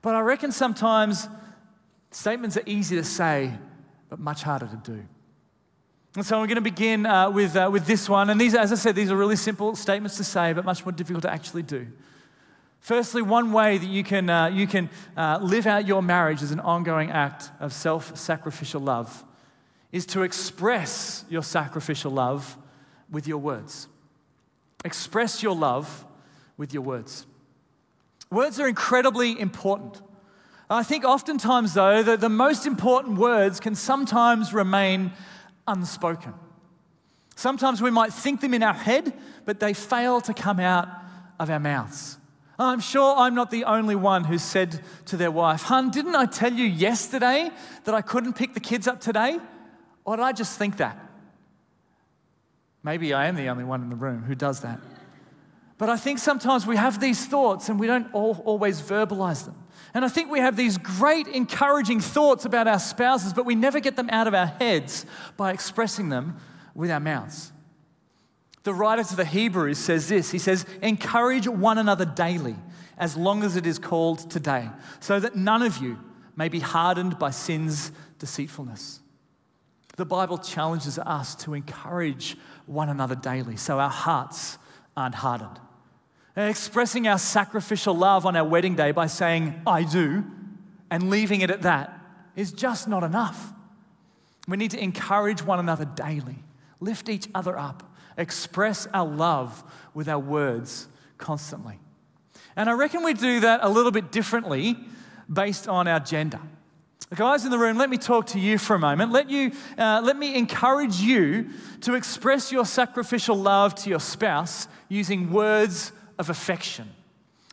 But 0.02 0.14
I 0.14 0.20
reckon 0.20 0.50
sometimes 0.50 1.28
statements 2.10 2.56
are 2.56 2.64
easy 2.64 2.96
to 2.96 3.04
say, 3.04 3.52
but 4.08 4.18
much 4.18 4.42
harder 4.42 4.66
to 4.66 4.76
do. 4.76 5.04
And 6.16 6.26
so 6.26 6.40
I'm 6.40 6.46
going 6.46 6.56
to 6.56 6.60
begin 6.60 7.06
uh, 7.06 7.30
with, 7.30 7.54
uh, 7.54 7.68
with 7.72 7.86
this 7.86 8.08
one. 8.08 8.30
And 8.30 8.40
these, 8.40 8.54
as 8.54 8.72
I 8.72 8.74
said, 8.74 8.96
these 8.96 9.12
are 9.12 9.16
really 9.16 9.36
simple 9.36 9.76
statements 9.76 10.16
to 10.16 10.24
say, 10.24 10.52
but 10.52 10.64
much 10.64 10.84
more 10.84 10.90
difficult 10.90 11.22
to 11.22 11.32
actually 11.32 11.62
do. 11.62 11.86
Firstly, 12.80 13.22
one 13.22 13.52
way 13.52 13.78
that 13.78 13.86
you 13.86 14.02
can, 14.02 14.28
uh, 14.28 14.46
you 14.48 14.66
can 14.66 14.90
uh, 15.16 15.38
live 15.40 15.66
out 15.66 15.86
your 15.86 16.02
marriage 16.02 16.42
as 16.42 16.50
an 16.50 16.60
ongoing 16.60 17.10
act 17.10 17.50
of 17.60 17.72
self 17.72 18.16
sacrificial 18.16 18.80
love 18.80 19.24
is 19.92 20.06
to 20.06 20.22
express 20.22 21.24
your 21.28 21.42
sacrificial 21.42 22.10
love 22.10 22.56
with 23.10 23.28
your 23.28 23.38
words. 23.38 23.86
Express 24.84 25.42
your 25.42 25.54
love 25.54 26.04
with 26.56 26.72
your 26.72 26.82
words. 26.82 27.26
Words 28.30 28.58
are 28.58 28.68
incredibly 28.68 29.38
important. 29.38 30.00
I 30.68 30.84
think 30.84 31.04
oftentimes, 31.04 31.74
though, 31.74 32.02
that 32.02 32.20
the 32.20 32.28
most 32.28 32.66
important 32.66 33.18
words 33.18 33.60
can 33.60 33.74
sometimes 33.74 34.54
remain 34.54 35.12
unspoken. 35.70 36.34
Sometimes 37.36 37.80
we 37.80 37.90
might 37.90 38.12
think 38.12 38.40
them 38.40 38.52
in 38.52 38.62
our 38.62 38.74
head, 38.74 39.12
but 39.44 39.60
they 39.60 39.72
fail 39.72 40.20
to 40.22 40.34
come 40.34 40.60
out 40.60 40.88
of 41.38 41.48
our 41.48 41.60
mouths. 41.60 42.18
I'm 42.58 42.80
sure 42.80 43.16
I'm 43.16 43.34
not 43.34 43.50
the 43.50 43.64
only 43.64 43.96
one 43.96 44.24
who 44.24 44.36
said 44.36 44.80
to 45.06 45.16
their 45.16 45.30
wife, 45.30 45.62
Hun, 45.62 45.90
didn't 45.90 46.14
I 46.14 46.26
tell 46.26 46.52
you 46.52 46.66
yesterday 46.66 47.50
that 47.84 47.94
I 47.94 48.02
couldn't 48.02 48.34
pick 48.34 48.52
the 48.52 48.60
kids 48.60 48.86
up 48.86 49.00
today? 49.00 49.38
Or 50.04 50.16
did 50.16 50.22
I 50.22 50.32
just 50.32 50.58
think 50.58 50.76
that? 50.76 50.98
Maybe 52.82 53.14
I 53.14 53.26
am 53.26 53.36
the 53.36 53.48
only 53.48 53.64
one 53.64 53.82
in 53.82 53.88
the 53.88 53.96
room 53.96 54.22
who 54.24 54.34
does 54.34 54.60
that. 54.60 54.80
But 55.78 55.88
I 55.88 55.96
think 55.96 56.18
sometimes 56.18 56.66
we 56.66 56.76
have 56.76 57.00
these 57.00 57.24
thoughts 57.26 57.70
and 57.70 57.80
we 57.80 57.86
don't 57.86 58.12
always 58.12 58.82
verbalize 58.82 59.46
them. 59.46 59.56
And 59.92 60.04
I 60.04 60.08
think 60.08 60.30
we 60.30 60.38
have 60.38 60.56
these 60.56 60.78
great 60.78 61.26
encouraging 61.26 62.00
thoughts 62.00 62.44
about 62.44 62.68
our 62.68 62.78
spouses, 62.78 63.32
but 63.32 63.44
we 63.44 63.54
never 63.54 63.80
get 63.80 63.96
them 63.96 64.08
out 64.10 64.26
of 64.26 64.34
our 64.34 64.46
heads 64.46 65.04
by 65.36 65.52
expressing 65.52 66.08
them 66.08 66.36
with 66.74 66.90
our 66.90 67.00
mouths. 67.00 67.52
The 68.62 68.74
writer 68.74 69.02
to 69.02 69.16
the 69.16 69.24
Hebrews 69.24 69.78
says 69.78 70.08
this 70.08 70.30
He 70.30 70.38
says, 70.38 70.64
Encourage 70.82 71.48
one 71.48 71.78
another 71.78 72.04
daily, 72.04 72.56
as 72.98 73.16
long 73.16 73.42
as 73.42 73.56
it 73.56 73.66
is 73.66 73.78
called 73.78 74.30
today, 74.30 74.68
so 75.00 75.18
that 75.18 75.34
none 75.34 75.62
of 75.62 75.78
you 75.78 75.98
may 76.36 76.48
be 76.48 76.60
hardened 76.60 77.18
by 77.18 77.30
sin's 77.30 77.90
deceitfulness. 78.18 79.00
The 79.96 80.04
Bible 80.04 80.38
challenges 80.38 80.98
us 80.98 81.34
to 81.36 81.54
encourage 81.54 82.36
one 82.66 82.88
another 82.88 83.16
daily 83.16 83.56
so 83.56 83.80
our 83.80 83.90
hearts 83.90 84.56
aren't 84.96 85.16
hardened. 85.16 85.58
Expressing 86.36 87.08
our 87.08 87.18
sacrificial 87.18 87.94
love 87.94 88.24
on 88.24 88.36
our 88.36 88.44
wedding 88.44 88.76
day 88.76 88.92
by 88.92 89.06
saying, 89.06 89.60
I 89.66 89.82
do, 89.82 90.24
and 90.90 91.10
leaving 91.10 91.40
it 91.40 91.50
at 91.50 91.62
that 91.62 91.98
is 92.36 92.52
just 92.52 92.88
not 92.88 93.02
enough. 93.02 93.52
We 94.46 94.56
need 94.56 94.70
to 94.72 94.82
encourage 94.82 95.42
one 95.42 95.58
another 95.58 95.84
daily, 95.84 96.36
lift 96.80 97.08
each 97.08 97.28
other 97.34 97.58
up, 97.58 97.82
express 98.16 98.86
our 98.94 99.06
love 99.06 99.62
with 99.94 100.08
our 100.08 100.18
words 100.18 100.88
constantly. 101.18 101.78
And 102.56 102.68
I 102.68 102.72
reckon 102.72 103.04
we 103.04 103.14
do 103.14 103.40
that 103.40 103.60
a 103.62 103.68
little 103.68 103.92
bit 103.92 104.10
differently 104.10 104.76
based 105.32 105.68
on 105.68 105.86
our 105.88 106.00
gender. 106.00 106.40
The 107.10 107.16
guys 107.16 107.44
in 107.44 107.50
the 107.50 107.58
room, 107.58 107.76
let 107.76 107.90
me 107.90 107.98
talk 107.98 108.26
to 108.28 108.38
you 108.38 108.56
for 108.56 108.76
a 108.76 108.78
moment. 108.78 109.10
Let, 109.10 109.28
you, 109.28 109.52
uh, 109.76 110.00
let 110.04 110.16
me 110.16 110.36
encourage 110.36 111.00
you 111.00 111.50
to 111.80 111.94
express 111.94 112.52
your 112.52 112.64
sacrificial 112.64 113.36
love 113.36 113.74
to 113.76 113.90
your 113.90 113.98
spouse 113.98 114.68
using 114.88 115.32
words 115.32 115.92
of 116.20 116.30
affection. 116.30 116.88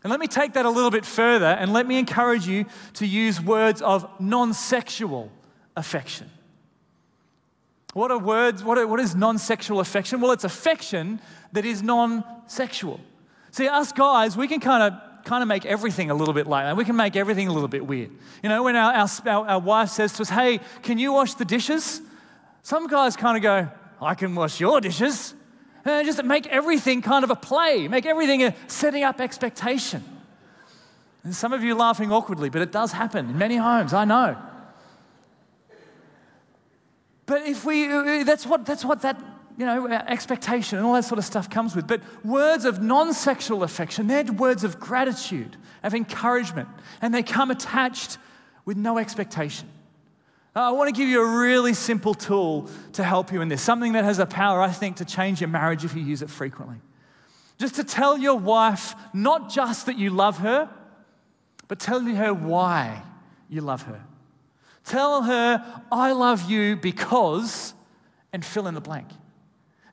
And 0.03 0.11
let 0.11 0.19
me 0.19 0.27
take 0.27 0.53
that 0.53 0.65
a 0.65 0.69
little 0.69 0.91
bit 0.91 1.05
further 1.05 1.47
and 1.47 1.73
let 1.73 1.87
me 1.87 1.97
encourage 1.97 2.45
you 2.45 2.65
to 2.93 3.07
use 3.07 3.41
words 3.41 3.81
of 3.81 4.07
non 4.19 4.53
sexual 4.53 5.31
affection. 5.75 6.29
What 7.93 8.11
are 8.11 8.19
words? 8.19 8.63
What, 8.63 8.77
are, 8.77 8.85
what 8.85 8.99
is 8.99 9.15
non 9.15 9.39
sexual 9.39 9.79
affection? 9.79 10.21
Well, 10.21 10.31
it's 10.31 10.43
affection 10.43 11.19
that 11.53 11.65
is 11.65 11.81
non 11.81 12.23
sexual. 12.45 12.99
See, 13.51 13.67
us 13.67 13.91
guys, 13.91 14.37
we 14.37 14.47
can 14.47 14.59
kind 14.59 14.83
of 14.83 15.01
kind 15.25 15.41
of 15.41 15.47
make 15.47 15.65
everything 15.65 16.09
a 16.09 16.13
little 16.13 16.33
bit 16.33 16.47
like 16.47 16.65
that. 16.65 16.77
We 16.77 16.85
can 16.85 16.95
make 16.95 17.15
everything 17.15 17.47
a 17.47 17.53
little 17.53 17.67
bit 17.67 17.85
weird. 17.85 18.11
You 18.43 18.49
know, 18.49 18.63
when 18.63 18.75
our, 18.75 18.93
our, 18.93 19.47
our 19.47 19.59
wife 19.59 19.89
says 19.89 20.13
to 20.13 20.21
us, 20.21 20.29
Hey, 20.29 20.59
can 20.83 20.99
you 20.99 21.13
wash 21.13 21.33
the 21.33 21.45
dishes? 21.45 22.01
Some 22.61 22.87
guys 22.87 23.15
kind 23.15 23.35
of 23.35 23.43
go, 23.43 23.69
I 24.01 24.13
can 24.13 24.35
wash 24.35 24.59
your 24.59 24.79
dishes. 24.79 25.33
And 25.87 26.05
just 26.05 26.21
make 26.23 26.47
everything 26.47 27.01
kind 27.01 27.23
of 27.23 27.29
a 27.29 27.35
play, 27.35 27.87
make 27.87 28.05
everything 28.05 28.43
a 28.43 28.53
setting 28.67 29.03
up 29.03 29.21
expectation. 29.21 30.03
And 31.23 31.33
some 31.33 31.53
of 31.53 31.63
you 31.63 31.75
laughing 31.75 32.11
awkwardly, 32.11 32.49
but 32.49 32.61
it 32.61 32.73
does 32.73 32.91
happen 32.91 33.29
in 33.29 33.37
many 33.37 33.55
homes, 33.55 33.93
I 33.93 34.03
know. 34.03 34.35
But 37.25 37.43
if 37.47 37.63
we, 37.63 37.87
that's 38.23 38.45
what, 38.45 38.65
that's 38.65 38.83
what 38.83 39.01
that, 39.03 39.17
you 39.57 39.65
know, 39.65 39.87
expectation 39.87 40.77
and 40.77 40.85
all 40.85 40.93
that 40.93 41.05
sort 41.05 41.19
of 41.19 41.25
stuff 41.25 41.49
comes 41.49 41.73
with. 41.73 41.87
But 41.87 42.01
words 42.25 42.65
of 42.65 42.81
non 42.81 43.13
sexual 43.13 43.63
affection, 43.63 44.07
they're 44.07 44.25
words 44.25 44.65
of 44.65 44.81
gratitude, 44.81 45.55
of 45.83 45.93
encouragement, 45.93 46.67
and 47.01 47.13
they 47.13 47.23
come 47.23 47.49
attached 47.49 48.17
with 48.65 48.75
no 48.75 48.97
expectation. 48.97 49.69
Uh, 50.57 50.69
I 50.69 50.71
want 50.71 50.87
to 50.87 50.99
give 50.99 51.07
you 51.07 51.21
a 51.21 51.39
really 51.39 51.75
simple 51.75 52.15
tool 52.15 52.67
to 52.93 53.03
help 53.03 53.31
you 53.31 53.41
in 53.41 53.47
this, 53.47 53.61
something 53.61 53.93
that 53.93 54.03
has 54.03 54.17
the 54.17 54.25
power, 54.25 54.59
I 54.59 54.71
think, 54.71 54.95
to 54.95 55.05
change 55.05 55.39
your 55.39 55.49
marriage 55.49 55.85
if 55.85 55.93
you 55.93 56.01
use 56.01 56.23
it 56.23 56.31
frequently. 56.31 56.77
Just 57.59 57.75
to 57.75 57.83
tell 57.83 58.17
your 58.17 58.39
wife 58.39 58.95
not 59.13 59.51
just 59.51 59.85
that 59.85 59.99
you 59.99 60.09
love 60.09 60.39
her, 60.39 60.67
but 61.67 61.79
tell 61.79 61.99
her 61.99 62.33
why 62.33 63.03
you 63.49 63.61
love 63.61 63.83
her. 63.83 64.01
Tell 64.83 65.21
her, 65.21 65.83
I 65.91 66.13
love 66.13 66.49
you 66.49 66.75
because, 66.75 67.75
and 68.33 68.43
fill 68.43 68.65
in 68.65 68.73
the 68.73 68.81
blank. 68.81 69.09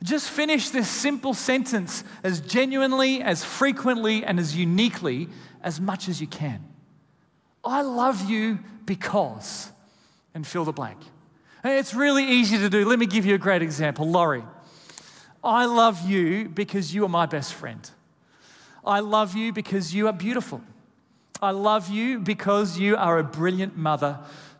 Just 0.02 0.30
finish 0.30 0.70
this 0.70 0.88
simple 0.88 1.34
sentence 1.34 2.04
as 2.22 2.40
genuinely, 2.40 3.20
as 3.20 3.44
frequently, 3.44 4.24
and 4.24 4.40
as 4.40 4.56
uniquely 4.56 5.28
as 5.60 5.78
much 5.78 6.08
as 6.08 6.22
you 6.22 6.26
can. 6.26 6.64
I 7.62 7.82
love 7.82 8.30
you 8.30 8.60
because, 8.86 9.70
and 10.34 10.46
fill 10.46 10.64
the 10.64 10.72
blank. 10.72 10.98
it's 11.62 11.94
really 11.94 12.24
easy 12.24 12.58
to 12.58 12.68
do. 12.68 12.84
Let 12.84 12.98
me 12.98 13.06
give 13.06 13.24
you 13.24 13.34
a 13.34 13.38
great 13.38 13.62
example. 13.62 14.06
Laurie, 14.08 14.44
I 15.42 15.64
love 15.66 16.08
you 16.08 16.48
because 16.48 16.94
you 16.94 17.04
are 17.04 17.08
my 17.08 17.26
best 17.26 17.54
friend. 17.54 17.88
I 18.84 19.00
love 19.00 19.34
you 19.34 19.52
because 19.52 19.94
you 19.94 20.08
are 20.08 20.12
beautiful. 20.12 20.60
I 21.40 21.52
love 21.52 21.88
you 21.88 22.18
because 22.18 22.78
you 22.78 22.96
are 22.96 23.18
a 23.18 23.24
brilliant 23.24 23.76
mother 23.76 24.18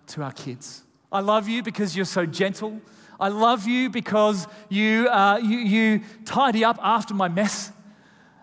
to 0.09 0.23
our 0.23 0.33
kids. 0.33 0.83
I 1.11 1.21
love 1.21 1.49
you 1.49 1.63
because 1.63 1.97
you're 1.97 2.05
so 2.05 2.27
gentle. 2.27 2.81
I 3.21 3.29
love 3.29 3.67
you 3.67 3.91
because 3.91 4.47
you, 4.69 5.09
uh, 5.09 5.39
you, 5.43 5.59
you 5.59 6.01
tidy 6.25 6.65
up 6.65 6.79
after 6.83 7.15
my 7.15 7.29
mess. 7.29 7.73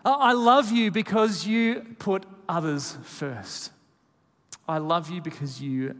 I 0.04 0.34
love 0.34 0.72
you 0.72 0.90
because 0.90 1.46
you 1.46 1.96
put 2.00 2.26
others 2.50 2.98
first. 3.04 3.72
I 4.68 4.78
love 4.78 5.10
you 5.10 5.22
because 5.22 5.62
you 5.62 5.96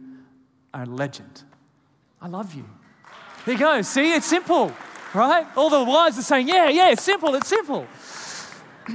are 0.74 0.82
a 0.82 0.86
legend. 0.86 1.42
I 2.20 2.28
love 2.28 2.54
you. 2.54 2.64
There 3.44 3.54
you 3.54 3.58
go. 3.58 3.82
See, 3.82 4.14
it's 4.14 4.26
simple, 4.26 4.72
right? 5.14 5.46
All 5.56 5.70
the 5.70 5.82
wives 5.82 6.18
are 6.18 6.22
saying, 6.22 6.48
yeah, 6.48 6.68
yeah, 6.68 6.90
it's 6.90 7.02
simple, 7.02 7.34
it's 7.34 7.48
simple. 7.48 7.86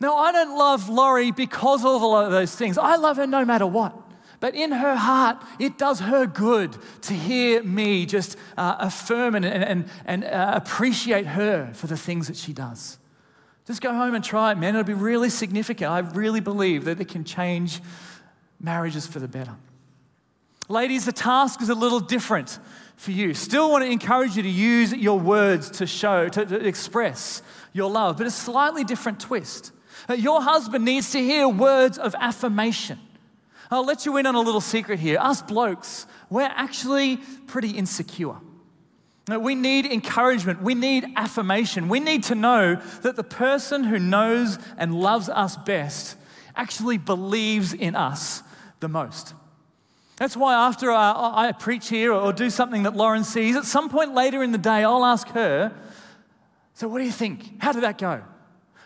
now, 0.00 0.16
I 0.16 0.32
don't 0.32 0.56
love 0.56 0.88
Laurie 0.88 1.32
because 1.32 1.80
of 1.84 2.02
all 2.02 2.16
of 2.16 2.30
those 2.30 2.54
things. 2.54 2.78
I 2.78 2.96
love 2.96 3.16
her 3.16 3.26
no 3.26 3.44
matter 3.44 3.66
what. 3.66 4.00
But 4.40 4.54
in 4.54 4.72
her 4.72 4.94
heart, 4.94 5.42
it 5.58 5.78
does 5.78 6.00
her 6.00 6.26
good 6.26 6.76
to 7.02 7.14
hear 7.14 7.62
me 7.62 8.04
just 8.04 8.36
uh, 8.58 8.76
affirm 8.78 9.34
and, 9.34 9.44
and, 9.44 9.88
and 10.04 10.24
uh, 10.24 10.52
appreciate 10.54 11.26
her 11.26 11.72
for 11.72 11.86
the 11.86 11.96
things 11.96 12.26
that 12.26 12.36
she 12.36 12.52
does. 12.52 12.98
Just 13.66 13.80
go 13.80 13.94
home 13.94 14.14
and 14.14 14.22
try 14.22 14.52
it, 14.52 14.58
man. 14.58 14.74
It'll 14.74 14.84
be 14.84 14.92
really 14.92 15.30
significant. 15.30 15.90
I 15.90 16.00
really 16.00 16.40
believe 16.40 16.84
that 16.84 17.00
it 17.00 17.08
can 17.08 17.24
change 17.24 17.80
marriages 18.60 19.06
for 19.06 19.18
the 19.18 19.28
better. 19.28 19.54
Ladies, 20.68 21.04
the 21.04 21.12
task 21.12 21.60
is 21.60 21.68
a 21.68 21.74
little 21.74 22.00
different 22.00 22.58
for 22.96 23.10
you. 23.10 23.34
Still 23.34 23.70
want 23.70 23.84
to 23.84 23.90
encourage 23.90 24.36
you 24.36 24.42
to 24.42 24.48
use 24.48 24.92
your 24.92 25.18
words 25.18 25.70
to 25.72 25.86
show, 25.86 26.28
to, 26.28 26.46
to 26.46 26.66
express 26.66 27.42
your 27.72 27.90
love, 27.90 28.16
but 28.16 28.26
a 28.26 28.30
slightly 28.30 28.84
different 28.84 29.20
twist. 29.20 29.72
Uh, 30.08 30.14
your 30.14 30.42
husband 30.42 30.84
needs 30.84 31.10
to 31.10 31.18
hear 31.18 31.48
words 31.48 31.98
of 31.98 32.14
affirmation. 32.18 32.98
I'll 33.70 33.84
let 33.84 34.06
you 34.06 34.16
in 34.16 34.26
on 34.26 34.34
a 34.34 34.40
little 34.40 34.60
secret 34.60 34.98
here. 35.00 35.18
Us 35.18 35.42
blokes, 35.42 36.06
we're 36.30 36.42
actually 36.42 37.16
pretty 37.46 37.70
insecure. 37.70 38.36
We 39.26 39.54
need 39.54 39.86
encouragement. 39.86 40.62
We 40.62 40.74
need 40.74 41.06
affirmation. 41.16 41.88
We 41.88 41.98
need 41.98 42.24
to 42.24 42.34
know 42.34 42.76
that 43.02 43.16
the 43.16 43.24
person 43.24 43.84
who 43.84 43.98
knows 43.98 44.58
and 44.76 44.94
loves 44.94 45.28
us 45.28 45.56
best 45.56 46.16
actually 46.54 46.98
believes 46.98 47.72
in 47.72 47.96
us 47.96 48.42
the 48.80 48.88
most. 48.88 49.34
That's 50.16 50.36
why 50.36 50.54
after 50.54 50.92
I, 50.92 51.48
I, 51.48 51.52
preach 51.52 51.88
here 51.88 52.12
or 52.12 52.32
do 52.32 52.48
something 52.48 52.84
that 52.84 52.94
Lauren 52.94 53.24
sees, 53.24 53.56
at 53.56 53.64
some 53.64 53.88
point 53.88 54.14
later 54.14 54.44
in 54.44 54.52
the 54.52 54.58
day, 54.58 54.84
I'll 54.84 55.04
ask 55.04 55.28
her, 55.30 55.72
So, 56.74 56.86
what 56.86 56.98
do 56.98 57.04
you 57.04 57.10
think? 57.10 57.60
How 57.60 57.72
did 57.72 57.82
that 57.82 57.98
go? 57.98 58.22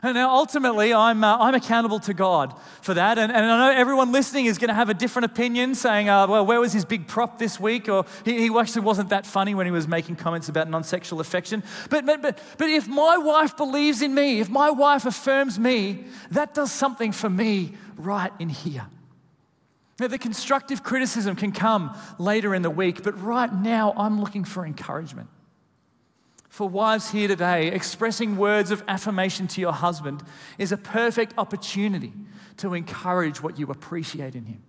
And 0.01 0.15
now, 0.15 0.31
ultimately, 0.31 0.95
I'm, 0.95 1.25
uh, 1.25 1.39
I'm 1.39 1.55
accountable 1.55 1.99
to 2.01 2.15
God 2.15 2.55
for 2.83 2.95
that. 2.95 3.19
And, 3.19 3.33
and 3.33 3.45
I 3.45 3.59
know 3.59 3.77
everyone 3.77 4.13
listening 4.13 4.47
is 4.47 4.57
going 4.57 4.69
to 4.69 4.75
have 4.75 4.89
a 4.89 4.95
different 4.95 5.27
opinion, 5.27 5.75
saying, 5.75 6.09
uh, 6.09 6.29
well, 6.29 6.47
where 6.47 6.61
was 6.61 6.73
his 6.73 6.85
big 6.85 7.09
prop 7.09 7.39
this 7.39 7.59
week? 7.59 7.89
Or 7.89 8.05
he, 8.25 8.49
he 8.49 8.59
actually 8.59 8.83
wasn't 8.83 9.09
that 9.09 9.27
funny 9.27 9.57
when 9.57 9.67
he 9.67 9.73
was 9.73 9.89
making 9.89 10.15
comments 10.17 10.49
about 10.49 10.71
non 10.71 10.85
sexual 10.85 11.19
affection. 11.19 11.65
But, 11.91 12.07
but, 12.07 12.23
but, 12.23 12.39
but 12.59 12.71
if 12.71 12.87
my 12.87 13.19
wife 13.19 13.57
believes 13.57 14.01
in 14.01 14.15
me, 14.15 14.39
if 14.39 14.49
my 14.49 14.71
wife 14.71 15.05
affirms 15.05 15.59
me, 15.59 16.05
that 16.31 16.55
does 16.55 16.71
something 16.71 17.11
for 17.11 17.29
me 17.29 17.73
right 17.97 18.33
in 18.39 18.49
here. 18.51 18.87
Now, 20.01 20.07
the 20.07 20.19
constructive 20.19 20.83
criticism 20.83 21.35
can 21.35 21.53
come 21.53 21.97
later 22.19 22.55
in 22.55 22.63
the 22.63 22.71
week, 22.71 23.03
but 23.03 23.21
right 23.21 23.53
now, 23.53 23.93
I'm 23.97 24.21
looking 24.21 24.45
for 24.45 24.65
encouragement 24.65 25.29
for 26.59 26.69
wives 26.69 27.11
here 27.11 27.29
today, 27.29 27.69
expressing 27.69 28.37
words 28.37 28.73
of 28.73 28.83
affirmation 28.89 29.47
to 29.47 29.61
your 29.61 29.73
husband 29.73 30.25
is 30.59 30.73
a 30.73 30.77
perfect 30.77 31.33
opportunity 31.39 32.13
to 32.57 32.75
encourage 32.75 33.41
what 33.41 33.61
you 33.61 33.69
appreciate 33.69 34.35
in 34.35 34.45
him. 34.45 34.61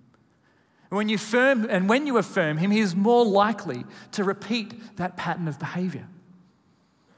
When 0.89 1.09
you 1.09 1.15
affirm, 1.15 1.65
and 1.67 1.89
when 1.89 2.05
you 2.05 2.19
affirm 2.19 2.57
him, 2.57 2.69
he 2.69 2.79
is 2.79 2.95
more 2.95 3.25
likely 3.25 3.85
to 4.11 4.23
repeat 4.23 4.97
that 4.97 5.17
pattern 5.17 5.47
of 5.47 5.57
behavior. 5.57 6.07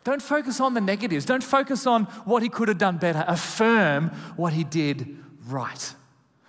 Don't 0.05 0.21
focus 0.21 0.61
on 0.61 0.73
the 0.73 0.79
negatives. 0.79 1.25
Don't 1.25 1.43
focus 1.43 1.85
on 1.85 2.05
what 2.23 2.41
he 2.41 2.47
could 2.47 2.69
have 2.69 2.77
done 2.77 2.97
better. 2.97 3.25
Affirm 3.27 4.07
what 4.37 4.53
he 4.53 4.63
did 4.63 5.17
right. 5.47 5.93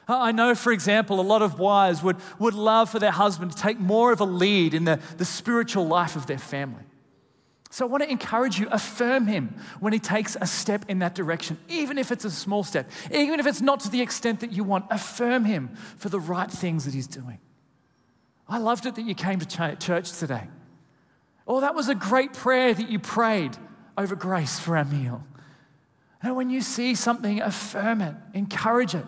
I 0.08 0.32
know, 0.32 0.54
for 0.54 0.72
example, 0.72 1.20
a 1.20 1.22
lot 1.22 1.42
of 1.42 1.58
wives 1.58 2.02
would, 2.02 2.16
would 2.38 2.54
love 2.54 2.90
for 2.90 2.98
their 2.98 3.12
husband 3.12 3.52
to 3.52 3.56
take 3.56 3.78
more 3.78 4.12
of 4.12 4.20
a 4.20 4.24
lead 4.24 4.74
in 4.74 4.84
the, 4.84 5.00
the 5.16 5.24
spiritual 5.24 5.86
life 5.86 6.16
of 6.16 6.26
their 6.26 6.38
family. 6.38 6.82
So 7.70 7.86
I 7.86 7.88
want 7.88 8.02
to 8.02 8.10
encourage 8.10 8.58
you, 8.58 8.68
affirm 8.70 9.26
him 9.26 9.54
when 9.80 9.94
he 9.94 9.98
takes 9.98 10.36
a 10.38 10.46
step 10.46 10.84
in 10.88 10.98
that 10.98 11.14
direction, 11.14 11.58
even 11.68 11.96
if 11.96 12.12
it's 12.12 12.26
a 12.26 12.30
small 12.30 12.64
step, 12.64 12.90
even 13.10 13.40
if 13.40 13.46
it's 13.46 13.62
not 13.62 13.80
to 13.80 13.88
the 13.88 14.02
extent 14.02 14.40
that 14.40 14.52
you 14.52 14.62
want, 14.62 14.84
affirm 14.90 15.46
him 15.46 15.70
for 15.96 16.10
the 16.10 16.20
right 16.20 16.50
things 16.50 16.84
that 16.84 16.92
he's 16.92 17.06
doing. 17.06 17.38
I 18.46 18.58
loved 18.58 18.84
it 18.84 18.96
that 18.96 19.06
you 19.06 19.14
came 19.14 19.38
to 19.38 19.76
church 19.76 20.12
today. 20.12 20.48
Oh, 21.46 21.60
that 21.60 21.74
was 21.74 21.88
a 21.88 21.94
great 21.94 22.34
prayer 22.34 22.74
that 22.74 22.90
you 22.90 22.98
prayed 22.98 23.56
over 23.96 24.16
grace 24.16 24.58
for 24.58 24.76
our 24.76 24.84
meal. 24.84 25.24
And 26.22 26.36
when 26.36 26.50
you 26.50 26.60
see 26.60 26.94
something, 26.94 27.40
affirm 27.40 28.02
it, 28.02 28.14
encourage 28.34 28.94
it. 28.94 29.06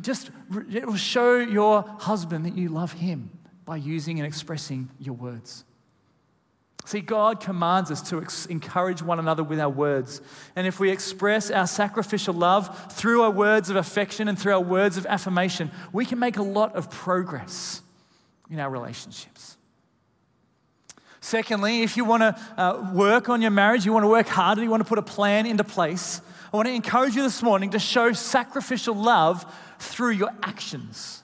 Just, 0.00 0.30
it 0.70 0.86
will 0.86 0.96
show 0.96 1.36
your 1.36 1.82
husband 1.98 2.44
that 2.46 2.56
you 2.56 2.68
love 2.68 2.92
him 2.92 3.30
by 3.64 3.76
using 3.76 4.18
and 4.18 4.26
expressing 4.26 4.88
your 4.98 5.14
words. 5.14 5.64
See, 6.88 7.00
God 7.00 7.40
commands 7.40 7.90
us 7.90 8.00
to 8.08 8.22
ex- 8.22 8.46
encourage 8.46 9.02
one 9.02 9.18
another 9.18 9.44
with 9.44 9.60
our 9.60 9.68
words. 9.68 10.22
And 10.56 10.66
if 10.66 10.80
we 10.80 10.90
express 10.90 11.50
our 11.50 11.66
sacrificial 11.66 12.32
love 12.32 12.94
through 12.94 13.20
our 13.20 13.30
words 13.30 13.68
of 13.68 13.76
affection 13.76 14.26
and 14.26 14.38
through 14.38 14.54
our 14.54 14.62
words 14.62 14.96
of 14.96 15.04
affirmation, 15.04 15.70
we 15.92 16.06
can 16.06 16.18
make 16.18 16.38
a 16.38 16.42
lot 16.42 16.74
of 16.74 16.90
progress 16.90 17.82
in 18.50 18.58
our 18.58 18.70
relationships. 18.70 19.57
Secondly, 21.20 21.82
if 21.82 21.96
you 21.96 22.04
want 22.04 22.22
to 22.22 22.36
uh, 22.56 22.90
work 22.92 23.28
on 23.28 23.42
your 23.42 23.50
marriage, 23.50 23.84
you 23.84 23.92
want 23.92 24.04
to 24.04 24.08
work 24.08 24.28
harder, 24.28 24.62
you 24.62 24.70
want 24.70 24.82
to 24.82 24.88
put 24.88 24.98
a 24.98 25.02
plan 25.02 25.46
into 25.46 25.64
place, 25.64 26.20
I 26.52 26.56
want 26.56 26.66
to 26.68 26.74
encourage 26.74 27.14
you 27.14 27.22
this 27.22 27.42
morning 27.42 27.70
to 27.70 27.78
show 27.78 28.12
sacrificial 28.12 28.94
love 28.94 29.44
through 29.78 30.12
your 30.12 30.30
actions. 30.42 31.22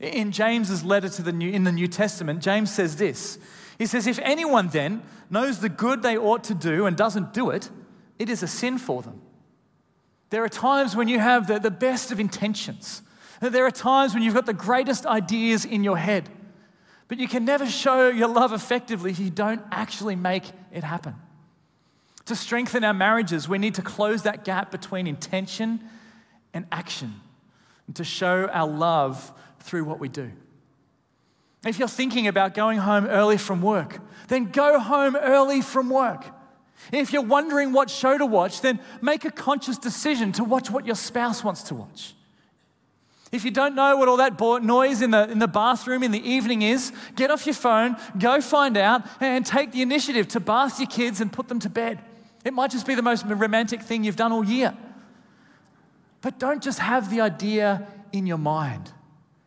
In 0.00 0.32
James's 0.32 0.84
letter 0.84 1.08
to 1.08 1.22
the 1.22 1.32
New, 1.32 1.50
in 1.50 1.62
the 1.62 1.70
New 1.70 1.86
Testament, 1.86 2.42
James 2.42 2.72
says 2.72 2.96
this. 2.96 3.38
He 3.78 3.86
says, 3.86 4.08
If 4.08 4.18
anyone 4.18 4.68
then 4.68 5.02
knows 5.30 5.60
the 5.60 5.68
good 5.68 6.02
they 6.02 6.18
ought 6.18 6.42
to 6.44 6.54
do 6.54 6.86
and 6.86 6.96
doesn't 6.96 7.32
do 7.32 7.50
it, 7.50 7.70
it 8.18 8.28
is 8.28 8.42
a 8.42 8.48
sin 8.48 8.78
for 8.78 9.02
them. 9.02 9.20
There 10.30 10.42
are 10.42 10.48
times 10.48 10.96
when 10.96 11.06
you 11.06 11.20
have 11.20 11.46
the, 11.46 11.60
the 11.60 11.70
best 11.70 12.10
of 12.10 12.18
intentions. 12.18 13.02
There 13.40 13.64
are 13.64 13.70
times 13.70 14.14
when 14.14 14.24
you've 14.24 14.34
got 14.34 14.46
the 14.46 14.52
greatest 14.52 15.06
ideas 15.06 15.64
in 15.64 15.84
your 15.84 15.98
head. 15.98 16.28
But 17.08 17.18
you 17.18 17.28
can 17.28 17.44
never 17.44 17.66
show 17.66 18.08
your 18.08 18.28
love 18.28 18.52
effectively 18.52 19.10
if 19.10 19.18
you 19.18 19.30
don't 19.30 19.62
actually 19.70 20.16
make 20.16 20.44
it 20.72 20.84
happen. 20.84 21.14
To 22.26 22.34
strengthen 22.34 22.84
our 22.84 22.94
marriages, 22.94 23.48
we 23.48 23.58
need 23.58 23.74
to 23.74 23.82
close 23.82 24.22
that 24.22 24.44
gap 24.44 24.70
between 24.70 25.06
intention 25.06 25.80
and 26.54 26.66
action, 26.72 27.20
and 27.86 27.96
to 27.96 28.04
show 28.04 28.48
our 28.52 28.66
love 28.66 29.32
through 29.60 29.84
what 29.84 29.98
we 29.98 30.08
do. 30.08 30.30
If 31.66 31.78
you're 31.78 31.88
thinking 31.88 32.28
about 32.28 32.54
going 32.54 32.78
home 32.78 33.06
early 33.06 33.38
from 33.38 33.60
work, 33.60 33.98
then 34.28 34.50
go 34.50 34.78
home 34.78 35.16
early 35.16 35.60
from 35.60 35.90
work. 35.90 36.24
If 36.92 37.12
you're 37.12 37.22
wondering 37.22 37.72
what 37.72 37.90
show 37.90 38.16
to 38.16 38.26
watch, 38.26 38.60
then 38.60 38.80
make 39.00 39.24
a 39.24 39.30
conscious 39.30 39.78
decision 39.78 40.32
to 40.32 40.44
watch 40.44 40.70
what 40.70 40.86
your 40.86 40.96
spouse 40.96 41.42
wants 41.42 41.62
to 41.64 41.74
watch. 41.74 42.14
If 43.34 43.44
you 43.44 43.50
don't 43.50 43.74
know 43.74 43.96
what 43.96 44.06
all 44.06 44.18
that 44.18 44.38
noise 44.62 45.02
in 45.02 45.10
the, 45.10 45.28
in 45.28 45.40
the 45.40 45.48
bathroom 45.48 46.04
in 46.04 46.12
the 46.12 46.24
evening 46.24 46.62
is, 46.62 46.92
get 47.16 47.32
off 47.32 47.46
your 47.46 47.54
phone, 47.56 47.96
go 48.16 48.40
find 48.40 48.76
out, 48.76 49.02
and 49.20 49.44
take 49.44 49.72
the 49.72 49.82
initiative 49.82 50.28
to 50.28 50.40
bath 50.40 50.78
your 50.78 50.86
kids 50.86 51.20
and 51.20 51.32
put 51.32 51.48
them 51.48 51.58
to 51.58 51.68
bed. 51.68 51.98
It 52.44 52.52
might 52.52 52.70
just 52.70 52.86
be 52.86 52.94
the 52.94 53.02
most 53.02 53.24
romantic 53.26 53.82
thing 53.82 54.04
you've 54.04 54.14
done 54.14 54.30
all 54.30 54.44
year. 54.44 54.72
But 56.20 56.38
don't 56.38 56.62
just 56.62 56.78
have 56.78 57.10
the 57.10 57.22
idea 57.22 57.88
in 58.12 58.24
your 58.28 58.38
mind. 58.38 58.92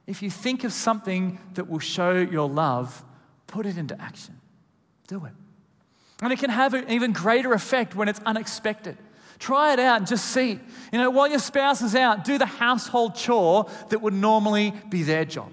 If 0.06 0.22
you 0.22 0.30
think 0.30 0.66
of 0.66 0.74
something 0.74 1.40
that 1.54 1.70
will 1.70 1.80
show 1.80 2.12
your 2.12 2.50
love, 2.50 3.06
put 3.48 3.66
it 3.66 3.78
into 3.78 4.00
action. 4.02 4.38
Do 5.08 5.24
it. 5.24 5.32
And 6.22 6.34
it 6.34 6.40
can 6.40 6.50
have 6.50 6.74
an 6.74 6.90
even 6.90 7.14
greater 7.14 7.54
effect 7.54 7.96
when 7.96 8.10
it's 8.10 8.20
unexpected. 8.26 8.98
Try 9.40 9.74
it 9.74 9.80
out 9.80 9.98
and 9.98 10.08
just 10.08 10.26
see. 10.26 10.60
You 10.92 11.00
know, 11.00 11.10
while 11.10 11.28
your 11.28 11.40
spouse 11.40 11.82
is 11.82 11.96
out, 11.96 12.24
do 12.24 12.38
the 12.38 12.46
household 12.46 13.16
chore 13.16 13.70
that 13.90 14.02
would 14.02 14.14
normally 14.14 14.74
be 14.90 15.04
their 15.04 15.26
job. 15.26 15.52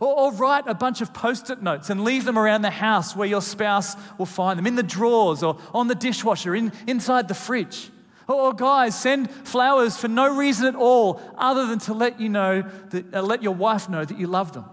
Or, 0.00 0.18
or 0.18 0.32
write 0.32 0.66
a 0.66 0.74
bunch 0.74 1.00
of 1.00 1.12
post 1.12 1.50
it 1.50 1.62
notes 1.62 1.90
and 1.90 2.02
leave 2.02 2.24
them 2.24 2.38
around 2.38 2.62
the 2.62 2.70
house 2.70 3.14
where 3.14 3.28
your 3.28 3.42
spouse 3.42 3.96
will 4.18 4.26
find 4.26 4.58
them 4.58 4.66
in 4.66 4.74
the 4.74 4.82
drawers 4.82 5.42
or 5.42 5.58
on 5.74 5.88
the 5.88 5.94
dishwasher, 5.94 6.54
in, 6.54 6.72
inside 6.86 7.28
the 7.28 7.34
fridge. 7.34 7.90
Or, 8.26 8.54
guys, 8.54 8.98
send 8.98 9.30
flowers 9.30 9.96
for 9.96 10.06
no 10.08 10.36
reason 10.36 10.66
at 10.66 10.76
all 10.76 11.20
other 11.36 11.66
than 11.66 11.80
to 11.80 11.94
let 11.94 12.20
you 12.20 12.28
know 12.28 12.62
that, 12.90 13.14
uh, 13.14 13.22
let 13.22 13.42
your 13.42 13.54
wife 13.54 13.88
know 13.88 14.04
that 14.04 14.18
you 14.18 14.28
love 14.28 14.52
them. 14.52 14.64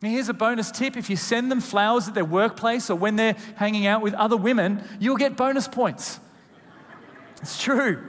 Here's 0.00 0.28
a 0.28 0.34
bonus 0.34 0.70
tip 0.70 0.96
if 0.96 1.08
you 1.08 1.16
send 1.16 1.50
them 1.50 1.60
flowers 1.60 2.08
at 2.08 2.14
their 2.14 2.24
workplace 2.24 2.90
or 2.90 2.96
when 2.96 3.16
they're 3.16 3.36
hanging 3.56 3.86
out 3.86 4.02
with 4.02 4.14
other 4.14 4.36
women, 4.36 4.84
you'll 5.00 5.16
get 5.16 5.36
bonus 5.36 5.66
points. 5.66 6.20
It's 7.40 7.62
true. 7.62 8.02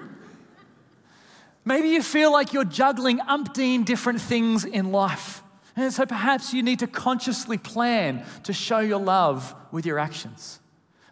Maybe 1.64 1.90
you 1.90 2.04
feel 2.04 2.32
like 2.32 2.54
you're 2.54 2.64
juggling 2.64 3.20
umpteen 3.20 3.86
different 3.86 4.22
things 4.22 4.66
in 4.66 4.92
life. 4.92 5.42
And 5.76 5.92
so 5.92 6.06
perhaps 6.06 6.54
you 6.54 6.64
need 6.64 6.80
to 6.80 6.88
consciously 6.88 7.58
plan 7.58 8.26
to 8.44 8.54
show 8.54 8.80
your 8.80 9.00
love 9.00 9.54
with 9.72 9.86
your 9.86 10.00
actions. 10.00 10.60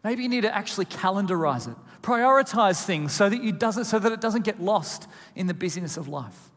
Maybe 0.04 0.24
you 0.24 0.30
need 0.30 0.42
to 0.42 0.56
actually 0.56 0.86
calendarize 0.86 1.68
it 1.70 1.78
Prioritize 2.04 2.84
things 2.84 3.14
so 3.14 3.30
that, 3.30 3.42
you 3.42 3.54
doesn't, 3.54 3.86
so 3.86 3.98
that 3.98 4.12
it 4.12 4.20
doesn't 4.20 4.44
get 4.44 4.62
lost 4.62 5.08
in 5.36 5.48
the 5.48 5.54
busyness 5.54 5.96
of 5.96 6.10
life. 6.10 6.52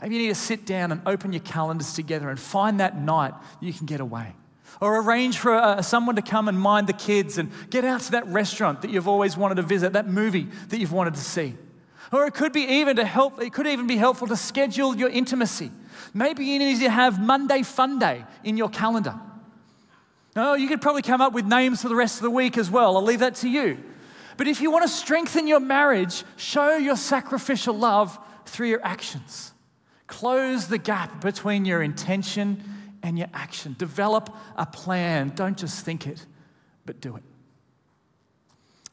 Maybe 0.00 0.16
you 0.16 0.22
need 0.22 0.28
to 0.28 0.34
sit 0.34 0.64
down 0.64 0.90
and 0.90 1.02
open 1.06 1.34
your 1.34 1.42
calendars 1.42 1.92
together 1.92 2.30
and 2.30 2.40
find 2.40 2.80
that 2.80 2.98
night 2.98 3.34
you 3.60 3.74
can 3.74 3.84
get 3.84 4.00
away. 4.00 4.34
Or 4.80 5.00
arrange 5.00 5.38
for 5.38 5.54
uh, 5.54 5.82
someone 5.82 6.16
to 6.16 6.22
come 6.22 6.48
and 6.48 6.58
mind 6.58 6.86
the 6.86 6.92
kids 6.92 7.38
and 7.38 7.50
get 7.70 7.84
out 7.84 8.00
to 8.02 8.10
that 8.12 8.26
restaurant 8.26 8.82
that 8.82 8.90
you've 8.90 9.08
always 9.08 9.36
wanted 9.36 9.56
to 9.56 9.62
visit, 9.62 9.92
that 9.92 10.08
movie 10.08 10.48
that 10.68 10.78
you've 10.78 10.92
wanted 10.92 11.14
to 11.14 11.20
see. 11.20 11.54
Or 12.12 12.26
it 12.26 12.34
could 12.34 12.52
be 12.52 12.62
even 12.62 12.96
to 12.96 13.04
help, 13.04 13.40
it 13.40 13.52
could 13.52 13.66
even 13.66 13.86
be 13.86 13.96
helpful 13.96 14.26
to 14.28 14.36
schedule 14.36 14.96
your 14.96 15.08
intimacy. 15.08 15.70
Maybe 16.12 16.44
you 16.44 16.58
need 16.58 16.80
to 16.80 16.90
have 16.90 17.20
Monday 17.20 17.62
Fun 17.62 17.98
Day 17.98 18.24
in 18.42 18.56
your 18.56 18.68
calendar. 18.68 19.14
No, 20.36 20.54
you 20.54 20.68
could 20.68 20.80
probably 20.80 21.02
come 21.02 21.20
up 21.20 21.32
with 21.32 21.46
names 21.46 21.82
for 21.82 21.88
the 21.88 21.94
rest 21.94 22.16
of 22.16 22.22
the 22.22 22.30
week 22.30 22.58
as 22.58 22.70
well. 22.70 22.96
I'll 22.96 23.02
leave 23.02 23.20
that 23.20 23.36
to 23.36 23.48
you. 23.48 23.78
But 24.36 24.48
if 24.48 24.60
you 24.60 24.70
want 24.70 24.82
to 24.82 24.88
strengthen 24.88 25.46
your 25.46 25.60
marriage, 25.60 26.24
show 26.36 26.76
your 26.76 26.96
sacrificial 26.96 27.76
love 27.76 28.18
through 28.46 28.68
your 28.68 28.84
actions. 28.84 29.52
Close 30.06 30.66
the 30.66 30.78
gap 30.78 31.20
between 31.20 31.64
your 31.64 31.82
intention 31.82 32.62
and 33.04 33.18
your 33.18 33.28
action. 33.34 33.76
Develop 33.78 34.34
a 34.56 34.66
plan. 34.66 35.30
Don't 35.36 35.56
just 35.56 35.84
think 35.84 36.06
it, 36.08 36.24
but 36.86 37.00
do 37.00 37.16
it. 37.16 37.22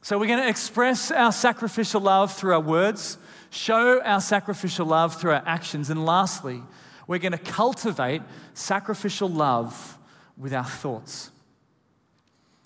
So, 0.03 0.19
we're 0.19 0.27
going 0.27 0.41
to 0.41 0.49
express 0.49 1.11
our 1.11 1.31
sacrificial 1.31 2.01
love 2.01 2.33
through 2.33 2.53
our 2.53 2.59
words, 2.59 3.17
show 3.51 4.01
our 4.01 4.19
sacrificial 4.19 4.85
love 4.85 5.19
through 5.19 5.31
our 5.31 5.43
actions, 5.45 5.89
and 5.89 6.05
lastly, 6.05 6.61
we're 7.07 7.19
going 7.19 7.31
to 7.31 7.37
cultivate 7.37 8.21
sacrificial 8.53 9.29
love 9.29 9.97
with 10.37 10.53
our 10.53 10.65
thoughts. 10.65 11.31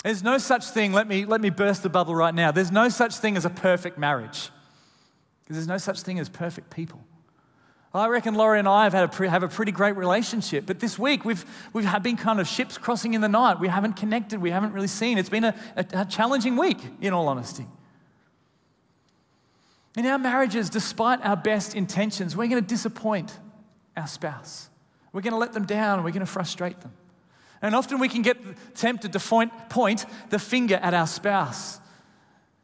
There's 0.04 0.24
no 0.24 0.38
such 0.38 0.66
thing, 0.66 0.94
let 0.94 1.08
me, 1.08 1.26
let 1.26 1.42
me 1.42 1.50
burst 1.50 1.84
the 1.84 1.90
bubble 1.90 2.16
right 2.16 2.34
now. 2.34 2.52
There's 2.52 2.72
no 2.72 2.90
such 2.90 3.18
thing 3.18 3.38
as 3.38 3.46
a 3.46 3.50
perfect 3.50 3.98
marriage, 3.98 4.50
because 5.44 5.58
there's 5.58 5.68
no 5.68 5.78
such 5.78 6.02
thing 6.02 6.20
as 6.20 6.30
perfect 6.30 6.70
people. 6.70 7.04
I 7.96 8.08
reckon 8.10 8.36
Laurie 8.36 8.60
and 8.60 8.68
I 8.68 8.84
have, 8.84 8.94
had 8.94 9.04
a 9.06 9.08
pre, 9.08 9.28
have 9.30 9.44
a 9.44 9.48
pretty 9.48 9.72
great 9.72 9.96
relationship, 9.96 10.66
but 10.66 10.80
this 10.80 11.00
week 11.00 11.24
we've, 11.24 11.46
we've 11.72 11.88
been 12.04 12.18
kind 12.18 12.40
of 12.42 12.48
ships 12.48 12.78
crossing 12.78 13.14
in 13.14 13.22
the 13.22 13.30
night. 13.30 13.60
We 13.60 13.70
haven't 13.70 13.94
connected, 13.94 14.42
we 14.42 14.52
haven't 14.52 14.74
really 14.74 14.88
seen. 14.88 15.18
It's 15.18 15.30
been 15.30 15.46
a, 15.46 15.56
a, 15.78 15.86
a 15.94 16.06
challenging 16.06 16.58
week, 16.58 16.80
in 17.00 17.14
all 17.14 17.28
honesty. 17.30 17.66
In 19.96 20.06
our 20.06 20.20
marriages, 20.20 20.70
despite 20.70 21.24
our 21.24 21.38
best 21.38 21.74
intentions, 21.74 22.36
we're 22.36 22.48
going 22.48 22.62
to 22.62 22.68
disappoint 22.68 23.40
our 23.96 24.08
spouse. 24.08 24.70
We're 25.14 25.22
going 25.22 25.34
to 25.34 25.40
let 25.40 25.54
them 25.54 25.66
down, 25.66 26.04
we're 26.04 26.12
going 26.12 26.20
to 26.20 26.26
frustrate 26.26 26.82
them. 26.82 26.92
And 27.62 27.74
often 27.74 28.00
we 28.00 28.10
can 28.10 28.22
get 28.22 28.38
tempted 28.76 29.14
to 29.14 29.20
point 29.70 30.06
the 30.30 30.40
finger 30.40 30.76
at 30.76 30.94
our 30.94 31.08
spouse 31.08 31.80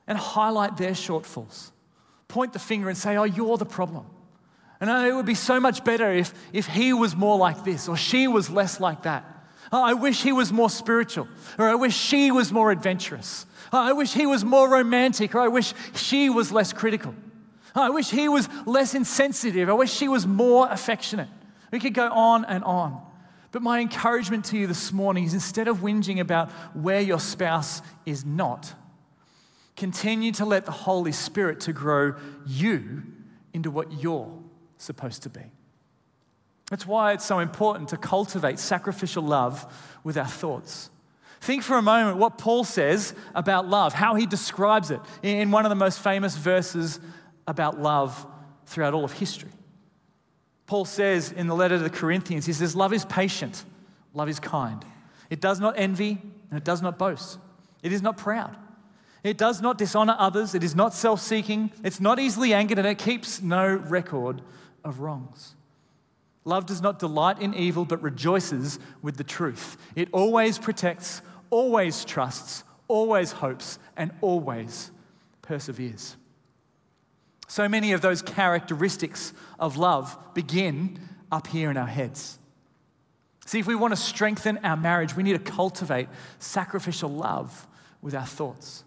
and 0.07 0.17
highlight 0.17 0.75
their 0.75 0.91
shortfalls. 0.91 1.71
Point 2.27 2.51
the 2.51 2.59
finger 2.59 2.89
and 2.89 2.97
say, 2.97 3.15
Oh, 3.15 3.23
you're 3.23 3.57
the 3.57 3.65
problem. 3.65 4.05
And 4.81 4.89
it 4.89 5.13
would 5.13 5.27
be 5.27 5.35
so 5.35 5.59
much 5.59 5.83
better 5.83 6.11
if, 6.11 6.33
if 6.51 6.65
he 6.65 6.91
was 6.91 7.15
more 7.15 7.37
like 7.37 7.63
this 7.63 7.87
or 7.87 7.95
she 7.95 8.27
was 8.27 8.49
less 8.49 8.79
like 8.79 9.03
that. 9.03 9.23
Oh, 9.71 9.81
I 9.81 9.93
wish 9.93 10.23
he 10.23 10.33
was 10.33 10.51
more 10.51 10.69
spiritual, 10.69 11.29
or 11.57 11.69
I 11.69 11.75
wish 11.75 11.95
she 11.95 12.29
was 12.29 12.51
more 12.51 12.71
adventurous. 12.71 13.45
Oh, 13.71 13.79
I 13.79 13.93
wish 13.93 14.11
he 14.11 14.25
was 14.25 14.43
more 14.43 14.67
romantic, 14.67 15.33
or 15.33 15.39
I 15.39 15.47
wish 15.47 15.73
she 15.95 16.29
was 16.29 16.51
less 16.51 16.73
critical. 16.73 17.15
Oh, 17.73 17.83
I 17.83 17.89
wish 17.89 18.09
he 18.09 18.27
was 18.27 18.49
less 18.65 18.95
insensitive. 18.95 19.69
I 19.69 19.73
wish 19.73 19.93
she 19.93 20.09
was 20.09 20.27
more 20.27 20.67
affectionate. 20.69 21.29
We 21.71 21.79
could 21.79 21.93
go 21.93 22.09
on 22.11 22.43
and 22.43 22.65
on. 22.65 23.01
But 23.53 23.61
my 23.61 23.79
encouragement 23.79 24.43
to 24.45 24.57
you 24.57 24.67
this 24.67 24.91
morning 24.91 25.23
is 25.23 25.33
instead 25.33 25.69
of 25.69 25.77
whinging 25.77 26.19
about 26.19 26.51
where 26.73 26.99
your 26.99 27.19
spouse 27.19 27.81
is 28.05 28.25
not, 28.25 28.73
continue 29.77 30.33
to 30.33 30.43
let 30.43 30.65
the 30.65 30.71
Holy 30.71 31.13
Spirit 31.13 31.61
to 31.61 31.71
grow 31.71 32.15
you 32.45 33.03
into 33.53 33.71
what 33.71 34.01
you're 34.01 34.40
supposed 34.81 35.23
to 35.23 35.29
be. 35.29 35.41
That's 36.69 36.87
why 36.87 37.13
it's 37.13 37.25
so 37.25 37.39
important 37.39 37.89
to 37.89 37.97
cultivate 37.97 38.57
sacrificial 38.57 39.23
love 39.23 39.71
with 40.03 40.17
our 40.17 40.27
thoughts. 40.27 40.89
Think 41.41 41.63
for 41.63 41.77
a 41.77 41.81
moment 41.81 42.17
what 42.17 42.37
Paul 42.37 42.63
says 42.63 43.13
about 43.35 43.67
love, 43.67 43.93
how 43.93 44.15
he 44.15 44.25
describes 44.25 44.91
it 44.91 45.01
in 45.21 45.51
one 45.51 45.65
of 45.65 45.69
the 45.69 45.75
most 45.75 45.99
famous 45.99 46.35
verses 46.35 46.99
about 47.47 47.79
love 47.79 48.25
throughout 48.65 48.93
all 48.93 49.03
of 49.03 49.13
history. 49.13 49.49
Paul 50.65 50.85
says 50.85 51.31
in 51.31 51.47
the 51.47 51.55
letter 51.55 51.77
to 51.77 51.83
the 51.83 51.89
Corinthians, 51.89 52.45
he 52.45 52.53
says, 52.53 52.75
Love 52.75 52.93
is 52.93 53.03
patient, 53.05 53.65
love 54.13 54.29
is 54.29 54.39
kind. 54.39 54.85
It 55.29 55.41
does 55.41 55.59
not 55.59 55.77
envy, 55.77 56.19
and 56.49 56.57
it 56.57 56.63
does 56.63 56.81
not 56.81 56.97
boast. 56.97 57.37
It 57.83 57.91
is 57.91 58.01
not 58.01 58.17
proud. 58.17 58.55
It 59.23 59.37
does 59.37 59.61
not 59.61 59.77
dishonor 59.77 60.15
others. 60.17 60.55
It 60.55 60.63
is 60.63 60.75
not 60.75 60.93
self 60.93 61.19
seeking. 61.19 61.71
It's 61.83 61.99
not 61.99 62.19
easily 62.19 62.53
angered, 62.53 62.77
and 62.77 62.87
it 62.87 62.97
keeps 62.97 63.41
no 63.41 63.75
record 63.75 64.41
of 64.83 64.99
wrongs. 64.99 65.55
Love 66.43 66.65
does 66.65 66.81
not 66.81 66.99
delight 66.99 67.39
in 67.39 67.53
evil, 67.53 67.85
but 67.85 68.01
rejoices 68.01 68.79
with 69.01 69.17
the 69.17 69.23
truth. 69.23 69.77
It 69.95 70.09
always 70.11 70.57
protects, 70.57 71.21
always 71.49 72.03
trusts, 72.03 72.63
always 72.87 73.31
hopes, 73.31 73.77
and 73.95 74.11
always 74.21 74.91
perseveres. 75.41 76.17
So 77.47 77.67
many 77.67 77.91
of 77.91 78.01
those 78.01 78.21
characteristics 78.21 79.33
of 79.59 79.77
love 79.77 80.17
begin 80.33 80.99
up 81.31 81.47
here 81.47 81.69
in 81.69 81.77
our 81.77 81.85
heads. 81.87 82.39
See, 83.45 83.59
if 83.59 83.67
we 83.67 83.75
want 83.75 83.91
to 83.91 83.97
strengthen 83.97 84.57
our 84.59 84.77
marriage, 84.77 85.15
we 85.15 85.23
need 85.23 85.33
to 85.33 85.51
cultivate 85.51 86.07
sacrificial 86.39 87.09
love 87.09 87.67
with 88.01 88.15
our 88.15 88.25
thoughts. 88.25 88.83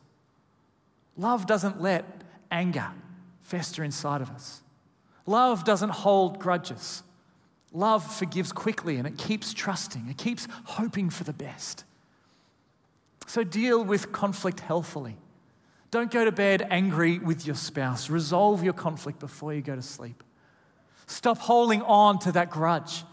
Love 1.17 1.47
doesn't 1.47 1.81
let 1.81 2.05
anger 2.51 2.91
fester 3.43 3.85
inside 3.85 4.21
of 4.23 4.31
us. 4.31 4.63
Love 5.27 5.65
doesn't 5.65 5.91
hold 5.91 6.39
grudges. 6.39 7.03
Love 7.73 8.05
forgives 8.15 8.53
quickly 8.53 8.97
and 8.97 9.07
it 9.07 9.19
keeps 9.19 9.53
trusting, 9.53 10.09
it 10.09 10.19
keeps 10.19 10.47
hoping 10.65 11.11
for 11.11 11.25
the 11.25 11.33
best. 11.33 11.85
So 13.27 13.43
deal 13.43 13.83
with 13.83 14.13
conflict 14.13 14.61
healthily. 14.61 15.17
Don't 15.91 16.11
go 16.11 16.25
to 16.25 16.33
bed 16.33 16.67
angry 16.71 17.19
with 17.19 17.47
your 17.47 17.57
spouse. 17.57 18.11
Resolve 18.11 18.63
your 18.63 18.73
conflict 18.73 19.19
before 19.19 19.55
you 19.55 19.63
go 19.63 19.77
to 19.77 19.83
sleep. 19.83 20.23
Stop 21.07 21.39
holding 21.39 21.83
on 21.83 22.19
to 22.21 22.33
that 22.33 22.51
grudge. 22.51 23.05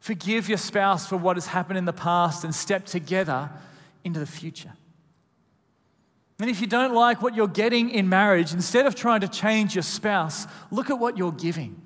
Forgive 0.00 0.48
your 0.48 0.58
spouse 0.58 1.06
for 1.06 1.16
what 1.16 1.36
has 1.36 1.48
happened 1.48 1.78
in 1.78 1.84
the 1.84 1.92
past 1.92 2.44
and 2.44 2.54
step 2.54 2.86
together 2.86 3.50
into 4.04 4.18
the 4.18 4.26
future. 4.26 4.72
And 6.38 6.50
if 6.50 6.60
you 6.60 6.66
don't 6.66 6.94
like 6.94 7.22
what 7.22 7.34
you're 7.34 7.48
getting 7.48 7.90
in 7.90 8.08
marriage, 8.08 8.52
instead 8.52 8.86
of 8.86 8.94
trying 8.94 9.20
to 9.20 9.28
change 9.28 9.74
your 9.74 9.82
spouse, 9.82 10.46
look 10.70 10.90
at 10.90 10.98
what 10.98 11.16
you're 11.16 11.32
giving. 11.32 11.80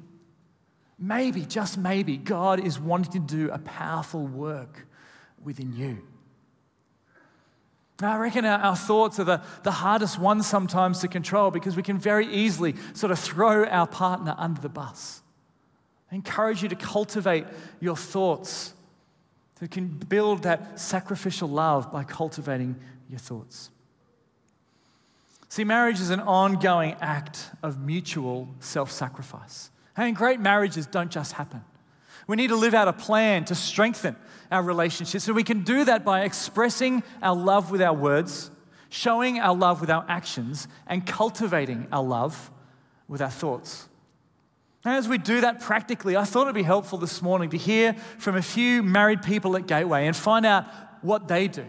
Maybe, 0.99 1.47
just 1.47 1.79
maybe, 1.79 2.17
God 2.17 2.61
is 2.65 2.79
wanting 2.79 3.13
to 3.13 3.19
do 3.21 3.51
a 3.51 3.59
powerful 3.59 4.27
work 4.27 4.87
within 5.43 5.73
you. 5.73 6.03
Now, 8.01 8.15
I 8.15 8.19
reckon 8.19 8.45
our, 8.45 8.59
our, 8.59 8.77
thoughts 8.77 9.21
are 9.21 9.25
the, 9.25 9.43
the 9.63 9.71
hardest 9.71 10.19
ones 10.19 10.47
sometimes 10.47 11.01
to 11.01 11.09
control 11.09 11.51
because 11.51 11.77
we 11.77 11.83
can 11.83 11.99
very 11.99 12.27
easily 12.27 12.75
sort 12.93 13.13
of 13.13 13.19
throw 13.19 13.65
our 13.67 13.87
partner 13.87 14.35
under 14.37 14.61
the 14.61 14.69
bus. 14.69 15.23
I 16.11 16.17
encourage 16.17 16.63
you 16.63 16.69
to 16.71 16.77
cultivate 16.77 17.45
your 17.79 17.97
thoughts, 17.97 18.75
to 19.59 19.69
can 19.69 19.89
build 19.89 20.43
that 20.43 20.81
sacrificial 20.81 21.49
love 21.49 21.93
by 21.93 22.05
cultivating 22.05 22.77
your 23.09 23.21
thoughts. 23.21 23.71
See, 25.51 25.65
marriage 25.65 26.01
is 26.01 26.11
an 26.11 26.21
ongoing 26.21 26.95
act 27.01 27.51
of 27.61 27.81
mutual 27.81 28.49
self 28.61 28.93
sacrifice. 28.93 29.71
And 29.97 30.15
great 30.15 30.39
marriages 30.39 30.87
don't 30.87 31.11
just 31.11 31.33
happen. 31.33 31.65
We 32.29 32.37
need 32.37 32.49
to 32.49 32.57
live 32.57 32.73
out 32.73 32.87
a 32.87 32.93
plan 32.93 33.45
to 33.47 33.57
strengthen 33.57 34.15
our 34.53 34.63
relationships. 34.63 35.25
So 35.25 35.33
we 35.33 35.43
can 35.43 35.65
do 35.65 35.85
that 35.87 36.05
by 36.05 36.23
expressing 36.23 37.03
our 37.21 37.35
love 37.35 37.73
with 37.73 37.83
our 37.83 37.93
words, 37.93 38.53
showing 38.91 39.41
our 39.41 39.55
love 39.55 39.81
with 39.81 39.91
our 39.91 40.05
actions, 40.09 40.69
and 40.87 41.05
cultivating 41.05 41.89
our 41.91 42.05
love 42.05 42.53
with 43.09 43.21
our 43.21 43.29
thoughts. 43.29 43.89
And 44.85 44.95
as 44.95 45.09
we 45.09 45.19
do 45.19 45.41
that 45.41 45.61
practically, 45.61 46.17
I 46.17 46.23
thought 46.23 46.43
it'd 46.43 46.55
be 46.55 46.63
helpful 46.63 46.97
this 46.97 47.21
morning 47.21 47.51
to 47.51 47.59
hear 47.59 47.95
from 48.19 48.37
a 48.37 48.43
few 48.43 48.85
married 48.85 49.23
people 49.23 49.57
at 49.57 49.67
Gateway 49.67 50.07
and 50.07 50.15
find 50.15 50.47
out 50.47 50.67
what 51.03 51.27
they 51.27 51.49
do. 51.49 51.67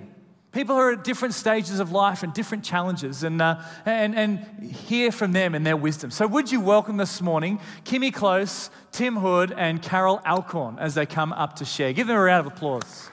People 0.51 0.75
who 0.75 0.81
are 0.81 0.91
at 0.91 1.05
different 1.05 1.33
stages 1.33 1.79
of 1.79 1.93
life 1.93 2.23
and 2.23 2.33
different 2.33 2.65
challenges, 2.65 3.23
and, 3.23 3.41
uh, 3.41 3.61
and, 3.85 4.13
and 4.13 4.39
hear 4.61 5.09
from 5.09 5.31
them 5.31 5.55
and 5.55 5.65
their 5.65 5.77
wisdom. 5.77 6.11
So, 6.11 6.27
would 6.27 6.51
you 6.51 6.59
welcome 6.59 6.97
this 6.97 7.21
morning 7.21 7.61
Kimmy 7.85 8.13
Close, 8.13 8.69
Tim 8.91 9.15
Hood, 9.15 9.53
and 9.55 9.81
Carol 9.81 10.19
Alcorn 10.25 10.77
as 10.77 10.95
they 10.95 11.05
come 11.05 11.31
up 11.31 11.55
to 11.57 11.65
share? 11.65 11.93
Give 11.93 12.05
them 12.05 12.17
a 12.17 12.21
round 12.21 12.45
of 12.45 12.53
applause. 12.53 13.09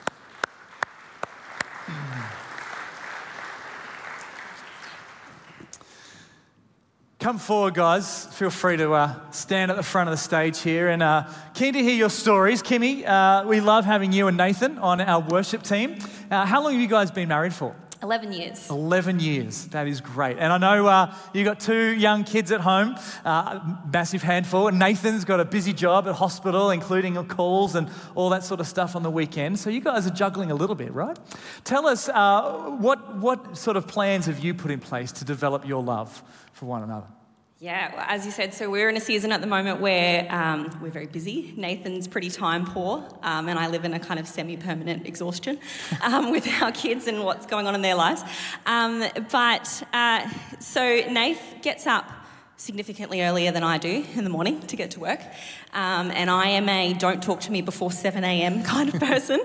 Come 7.19 7.37
forward, 7.37 7.73
guys. 7.73 8.27
Feel 8.27 8.49
free 8.49 8.77
to 8.77 8.93
uh, 8.93 9.13
stand 9.31 9.71
at 9.71 9.75
the 9.75 9.83
front 9.83 10.07
of 10.07 10.11
the 10.11 10.17
stage 10.17 10.61
here. 10.61 10.87
And 10.87 11.03
uh, 11.03 11.27
keen 11.53 11.73
to 11.73 11.83
hear 11.83 11.93
your 11.93 12.09
stories. 12.09 12.63
Kimmy, 12.63 13.05
uh, 13.05 13.45
we 13.45 13.59
love 13.59 13.83
having 13.83 14.13
you 14.13 14.29
and 14.29 14.37
Nathan 14.37 14.77
on 14.77 15.01
our 15.01 15.19
worship 15.19 15.61
team. 15.61 15.97
Uh, 16.31 16.45
how 16.45 16.63
long 16.63 16.71
have 16.71 16.81
you 16.81 16.87
guys 16.87 17.11
been 17.11 17.27
married 17.27 17.53
for? 17.53 17.75
11 18.01 18.31
years. 18.31 18.69
11 18.69 19.19
years. 19.19 19.65
That 19.67 19.87
is 19.87 19.99
great. 19.99 20.37
And 20.39 20.53
I 20.53 20.57
know 20.57 20.87
uh, 20.87 21.13
you've 21.33 21.45
got 21.45 21.59
two 21.59 21.89
young 21.95 22.23
kids 22.23 22.51
at 22.51 22.61
home, 22.61 22.95
uh, 23.25 23.59
massive 23.91 24.23
handful. 24.23 24.71
Nathan's 24.71 25.25
got 25.25 25.41
a 25.41 25.45
busy 25.45 25.73
job 25.73 26.07
at 26.07 26.15
hospital, 26.15 26.69
including 26.69 27.15
calls 27.25 27.75
and 27.75 27.89
all 28.15 28.29
that 28.29 28.45
sort 28.45 28.61
of 28.61 28.67
stuff 28.67 28.95
on 28.95 29.03
the 29.03 29.11
weekend. 29.11 29.59
So 29.59 29.69
you 29.69 29.81
guys 29.81 30.07
are 30.07 30.11
juggling 30.11 30.49
a 30.49 30.55
little 30.55 30.75
bit, 30.75 30.93
right? 30.93 31.19
Tell 31.65 31.87
us 31.87 32.07
uh, 32.07 32.69
what, 32.79 33.17
what 33.17 33.57
sort 33.57 33.75
of 33.75 33.85
plans 33.85 34.27
have 34.27 34.39
you 34.39 34.53
put 34.53 34.71
in 34.71 34.79
place 34.79 35.11
to 35.13 35.25
develop 35.25 35.67
your 35.67 35.83
love 35.83 36.23
for 36.53 36.67
one 36.67 36.83
another? 36.83 37.07
Yeah, 37.61 37.93
well, 37.93 38.05
as 38.07 38.25
you 38.25 38.31
said, 38.31 38.53
so 38.53 38.69
we're 38.69 38.87
in 38.87 38.95
a 38.95 39.01
season 39.01 39.33
at 39.33 39.41
the 39.41 39.47
moment 39.47 39.81
where 39.81 40.33
um, 40.33 40.79
we're 40.81 40.91
very 40.91 41.07
busy. 41.07 41.53
Nathan's 41.57 42.07
pretty 42.07 42.29
time 42.29 42.65
poor, 42.65 43.05
um, 43.21 43.49
and 43.49 43.59
I 43.59 43.67
live 43.67 43.83
in 43.83 43.93
a 43.93 43.99
kind 43.99 44.17
of 44.17 44.29
semi 44.29 44.55
permanent 44.55 45.05
exhaustion 45.05 45.59
um, 46.01 46.31
with 46.31 46.47
our 46.61 46.71
kids 46.71 47.05
and 47.07 47.25
what's 47.25 47.45
going 47.45 47.67
on 47.67 47.75
in 47.75 47.81
their 47.81 47.95
lives. 47.95 48.23
Um, 48.65 49.03
but 49.29 49.83
uh, 49.91 50.29
so 50.61 51.01
Nath 51.11 51.61
gets 51.61 51.85
up 51.85 52.09
significantly 52.55 53.23
earlier 53.23 53.51
than 53.51 53.63
I 53.63 53.77
do 53.77 54.05
in 54.15 54.23
the 54.23 54.29
morning 54.29 54.61
to 54.67 54.77
get 54.77 54.91
to 54.91 55.01
work. 55.01 55.19
Um, 55.73 56.11
and 56.11 56.29
I 56.29 56.47
am 56.47 56.69
a 56.69 56.93
don't 56.93 57.21
talk 57.21 57.41
to 57.41 57.51
me 57.51 57.61
before 57.61 57.91
7 57.91 58.23
a.m. 58.23 58.63
kind 58.75 58.87
of 58.87 59.01
person. 59.01 59.41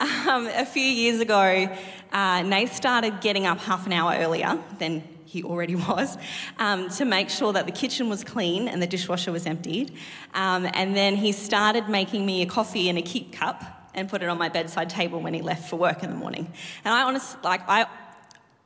um, 0.00 0.46
a 0.46 0.64
few 0.64 0.82
years 0.82 1.20
ago, 1.20 1.68
uh, 2.12 2.42
Nath 2.42 2.74
started 2.74 3.20
getting 3.20 3.44
up 3.44 3.58
half 3.58 3.84
an 3.84 3.92
hour 3.92 4.14
earlier 4.16 4.58
than 4.78 5.02
he 5.28 5.44
already 5.44 5.74
was, 5.88 6.16
um, 6.58 6.88
to 6.90 7.04
make 7.04 7.28
sure 7.28 7.52
that 7.52 7.66
the 7.66 7.72
kitchen 7.72 8.08
was 8.08 8.24
clean 8.24 8.66
and 8.66 8.82
the 8.82 8.86
dishwasher 8.86 9.30
was 9.30 9.46
emptied. 9.46 9.92
Um, 10.34 10.66
and 10.74 10.96
then 10.96 11.16
he 11.16 11.32
started 11.32 11.88
making 11.88 12.24
me 12.24 12.42
a 12.42 12.46
coffee 12.46 12.88
in 12.88 12.96
a 12.96 13.02
keep 13.02 13.32
cup 13.32 13.62
and 13.94 14.08
put 14.08 14.22
it 14.22 14.28
on 14.28 14.38
my 14.38 14.48
bedside 14.48 14.90
table 14.90 15.20
when 15.20 15.34
he 15.34 15.42
left 15.42 15.68
for 15.68 15.76
work 15.76 16.02
in 16.02 16.10
the 16.10 16.16
morning. 16.16 16.52
And 16.84 16.94
I 16.94 17.02
honestly, 17.02 17.40
like, 17.42 17.62
I 17.68 17.86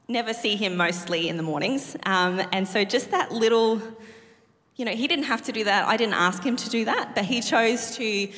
never 0.08 0.34
see 0.34 0.56
him 0.56 0.76
mostly 0.76 1.28
in 1.28 1.36
the 1.36 1.42
mornings. 1.42 1.96
Um, 2.04 2.40
and 2.52 2.68
so 2.68 2.84
just 2.84 3.10
that 3.10 3.32
little, 3.32 3.80
you 4.76 4.84
know, 4.84 4.92
he 4.92 5.08
didn't 5.08 5.24
have 5.24 5.42
to 5.42 5.52
do 5.52 5.64
that. 5.64 5.88
I 5.88 5.96
didn't 5.96 6.14
ask 6.14 6.42
him 6.42 6.56
to 6.56 6.70
do 6.70 6.84
that, 6.84 7.14
but 7.14 7.24
he 7.24 7.40
chose 7.40 7.96
to 7.96 8.28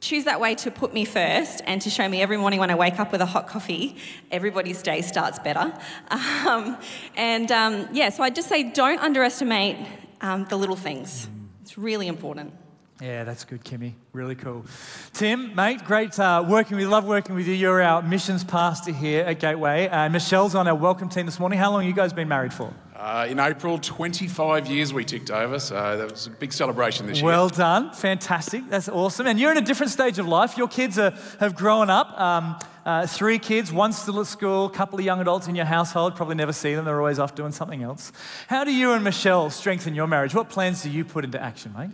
choose 0.00 0.24
that 0.24 0.40
way 0.40 0.54
to 0.54 0.70
put 0.70 0.92
me 0.92 1.04
first 1.04 1.62
and 1.66 1.80
to 1.82 1.90
show 1.90 2.08
me 2.08 2.22
every 2.22 2.36
morning 2.36 2.60
when 2.60 2.70
I 2.70 2.74
wake 2.74 3.00
up 3.00 3.12
with 3.12 3.20
a 3.20 3.26
hot 3.26 3.48
coffee, 3.48 3.96
everybody's 4.30 4.82
day 4.82 5.02
starts 5.02 5.38
better. 5.38 5.72
Um, 6.10 6.78
and 7.16 7.50
um, 7.50 7.88
yeah, 7.92 8.10
so 8.10 8.22
I 8.22 8.30
just 8.30 8.48
say 8.48 8.62
don't 8.62 9.00
underestimate 9.00 9.76
um, 10.20 10.46
the 10.48 10.56
little 10.56 10.76
things. 10.76 11.28
It's 11.62 11.76
really 11.76 12.06
important. 12.06 12.52
Yeah, 13.00 13.24
that's 13.24 13.44
good, 13.44 13.62
Kimmy. 13.62 13.92
Really 14.12 14.36
cool. 14.36 14.64
Tim, 15.12 15.54
mate, 15.54 15.84
great 15.84 16.18
uh, 16.18 16.42
working. 16.48 16.78
We 16.78 16.86
love 16.86 17.04
working 17.04 17.34
with 17.34 17.46
you. 17.46 17.52
You're 17.52 17.82
our 17.82 18.00
missions 18.00 18.42
pastor 18.42 18.92
here 18.92 19.24
at 19.24 19.38
Gateway. 19.38 19.88
Uh, 19.88 20.08
Michelle's 20.08 20.54
on 20.54 20.66
our 20.66 20.74
welcome 20.74 21.10
team 21.10 21.26
this 21.26 21.38
morning. 21.38 21.58
How 21.58 21.70
long 21.70 21.82
have 21.82 21.88
you 21.88 21.94
guys 21.94 22.14
been 22.14 22.28
married 22.28 22.54
for? 22.54 22.72
Uh, 22.98 23.26
in 23.28 23.38
April, 23.38 23.78
25 23.78 24.68
years 24.68 24.94
we 24.94 25.04
ticked 25.04 25.30
over, 25.30 25.58
so 25.58 25.98
that 25.98 26.10
was 26.10 26.28
a 26.28 26.30
big 26.30 26.50
celebration 26.50 27.06
this 27.06 27.18
year. 27.18 27.26
Well 27.26 27.50
done. 27.50 27.92
Fantastic. 27.92 28.70
That's 28.70 28.88
awesome. 28.88 29.26
And 29.26 29.38
you're 29.38 29.50
in 29.52 29.58
a 29.58 29.62
different 29.62 29.92
stage 29.92 30.18
of 30.18 30.26
life. 30.26 30.56
Your 30.56 30.66
kids 30.66 30.98
are, 30.98 31.12
have 31.38 31.54
grown 31.54 31.90
up. 31.90 32.18
Um, 32.18 32.58
uh, 32.86 33.06
three 33.06 33.38
kids, 33.38 33.70
one 33.70 33.92
still 33.92 34.18
at 34.20 34.26
school, 34.26 34.66
a 34.66 34.70
couple 34.70 34.98
of 34.98 35.04
young 35.04 35.20
adults 35.20 35.46
in 35.46 35.54
your 35.54 35.66
household. 35.66 36.16
Probably 36.16 36.36
never 36.36 36.54
see 36.54 36.74
them, 36.74 36.86
they're 36.86 36.98
always 36.98 37.18
off 37.18 37.34
doing 37.34 37.52
something 37.52 37.82
else. 37.82 38.12
How 38.46 38.64
do 38.64 38.72
you 38.72 38.92
and 38.92 39.04
Michelle 39.04 39.50
strengthen 39.50 39.94
your 39.94 40.06
marriage? 40.06 40.34
What 40.34 40.48
plans 40.48 40.82
do 40.82 40.88
you 40.88 41.04
put 41.04 41.22
into 41.22 41.42
action, 41.42 41.74
mate? 41.76 41.90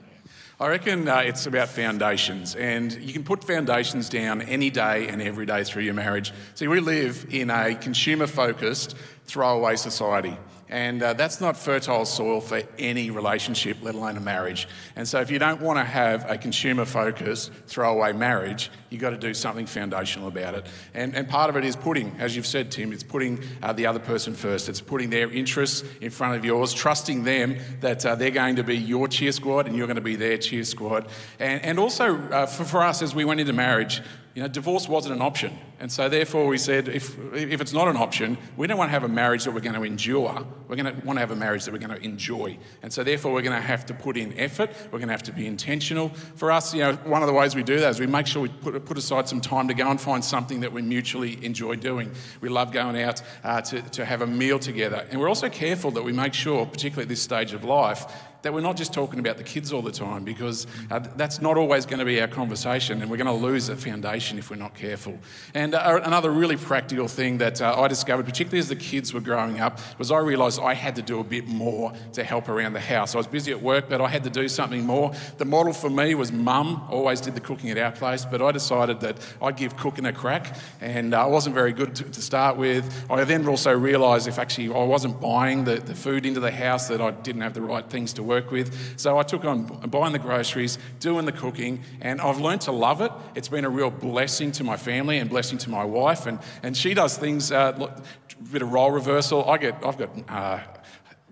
I 0.61 0.69
reckon 0.69 1.09
uh, 1.09 1.19
it's 1.21 1.47
about 1.47 1.71
foundations, 1.71 2.55
and 2.55 2.93
you 2.93 3.13
can 3.13 3.25
put 3.25 3.43
foundations 3.43 4.09
down 4.09 4.41
any 4.43 4.71
day 4.71 5.09
and 5.09 5.21
every 5.21 5.47
day 5.47 5.65
through 5.65 5.83
your 5.83 5.95
marriage. 5.95 6.33
See, 6.55 6.69
we 6.69 6.79
live 6.79 7.27
in 7.31 7.51
a 7.51 7.75
consumer 7.75 8.29
focused, 8.29 8.95
throwaway 9.27 9.75
society. 9.75 10.39
And 10.73 11.03
uh, 11.03 11.13
that's 11.13 11.39
not 11.39 11.59
fertile 11.59 12.07
soil 12.07 12.41
for 12.41 12.63
any 12.79 13.11
relationship, 13.11 13.77
let 13.83 13.95
alone 13.95 14.17
a 14.17 14.21
marriage. 14.21 14.67
And 14.97 15.07
so, 15.07 15.21
if 15.21 15.31
you 15.31 15.39
don't 15.39 15.61
want 15.61 15.79
to 15.79 15.85
have 15.85 16.25
a 16.31 16.39
consumer 16.39 16.87
focused, 16.87 17.53
throwaway 17.67 18.15
marriage, 18.15 18.71
you've 18.89 19.03
got 19.03 19.11
to 19.11 19.19
do 19.19 19.35
something 19.35 19.67
foundational 19.67 20.29
about 20.29 20.55
it. 20.55 20.67
And, 20.95 21.15
and 21.15 21.29
part 21.29 21.51
of 21.51 21.57
it 21.57 21.67
is 21.67 21.77
putting, 21.77 22.17
as 22.19 22.35
you've 22.35 22.47
said, 22.47 22.71
Tim, 22.71 22.91
it's 22.91 23.03
putting 23.03 23.45
uh, 23.63 23.75
the 23.75 23.85
other 23.85 23.99
person 23.99 24.33
first. 24.33 24.71
It's 24.71 24.81
putting 24.81 25.11
their 25.11 25.31
interests 25.31 25.85
in 26.01 26.09
front 26.09 26.37
of 26.37 26.45
yours, 26.45 26.73
trusting 26.73 27.23
them 27.23 27.59
that 27.83 28.07
uh, 28.07 28.15
they're 28.15 28.31
going 28.31 28.57
to 28.57 28.65
be 28.65 28.79
your 28.79 29.09
cheer 29.09 29.33
squad 29.33 29.67
and 29.67 29.77
you're 29.77 29.87
going 29.87 29.97
to 29.97 30.01
be 30.01 30.17
their 30.17 30.39
cheer 30.39 30.65
squad. 30.65 31.07
And, 31.39 31.63
and 31.63 31.79
also, 31.79 32.17
uh, 32.17 32.47
for, 32.47 32.65
for 32.65 32.83
us, 32.83 33.03
as 33.03 33.15
we 33.15 33.27
went 33.27 33.41
into 33.41 33.53
marriage, 33.53 34.01
You 34.35 34.41
know, 34.41 34.49
divorce 34.49 34.89
wasn't 34.89 35.15
an 35.15 35.21
option. 35.21 35.59
And 35.79 35.93
so, 35.93 36.09
therefore, 36.09 36.47
we 36.47 36.57
said 36.57 36.89
if, 36.89 37.19
if 37.35 37.61
it's 37.61 37.75
not 37.75 37.89
an 37.89 37.97
option, 37.97 38.39
we 38.57 38.67
don't 38.67 38.79
want 38.79 38.89
to 38.89 38.93
have 38.93 39.05
a 39.05 39.09
marriage 39.09 39.45
that 39.45 39.51
we're 39.51 39.61
going 39.61 39.75
to 39.75 39.83
endure. 39.83 40.47
We're 40.69 40.77
going 40.77 40.95
to 40.95 41.07
want 41.07 41.19
to 41.19 41.21
have 41.21 41.33
a 41.33 41.37
marriage 41.37 41.65
that 41.67 41.73
we're 41.73 41.87
going 41.87 41.99
to 41.99 42.03
enjoy. 42.03 42.57
And 42.83 42.91
so, 42.91 43.05
therefore, 43.05 43.33
we're 43.33 43.43
going 43.43 43.57
to 43.57 43.61
have 43.61 43.85
to 43.87 43.95
put 43.95 44.17
in 44.17 44.39
effort. 44.39 44.71
We're 44.91 45.01
going 45.01 45.09
to 45.09 45.13
have 45.13 45.25
to 45.25 45.33
be 45.33 45.47
intentional. 45.47 46.09
For 46.37 46.51
us, 46.51 46.73
you 46.73 46.81
know, 46.81 46.95
one 47.05 47.23
of 47.23 47.27
the 47.27 47.35
ways 47.35 47.55
we 47.55 47.63
do 47.63 47.79
that 47.81 47.91
is 47.91 48.01
we 48.01 48.07
make 48.07 48.27
sure 48.27 48.41
we 48.41 48.49
put, 48.49 48.83
put 48.87 48.97
aside 48.97 49.29
some 49.29 49.43
time 49.43 49.69
to 49.69 49.75
go 49.75 49.91
and 49.91 50.01
find 50.01 50.25
something 50.25 50.61
that 50.61 50.73
we 50.73 50.81
mutually 50.81 51.45
enjoy 51.45 51.77
doing. 51.77 52.11
We 52.41 52.49
love 52.49 52.73
going 52.73 53.03
out 53.03 53.21
uh, 53.45 53.61
to, 53.63 53.83
to 53.83 54.05
have 54.07 54.23
a 54.23 54.27
meal 54.27 54.59
together. 54.59 55.07
And 55.11 55.21
we're 55.21 55.29
also 55.29 55.51
careful 55.51 55.91
that 55.91 56.05
we 56.05 56.13
make 56.13 56.33
sure, 56.33 56.65
particularly 56.65 57.03
at 57.03 57.09
this 57.11 57.23
stage 57.23 57.53
of 57.53 57.65
life, 57.65 58.07
that 58.43 58.53
we're 58.53 58.61
not 58.61 58.77
just 58.77 58.93
talking 58.93 59.19
about 59.19 59.37
the 59.39 59.45
kids 59.45 59.73
all 59.73 59.83
the 59.83 59.93
time 59.93 60.25
because 60.25 60.67
uh, 60.91 60.99
that's 61.17 61.41
not 61.41 61.57
always 61.57 61.87
going 61.87 62.01
to 62.01 62.05
be 62.05 62.21
our 62.21 62.29
conversation 62.29 63.01
and 63.01 63.11
we're 63.11 63.17
going 63.17 63.27
to 63.27 63.33
lose 63.33 63.69
that 63.69 63.79
foundation 63.79 64.39
if 64.39 64.51
we're 64.51 64.57
not 64.57 64.75
careful. 64.75 65.19
And 65.55 65.75
uh, 65.75 66.01
another 66.05 66.31
really 66.31 66.57
practical 66.57 67.09
thing 67.09 67.39
that 67.39 67.63
uh, 67.63 67.81
I 67.81 67.89
discovered, 67.89 68.27
particularly 68.27 68.59
as 68.59 68.69
the 68.69 68.77
kids 68.77 69.15
were 69.15 69.21
growing 69.21 69.61
up, 69.61 69.79
was 69.99 70.11
I 70.11 70.19
realised 70.19 70.61
I 70.61 70.75
had 70.75 70.97
to 70.97 71.03
do 71.03 71.21
a 71.21 71.25
bit 71.25 71.47
more 71.47 71.93
to 72.15 72.25
help 72.25 72.49
around 72.49 72.73
the 72.73 72.81
house. 72.81 73.15
I 73.15 73.19
was 73.19 73.27
busy 73.27 73.53
at 73.53 73.63
work, 73.63 73.89
but 73.89 74.01
I 74.01 74.09
had 74.09 74.25
to 74.25 74.31
do 74.31 74.49
something 74.49 74.85
more. 74.85 75.13
The 75.39 75.45
model 75.45 75.73
for 75.73 75.91
me 75.91 76.15
was 76.15 76.33
mum 76.33 76.87
always 76.91 77.21
did 77.21 77.35
the 77.35 77.41
cooking 77.41 77.71
at 77.71 77.79
our 77.79 77.93
place, 77.93 78.25
but 78.25 78.43
I 78.43 78.51
decided 78.51 79.01
that 79.01 79.19
I'd 79.41 79.57
give 79.57 79.77
cooking 79.77 80.07
a 80.07 80.13
crack 80.13 80.57
and 80.81 81.15
uh, 81.15 81.23
I 81.23 81.27
wasn't 81.27 81.55
very 81.55 81.73
good 81.73 81.95
to, 81.97 82.05
to 82.05 82.23
start 82.23 82.57
with. 82.57 83.07
I 83.09 83.23
then 83.25 83.47
also 83.47 83.73
realised 83.73 84.27
if 84.27 84.39
actually 84.39 84.69
I 84.75 84.85
wasn't 84.85 85.21
buying 85.21 85.65
the, 85.65 85.77
the 85.77 85.95
food 85.95 86.27
into 86.27 86.41
the 86.41 86.51
house 86.51 86.89
that 86.89 87.01
I 87.01 87.13
didn't 87.13 87.43
have 87.43 87.55
the 87.55 87.63
right 87.63 87.89
things 87.89 88.13
to 88.15 88.23
work 88.23 88.32
with. 88.51 88.99
So 88.99 89.19
I 89.19 89.23
took 89.23 89.45
on 89.45 89.67
buying 89.91 90.13
the 90.13 90.19
groceries, 90.19 90.79
doing 91.01 91.25
the 91.25 91.33
cooking, 91.33 91.83
and 92.01 92.21
I've 92.21 92.39
learned 92.39 92.63
to 92.63 92.73
love 92.73 93.01
it. 93.01 93.13
It's 93.35 93.49
been 93.49 93.65
a 93.65 93.71
real 93.71 93.91
blessing 93.91 94.53
to 94.53 94.65
my 94.65 94.77
family 94.77 95.19
and 95.19 95.29
blessing 95.29 95.59
to 95.59 95.71
my 95.71 95.85
wife. 95.85 96.27
And, 96.27 96.39
and 96.63 96.77
she 96.77 96.95
does 96.95 97.17
things, 97.17 97.53
uh, 97.53 97.73
a 97.77 98.43
bit 98.53 98.63
of 98.63 98.73
role 98.73 98.91
reversal. 98.91 99.49
I 99.49 99.59
get, 99.59 99.85
I've 99.85 99.99
got. 99.99 100.11
Uh, 100.29 100.61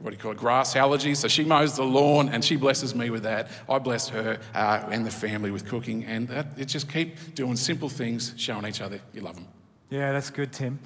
what 0.00 0.12
do 0.12 0.16
you 0.16 0.22
call 0.22 0.32
it, 0.32 0.38
grass 0.38 0.74
allergies. 0.74 1.18
So 1.18 1.28
she 1.28 1.44
mows 1.44 1.76
the 1.76 1.84
lawn 1.84 2.30
and 2.30 2.42
she 2.42 2.56
blesses 2.56 2.94
me 2.94 3.10
with 3.10 3.24
that. 3.24 3.50
I 3.68 3.78
bless 3.78 4.08
her 4.08 4.38
uh, 4.54 4.88
and 4.90 5.04
the 5.04 5.10
family 5.10 5.50
with 5.50 5.66
cooking. 5.66 6.04
And 6.04 6.26
that, 6.28 6.46
it 6.56 6.66
just 6.66 6.90
keep 6.90 7.34
doing 7.34 7.56
simple 7.56 7.90
things, 7.90 8.32
showing 8.38 8.66
each 8.66 8.80
other 8.80 9.00
you 9.12 9.20
love 9.20 9.34
them. 9.34 9.46
Yeah, 9.90 10.12
that's 10.12 10.30
good, 10.30 10.52
Tim. 10.52 10.78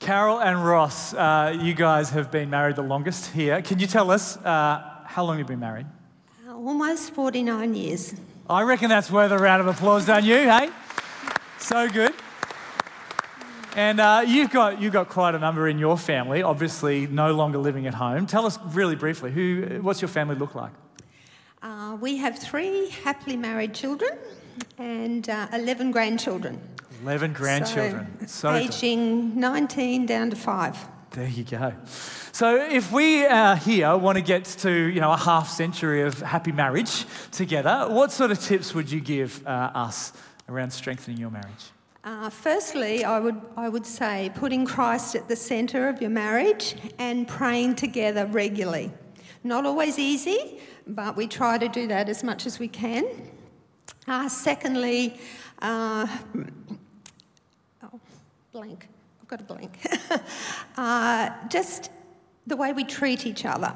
Carol 0.00 0.40
and 0.40 0.64
Ross, 0.64 1.12
uh, 1.12 1.56
you 1.60 1.74
guys 1.74 2.10
have 2.10 2.30
been 2.30 2.50
married 2.50 2.76
the 2.76 2.82
longest 2.82 3.32
here. 3.32 3.60
Can 3.62 3.78
you 3.78 3.86
tell 3.86 4.10
us 4.10 4.36
uh, 4.38 4.97
how 5.08 5.24
long 5.24 5.32
have 5.34 5.38
you've 5.38 5.48
been 5.48 5.58
married? 5.58 5.86
Uh, 6.46 6.54
almost 6.54 7.14
49 7.14 7.74
years. 7.74 8.14
I 8.48 8.62
reckon 8.62 8.90
that's 8.90 9.10
worth 9.10 9.32
a 9.32 9.38
round 9.38 9.62
of 9.62 9.66
applause, 9.66 10.06
don't 10.06 10.24
you? 10.24 10.36
Hey, 10.36 10.68
so 11.58 11.88
good. 11.88 12.12
And 13.74 14.00
uh, 14.00 14.24
you've 14.26 14.50
got 14.50 14.80
you've 14.80 14.92
got 14.92 15.08
quite 15.08 15.34
a 15.34 15.38
number 15.38 15.66
in 15.66 15.78
your 15.78 15.96
family. 15.96 16.42
Obviously, 16.42 17.06
no 17.06 17.32
longer 17.32 17.58
living 17.58 17.86
at 17.86 17.94
home. 17.94 18.26
Tell 18.26 18.44
us 18.44 18.58
really 18.66 18.96
briefly 18.96 19.30
who. 19.30 19.80
What's 19.82 20.02
your 20.02 20.08
family 20.08 20.34
look 20.36 20.54
like? 20.54 20.72
Uh, 21.62 21.96
we 22.00 22.18
have 22.18 22.38
three 22.38 22.90
happily 23.02 23.36
married 23.36 23.74
children 23.74 24.18
and 24.76 25.28
uh, 25.28 25.48
11 25.52 25.90
grandchildren. 25.90 26.60
11 27.02 27.32
grandchildren. 27.32 28.06
So, 28.20 28.50
So 28.50 28.54
aging 28.54 29.38
19 29.40 30.06
down 30.06 30.30
to 30.30 30.36
five. 30.36 30.76
There 31.18 31.26
you 31.26 31.42
go. 31.42 31.72
So, 32.30 32.64
if 32.70 32.92
we 32.92 33.26
uh, 33.26 33.56
here 33.56 33.96
want 33.96 34.18
to 34.18 34.22
get 34.22 34.44
to 34.60 34.70
you 34.70 35.00
know 35.00 35.10
a 35.10 35.16
half 35.16 35.48
century 35.48 36.02
of 36.02 36.20
happy 36.20 36.52
marriage 36.52 37.06
together, 37.32 37.86
what 37.88 38.12
sort 38.12 38.30
of 38.30 38.38
tips 38.38 38.72
would 38.72 38.88
you 38.88 39.00
give 39.00 39.44
uh, 39.44 39.72
us 39.74 40.12
around 40.48 40.70
strengthening 40.70 41.18
your 41.18 41.30
marriage? 41.30 41.72
Uh, 42.04 42.30
firstly, 42.30 43.04
I 43.04 43.18
would, 43.18 43.34
I 43.56 43.68
would 43.68 43.84
say 43.84 44.30
putting 44.36 44.64
Christ 44.64 45.16
at 45.16 45.26
the 45.26 45.34
centre 45.34 45.88
of 45.88 46.00
your 46.00 46.10
marriage 46.10 46.76
and 47.00 47.26
praying 47.26 47.74
together 47.74 48.24
regularly. 48.26 48.92
Not 49.42 49.66
always 49.66 49.98
easy, 49.98 50.60
but 50.86 51.16
we 51.16 51.26
try 51.26 51.58
to 51.58 51.66
do 51.66 51.88
that 51.88 52.08
as 52.08 52.22
much 52.22 52.46
as 52.46 52.60
we 52.60 52.68
can. 52.68 53.04
Uh, 54.06 54.28
secondly, 54.28 55.18
uh, 55.62 56.06
oh, 57.82 58.00
blank. 58.52 58.86
I've 59.28 59.38
got 59.38 59.40
a 59.42 59.54
blank. 59.54 59.78
uh, 60.78 61.28
just 61.50 61.90
the 62.46 62.56
way 62.56 62.72
we 62.72 62.82
treat 62.82 63.26
each 63.26 63.44
other. 63.44 63.74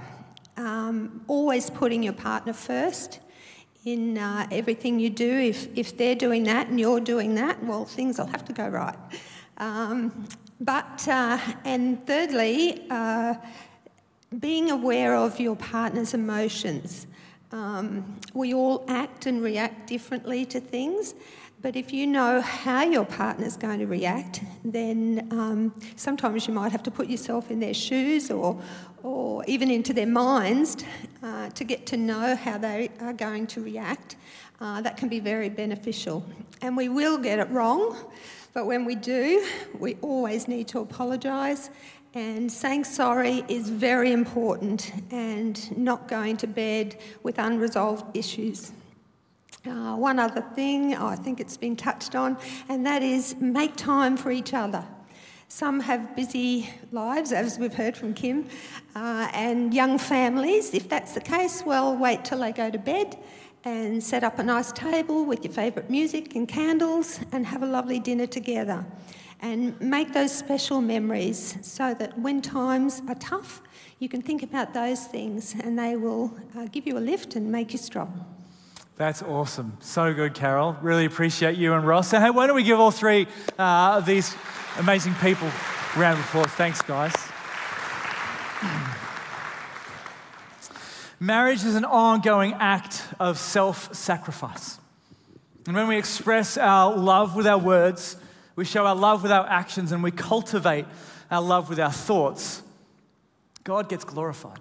Um, 0.57 1.23
always 1.29 1.69
putting 1.69 2.03
your 2.03 2.15
partner 2.15 2.55
first 2.55 3.21
in 3.85 4.17
uh, 4.17 4.47
everything 4.51 4.99
you 4.99 5.11
do. 5.11 5.31
If, 5.31 5.69
if 5.77 5.99
they're 5.99 6.15
doing 6.15 6.45
that 6.45 6.69
and 6.69 6.81
you're 6.81 7.01
doing 7.01 7.35
that, 7.35 7.63
well, 7.65 7.85
things 7.85 8.17
will 8.17 8.29
have 8.29 8.47
to 8.47 8.55
go 8.55 8.67
right. 8.67 8.97
Um, 9.59 10.27
but, 10.59 11.07
uh, 11.07 11.39
and 11.67 12.07
thirdly, 12.07 12.87
uh, 12.89 13.35
being 14.39 14.71
aware 14.71 15.15
of 15.15 15.39
your 15.39 15.57
partner's 15.57 16.15
emotions. 16.15 17.07
Um, 17.51 18.19
we 18.33 18.55
all 18.55 18.87
act 18.89 19.27
and 19.27 19.43
react 19.43 19.87
differently 19.87 20.47
to 20.47 20.61
things, 20.61 21.15
but 21.63 21.77
if 21.77 21.93
you 21.93 22.09
know 22.09 22.41
how 22.41 22.83
your 22.83 23.05
partner's 23.05 23.57
going 23.57 23.79
to 23.79 23.87
react, 23.87 24.43
then 24.65 25.29
um, 25.31 25.73
sometimes 25.95 26.49
you 26.49 26.55
might 26.55 26.73
have 26.73 26.83
to 26.83 26.91
put 26.91 27.07
yourself 27.07 27.53
in 27.53 27.61
their 27.61 27.73
shoes 27.73 28.33
or, 28.33 28.61
or 29.05 29.45
even 29.47 29.71
into 29.71 29.93
their 29.93 30.07
minds 30.07 30.77
uh, 31.23 31.51
to 31.51 31.63
get 31.63 31.87
to 31.87 31.97
know 31.97 32.35
how 32.35 32.59
they 32.59 32.91
are 33.01 33.13
going 33.13 33.47
to 33.47 33.63
react. 33.63 34.17
Uh, 34.61 34.81
that 34.81 34.97
can 34.97 35.09
be 35.09 35.21
very 35.21 35.49
beneficial. 35.49 36.25
And 36.61 36.77
we 36.77 36.89
will 36.89 37.17
get 37.17 37.39
it 37.39 37.49
wrong, 37.51 37.97
but 38.55 38.67
when 38.67 38.85
we 38.85 38.97
do, 38.97 39.47
we 39.79 39.95
always 40.03 40.49
need 40.49 40.67
to 40.69 40.81
apologise. 40.81 41.71
And 42.15 42.53
saying 42.53 42.85
sorry 42.85 43.45
is 43.49 43.71
very 43.71 44.13
important 44.13 44.93
and 45.11 45.79
not 45.79 46.09
going 46.09 46.37
to 46.39 46.47
bed 46.47 46.99
with 47.23 47.39
unresolved 47.39 48.17
issues. 48.17 48.73
Uh, 49.65 49.95
one 49.95 50.19
other 50.19 50.41
thing, 50.57 50.93
I 50.97 51.15
think 51.15 51.39
it's 51.39 51.57
been 51.57 51.77
touched 51.77 52.17
on, 52.17 52.37
and 52.69 52.85
that 52.85 53.05
is 53.05 53.37
make 53.39 53.77
time 53.77 54.17
for 54.17 54.33
each 54.33 54.55
other. 54.55 54.85
Some 55.47 55.79
have 55.81 56.17
busy 56.17 56.69
lives, 56.91 57.31
as 57.31 57.61
we've 57.61 57.75
heard 57.75 57.97
from 57.97 58.13
Kim, 58.13 58.49
uh, 58.97 59.29
and 59.33 59.73
young 59.73 59.99
families. 59.99 60.75
If 60.75 60.89
that's 60.89 61.13
the 61.13 61.21
case, 61.21 61.63
well, 61.65 61.97
wait 61.97 62.25
till 62.25 62.41
they 62.41 62.51
go 62.51 62.71
to 62.71 62.79
bed 62.79 63.17
and 63.63 64.03
set 64.03 64.25
up 64.25 64.41
a 64.41 64.43
nice 64.43 64.73
table 64.73 65.25
with 65.25 65.45
your 65.45 65.53
favourite 65.53 65.89
music 65.89 66.35
and 66.35 66.49
candles 66.49 67.21
and 67.31 67.47
have 67.47 67.63
a 67.63 67.67
lovely 67.67 68.01
dinner 68.01 68.27
together. 68.27 68.85
And 69.41 69.81
make 69.81 70.13
those 70.13 70.33
special 70.33 70.81
memories 70.81 71.57
so 71.63 71.95
that 71.95 72.19
when 72.19 72.43
times 72.43 73.01
are 73.07 73.15
tough, 73.17 73.63
you 74.01 74.09
can 74.09 74.23
think 74.23 74.43
about 74.43 74.75
those 74.75 75.07
things 75.07 75.55
and 75.63 75.79
they 75.79 75.95
will 75.95 76.37
uh, 76.57 76.67
give 76.73 76.85
you 76.85 76.99
a 76.99 77.01
lift 77.01 77.37
and 77.37 77.53
make 77.53 77.73
you 77.73 77.79
strong. 77.79 78.42
That's 78.97 79.23
awesome. 79.23 79.79
So 79.81 80.13
good, 80.13 80.35
Carol. 80.35 80.77
Really 80.83 81.07
appreciate 81.07 81.57
you 81.57 81.73
and 81.73 81.87
Ross. 81.87 82.13
And 82.13 82.23
hey, 82.23 82.31
why 82.31 82.47
don't 82.47 82.57
we 82.57 82.63
give 82.63 82.79
all 82.79 82.91
three 82.91 83.27
uh, 83.59 83.97
of 83.97 84.07
these 84.07 84.35
amazing 84.79 85.15
people 85.15 85.49
a 85.49 85.99
round 85.99 86.19
of 86.19 86.25
applause? 86.27 86.49
Thanks, 86.49 86.83
guys. 86.83 87.15
Marriage 91.21 91.65
is 91.65 91.75
an 91.75 91.85
ongoing 91.85 92.53
act 92.55 93.03
of 93.19 93.39
self 93.39 93.95
sacrifice. 93.95 94.79
And 95.67 95.77
when 95.77 95.89
we 95.89 95.97
express 95.97 96.59
our 96.59 96.97
love 96.97 97.37
with 97.37 97.47
our 97.47 97.59
words, 97.59 98.17
we 98.57 98.65
show 98.65 98.85
our 98.85 98.95
love 98.95 99.23
with 99.23 99.33
our 99.33 99.49
actions, 99.49 99.93
and 99.93 100.03
we 100.03 100.11
cultivate 100.11 100.85
our 101.31 101.41
love 101.41 101.71
with 101.71 101.81
our 101.81 101.93
thoughts, 101.93 102.63
God 103.65 103.89
gets 103.89 104.05
glorified. 104.05 104.59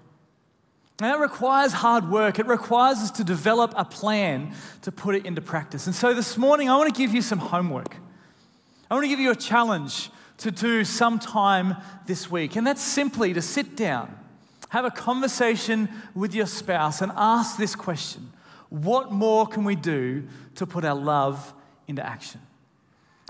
And 1.01 1.09
that 1.09 1.19
requires 1.19 1.73
hard 1.73 2.11
work. 2.11 2.37
It 2.37 2.45
requires 2.45 2.99
us 2.99 3.09
to 3.13 3.23
develop 3.23 3.73
a 3.75 3.83
plan 3.83 4.53
to 4.83 4.91
put 4.91 5.15
it 5.15 5.25
into 5.25 5.41
practice. 5.41 5.87
And 5.87 5.95
so 5.95 6.13
this 6.13 6.37
morning, 6.37 6.69
I 6.69 6.77
want 6.77 6.93
to 6.93 6.95
give 6.95 7.11
you 7.11 7.23
some 7.23 7.39
homework. 7.39 7.95
I 8.87 8.93
want 8.93 9.05
to 9.05 9.07
give 9.07 9.19
you 9.19 9.31
a 9.31 9.35
challenge 9.35 10.11
to 10.37 10.51
do 10.51 10.85
sometime 10.85 11.75
this 12.05 12.29
week. 12.29 12.55
And 12.55 12.67
that's 12.67 12.83
simply 12.83 13.33
to 13.33 13.41
sit 13.41 13.75
down, 13.75 14.15
have 14.69 14.85
a 14.85 14.91
conversation 14.91 15.89
with 16.13 16.35
your 16.35 16.45
spouse, 16.45 17.01
and 17.01 17.11
ask 17.15 17.57
this 17.57 17.73
question 17.73 18.31
What 18.69 19.11
more 19.11 19.47
can 19.47 19.63
we 19.63 19.75
do 19.75 20.27
to 20.53 20.67
put 20.67 20.85
our 20.85 20.93
love 20.93 21.51
into 21.87 22.05
action? 22.05 22.41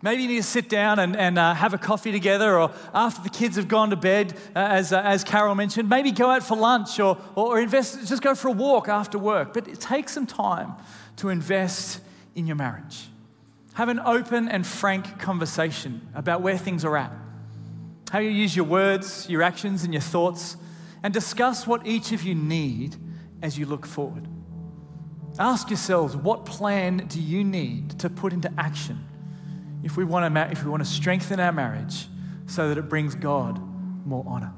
Maybe 0.03 0.23
you 0.23 0.27
need 0.29 0.37
to 0.37 0.43
sit 0.43 0.67
down 0.67 0.97
and, 0.97 1.15
and 1.15 1.37
uh, 1.37 1.53
have 1.53 1.75
a 1.75 1.77
coffee 1.77 2.11
together, 2.11 2.59
or 2.59 2.71
after 2.93 3.21
the 3.21 3.29
kids 3.29 3.55
have 3.55 3.67
gone 3.67 3.91
to 3.91 3.95
bed, 3.95 4.33
uh, 4.55 4.59
as, 4.59 4.91
uh, 4.91 5.01
as 5.01 5.23
Carol 5.23 5.53
mentioned, 5.53 5.89
maybe 5.89 6.11
go 6.11 6.29
out 6.29 6.41
for 6.41 6.57
lunch 6.57 6.99
or, 6.99 7.19
or 7.35 7.59
invest, 7.59 8.07
just 8.07 8.23
go 8.23 8.33
for 8.33 8.47
a 8.47 8.51
walk 8.51 8.89
after 8.89 9.19
work. 9.19 9.53
But 9.53 9.79
take 9.79 10.09
some 10.09 10.25
time 10.25 10.73
to 11.17 11.29
invest 11.29 12.01
in 12.33 12.47
your 12.47 12.55
marriage. 12.55 13.09
Have 13.73 13.89
an 13.89 13.99
open 13.99 14.49
and 14.49 14.65
frank 14.65 15.19
conversation 15.19 16.07
about 16.15 16.41
where 16.41 16.57
things 16.57 16.83
are 16.83 16.97
at, 16.97 17.11
how 18.11 18.19
you 18.19 18.29
use 18.29 18.55
your 18.55 18.65
words, 18.65 19.29
your 19.29 19.43
actions, 19.43 19.83
and 19.83 19.93
your 19.93 20.01
thoughts, 20.01 20.57
and 21.03 21.13
discuss 21.13 21.67
what 21.67 21.85
each 21.85 22.11
of 22.11 22.23
you 22.23 22.33
need 22.33 22.95
as 23.43 23.57
you 23.57 23.67
look 23.67 23.85
forward. 23.85 24.27
Ask 25.37 25.69
yourselves 25.69 26.15
what 26.15 26.45
plan 26.45 27.05
do 27.07 27.21
you 27.21 27.43
need 27.43 27.99
to 27.99 28.09
put 28.09 28.33
into 28.33 28.51
action 28.57 29.07
if 29.83 29.97
we 29.97 30.05
want 30.05 30.33
to, 30.33 30.51
if 30.51 30.63
we 30.63 30.69
want 30.69 30.83
to 30.83 30.89
strengthen 30.89 31.39
our 31.39 31.51
marriage 31.51 32.07
so 32.45 32.69
that 32.69 32.77
it 32.77 32.89
brings 32.89 33.15
God 33.15 33.59
more 34.05 34.23
honor. 34.27 34.53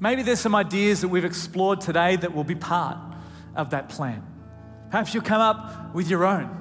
Maybe 0.00 0.22
there's 0.22 0.40
some 0.40 0.54
ideas 0.54 1.00
that 1.00 1.08
we've 1.08 1.24
explored 1.24 1.80
today 1.80 2.16
that 2.16 2.34
will 2.34 2.44
be 2.44 2.54
part 2.54 2.98
of 3.56 3.70
that 3.70 3.88
plan. 3.88 4.24
Perhaps 4.90 5.12
you'll 5.12 5.24
come 5.24 5.40
up 5.40 5.94
with 5.94 6.08
your 6.08 6.24
own. 6.24 6.54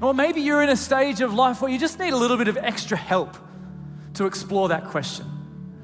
Or 0.00 0.14
maybe 0.14 0.40
you're 0.40 0.62
in 0.62 0.68
a 0.68 0.76
stage 0.76 1.20
of 1.20 1.32
life 1.32 1.62
where 1.62 1.70
you 1.70 1.78
just 1.78 1.98
need 1.98 2.12
a 2.12 2.16
little 2.16 2.36
bit 2.36 2.48
of 2.48 2.56
extra 2.56 2.96
help 2.96 3.36
to 4.14 4.26
explore 4.26 4.68
that 4.68 4.86
question. 4.86 5.26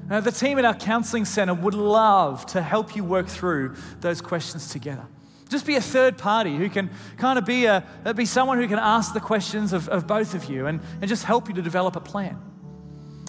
Now, 0.09 0.19
the 0.19 0.31
team 0.31 0.57
at 0.57 0.65
our 0.65 0.73
counseling 0.73 1.25
center 1.25 1.53
would 1.53 1.75
love 1.75 2.45
to 2.47 2.61
help 2.61 2.95
you 2.95 3.03
work 3.03 3.27
through 3.27 3.75
those 4.01 4.21
questions 4.21 4.69
together. 4.69 5.05
Just 5.49 5.65
be 5.65 5.75
a 5.75 5.81
third 5.81 6.17
party 6.17 6.55
who 6.55 6.69
can 6.69 6.91
kind 7.17 7.39
of 7.39 7.45
be, 7.45 7.65
a, 7.65 7.83
uh, 8.05 8.13
be 8.13 8.25
someone 8.25 8.59
who 8.59 8.67
can 8.67 8.79
ask 8.79 9.13
the 9.13 9.19
questions 9.19 9.73
of, 9.73 9.89
of 9.89 10.05
both 10.05 10.35
of 10.35 10.45
you 10.45 10.67
and, 10.67 10.79
and 11.01 11.09
just 11.09 11.23
help 11.23 11.47
you 11.47 11.55
to 11.55 11.61
develop 11.61 11.95
a 11.95 11.99
plan. 11.99 12.39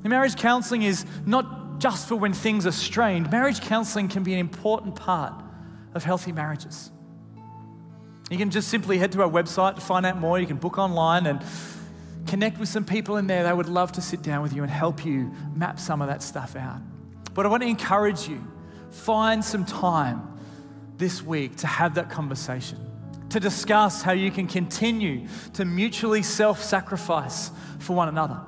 And 0.02 0.10
marriage 0.10 0.36
counseling 0.36 0.82
is 0.82 1.06
not 1.24 1.80
just 1.80 2.08
for 2.08 2.16
when 2.16 2.34
things 2.34 2.66
are 2.66 2.72
strained, 2.72 3.30
marriage 3.30 3.62
counseling 3.62 4.08
can 4.08 4.22
be 4.22 4.34
an 4.34 4.38
important 4.38 4.96
part 4.96 5.32
of 5.94 6.04
healthy 6.04 6.30
marriages. 6.30 6.90
You 8.30 8.36
can 8.36 8.50
just 8.50 8.68
simply 8.68 8.98
head 8.98 9.12
to 9.12 9.22
our 9.22 9.28
website 9.28 9.74
to 9.76 9.80
find 9.80 10.04
out 10.04 10.18
more. 10.18 10.38
You 10.38 10.46
can 10.46 10.58
book 10.58 10.78
online 10.78 11.26
and 11.26 11.42
connect 12.26 12.58
with 12.58 12.68
some 12.68 12.84
people 12.84 13.16
in 13.16 13.26
there. 13.26 13.44
They 13.44 13.52
would 13.52 13.68
love 13.68 13.92
to 13.92 14.02
sit 14.02 14.22
down 14.22 14.42
with 14.42 14.52
you 14.52 14.62
and 14.62 14.70
help 14.70 15.04
you 15.04 15.32
map 15.54 15.80
some 15.80 16.00
of 16.00 16.08
that 16.08 16.22
stuff 16.22 16.54
out. 16.54 16.80
But 17.34 17.46
I 17.46 17.48
want 17.48 17.62
to 17.62 17.68
encourage 17.68 18.28
you 18.28 18.46
find 18.90 19.44
some 19.44 19.64
time 19.64 20.38
this 21.00 21.22
week 21.22 21.56
to 21.56 21.66
have 21.66 21.96
that 21.96 22.10
conversation, 22.10 22.78
to 23.30 23.40
discuss 23.40 24.02
how 24.02 24.12
you 24.12 24.30
can 24.30 24.46
continue 24.46 25.26
to 25.54 25.64
mutually 25.64 26.22
self 26.22 26.62
sacrifice 26.62 27.50
for 27.80 27.96
one 27.96 28.08
another. 28.08 28.40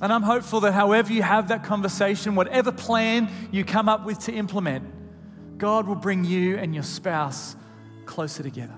And 0.00 0.12
I'm 0.12 0.22
hopeful 0.22 0.60
that 0.60 0.72
however 0.72 1.12
you 1.12 1.22
have 1.22 1.48
that 1.48 1.62
conversation, 1.62 2.34
whatever 2.34 2.72
plan 2.72 3.28
you 3.52 3.64
come 3.64 3.88
up 3.88 4.04
with 4.04 4.18
to 4.20 4.32
implement, 4.32 4.84
God 5.58 5.86
will 5.86 5.96
bring 5.96 6.24
you 6.24 6.56
and 6.56 6.74
your 6.74 6.84
spouse 6.84 7.54
closer 8.06 8.42
together. 8.42 8.74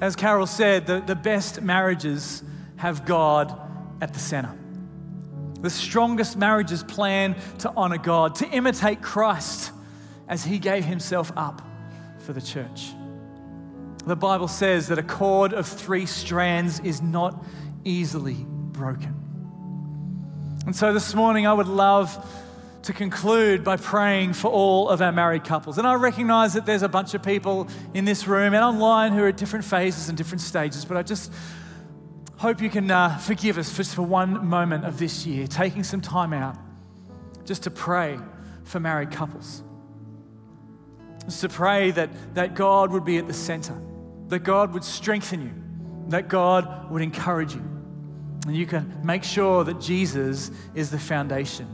As 0.00 0.14
Carol 0.14 0.46
said, 0.46 0.86
the, 0.86 1.00
the 1.00 1.16
best 1.16 1.62
marriages 1.62 2.42
have 2.76 3.04
God 3.04 3.58
at 4.00 4.12
the 4.12 4.20
center. 4.20 4.54
The 5.60 5.70
strongest 5.70 6.36
marriages 6.36 6.84
plan 6.84 7.34
to 7.60 7.72
honor 7.76 7.98
God, 7.98 8.36
to 8.36 8.48
imitate 8.48 9.02
Christ 9.02 9.72
as 10.28 10.44
he 10.44 10.58
gave 10.58 10.84
himself 10.84 11.32
up 11.36 11.62
for 12.18 12.32
the 12.32 12.42
church. 12.42 12.92
The 14.06 14.16
Bible 14.16 14.48
says 14.48 14.88
that 14.88 14.98
a 14.98 15.02
cord 15.02 15.52
of 15.52 15.66
three 15.66 16.06
strands 16.06 16.80
is 16.80 17.02
not 17.02 17.44
easily 17.84 18.36
broken. 18.48 19.14
And 20.66 20.74
so 20.74 20.92
this 20.92 21.14
morning, 21.14 21.46
I 21.46 21.52
would 21.52 21.66
love 21.66 22.24
to 22.82 22.92
conclude 22.92 23.64
by 23.64 23.76
praying 23.76 24.32
for 24.32 24.48
all 24.48 24.88
of 24.88 25.02
our 25.02 25.12
married 25.12 25.44
couples. 25.44 25.78
And 25.78 25.86
I 25.86 25.94
recognize 25.94 26.54
that 26.54 26.64
there's 26.64 26.82
a 26.82 26.88
bunch 26.88 27.12
of 27.14 27.22
people 27.22 27.68
in 27.92 28.04
this 28.04 28.26
room 28.26 28.54
and 28.54 28.64
online 28.64 29.12
who 29.12 29.22
are 29.24 29.28
at 29.28 29.36
different 29.36 29.64
phases 29.64 30.08
and 30.08 30.16
different 30.16 30.40
stages, 30.40 30.84
but 30.84 30.96
I 30.96 31.02
just 31.02 31.32
hope 32.36 32.62
you 32.62 32.70
can 32.70 32.90
uh, 32.90 33.18
forgive 33.18 33.58
us 33.58 33.76
just 33.76 33.94
for 33.94 34.02
one 34.02 34.46
moment 34.46 34.84
of 34.84 34.98
this 34.98 35.26
year, 35.26 35.46
taking 35.46 35.82
some 35.82 36.00
time 36.00 36.32
out 36.32 36.56
just 37.44 37.64
to 37.64 37.70
pray 37.70 38.18
for 38.64 38.78
married 38.78 39.10
couples. 39.10 39.62
Just 41.28 41.42
to 41.42 41.50
pray 41.50 41.90
that, 41.90 42.08
that 42.34 42.54
God 42.54 42.90
would 42.90 43.04
be 43.04 43.18
at 43.18 43.26
the 43.26 43.34
center, 43.34 43.78
that 44.28 44.38
God 44.38 44.72
would 44.72 44.82
strengthen 44.82 45.42
you, 45.42 45.52
that 46.08 46.28
God 46.28 46.90
would 46.90 47.02
encourage 47.02 47.52
you. 47.54 47.62
And 48.46 48.56
you 48.56 48.64
can 48.64 48.98
make 49.04 49.22
sure 49.22 49.62
that 49.62 49.78
Jesus 49.78 50.50
is 50.74 50.90
the 50.90 50.98
foundation 50.98 51.68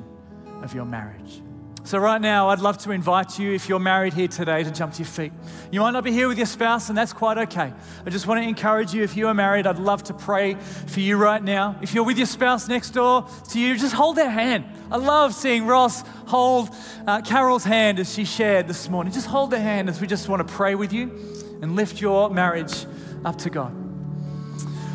of 0.61 0.75
your 0.75 0.85
marriage. 0.85 1.41
So, 1.87 1.99
right 1.99 2.21
now, 2.21 2.49
I'd 2.49 2.61
love 2.61 2.79
to 2.79 2.93
invite 2.93 3.39
you, 3.39 3.53
if 3.53 3.69
you're 3.69 3.79
married 3.79 4.15
here 4.15 4.27
today, 4.27 4.65
to 4.65 4.71
jump 4.71 4.95
to 4.95 5.01
your 5.01 5.07
feet. 5.07 5.33
You 5.71 5.81
might 5.81 5.91
not 5.91 6.03
be 6.03 6.13
here 6.13 6.29
with 6.29 6.39
your 6.39 6.47
spouse, 6.47 6.89
and 6.89 6.97
that's 6.97 7.13
quite 7.13 7.37
okay. 7.37 7.75
I 8.07 8.11
just 8.11 8.27
want 8.27 8.43
to 8.43 8.49
encourage 8.49 8.95
you, 8.95 9.03
if 9.03 9.19
you 9.19 9.29
are 9.29 9.35
married, 9.35 9.67
I'd 9.67 9.79
love 9.79 10.03
to 10.05 10.15
pray 10.15 10.55
for 10.55 11.01
you 11.01 11.19
right 11.19 11.45
now. 11.45 11.77
If 11.83 11.93
you're 11.93 12.05
with 12.05 12.17
your 12.17 12.27
spouse 12.27 12.69
next 12.69 12.93
door 12.93 13.29
to 13.51 13.61
you, 13.61 13.77
just 13.77 13.95
hold 13.95 14.17
their 14.17 14.31
hand. 14.31 14.65
I 14.91 14.97
love 14.97 15.35
seeing 15.35 15.67
Ross 15.67 16.05
hold 16.27 16.71
uh, 17.07 17.21
Carol's 17.21 17.65
hand 17.65 17.99
as 17.99 18.15
she 18.15 18.25
shared 18.25 18.67
this 18.67 18.89
morning. 18.89 19.13
Just 19.13 19.27
hold 19.27 19.51
their 19.51 19.61
hand 19.61 19.91
as 19.91 20.01
we 20.01 20.07
just 20.07 20.27
want 20.27 20.47
to 20.47 20.55
pray 20.55 20.75
with 20.75 20.91
you 20.91 21.11
and 21.61 21.77
lift 21.77 22.01
your 22.01 22.31
marriage 22.31 22.87
up 23.27 23.37
to 23.41 23.51
God. 23.51 23.77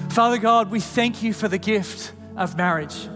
Father 0.09 0.39
God, 0.39 0.71
we 0.71 0.79
thank 0.79 1.21
you 1.21 1.33
for 1.33 1.47
the 1.47 1.59
gift 1.59 2.13
of 2.35 2.57
marriage. 2.57 3.07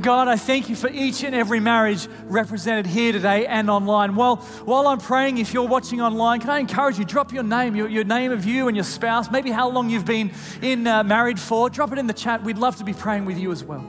God, 0.00 0.26
I 0.26 0.36
thank 0.36 0.68
you 0.68 0.74
for 0.74 0.90
each 0.90 1.22
and 1.22 1.34
every 1.34 1.60
marriage 1.60 2.08
represented 2.24 2.86
here 2.86 3.12
today 3.12 3.46
and 3.46 3.70
online. 3.70 4.16
While, 4.16 4.36
while 4.64 4.88
I'm 4.88 4.98
praying, 4.98 5.38
if 5.38 5.54
you're 5.54 5.68
watching 5.68 6.00
online, 6.00 6.40
can 6.40 6.50
I 6.50 6.58
encourage 6.58 6.98
you, 6.98 7.04
drop 7.04 7.32
your 7.32 7.44
name, 7.44 7.76
your, 7.76 7.88
your 7.88 8.04
name 8.04 8.32
of 8.32 8.44
you 8.44 8.66
and 8.66 8.76
your 8.76 8.84
spouse, 8.84 9.30
maybe 9.30 9.50
how 9.50 9.70
long 9.70 9.90
you've 9.90 10.04
been 10.04 10.32
in 10.62 10.86
uh, 10.86 11.04
married 11.04 11.38
for, 11.38 11.70
drop 11.70 11.92
it 11.92 11.98
in 11.98 12.08
the 12.08 12.12
chat. 12.12 12.42
We'd 12.42 12.58
love 12.58 12.76
to 12.76 12.84
be 12.84 12.92
praying 12.92 13.24
with 13.24 13.38
you 13.38 13.52
as 13.52 13.62
well. 13.62 13.88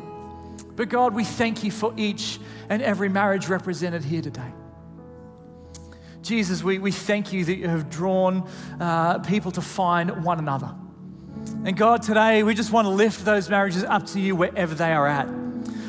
But 0.76 0.90
God, 0.90 1.16
we 1.16 1.24
thank 1.24 1.64
you 1.64 1.72
for 1.72 1.94
each 1.98 2.40
and 2.70 2.82
every 2.82 3.10
marriage 3.10 3.48
represented 3.48 4.04
here 4.04 4.22
today. 4.22 4.52
Jesus, 6.22 6.64
we, 6.64 6.78
we 6.78 6.92
thank 6.92 7.34
you 7.34 7.46
that 7.46 7.56
you 7.56 7.68
have 7.68 7.90
drawn 7.90 8.48
uh, 8.80 9.20
people 9.20 9.52
to 9.52 9.62
find 9.62 10.24
one 10.24 10.38
another. 10.40 10.74
And 11.64 11.76
God, 11.76 12.04
today 12.04 12.44
we 12.44 12.54
just 12.54 12.72
want 12.72 12.86
to 12.86 12.90
lift 12.90 13.26
those 13.26 13.50
marriages 13.50 13.84
up 13.84 14.06
to 14.08 14.20
you 14.20 14.36
wherever 14.36 14.76
they 14.76 14.92
are 14.92 15.08
at. 15.08 15.28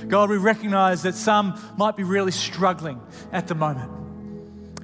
God, 0.09 0.31
we 0.31 0.37
recognize 0.37 1.03
that 1.03 1.15
some 1.15 1.61
might 1.77 1.97
be 1.97 2.05
really 2.05 2.33
struggling 2.33 3.01
at 3.33 3.49
the 3.49 3.55
moment. 3.55 3.91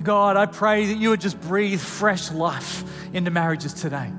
God, 0.02 0.36
I 0.36 0.46
pray 0.46 0.86
that 0.86 0.96
you 0.96 1.10
would 1.10 1.20
just 1.20 1.40
breathe 1.40 1.80
fresh 1.80 2.30
life 2.32 2.82
into 3.14 3.30
marriages 3.30 3.72
today. 3.72 4.10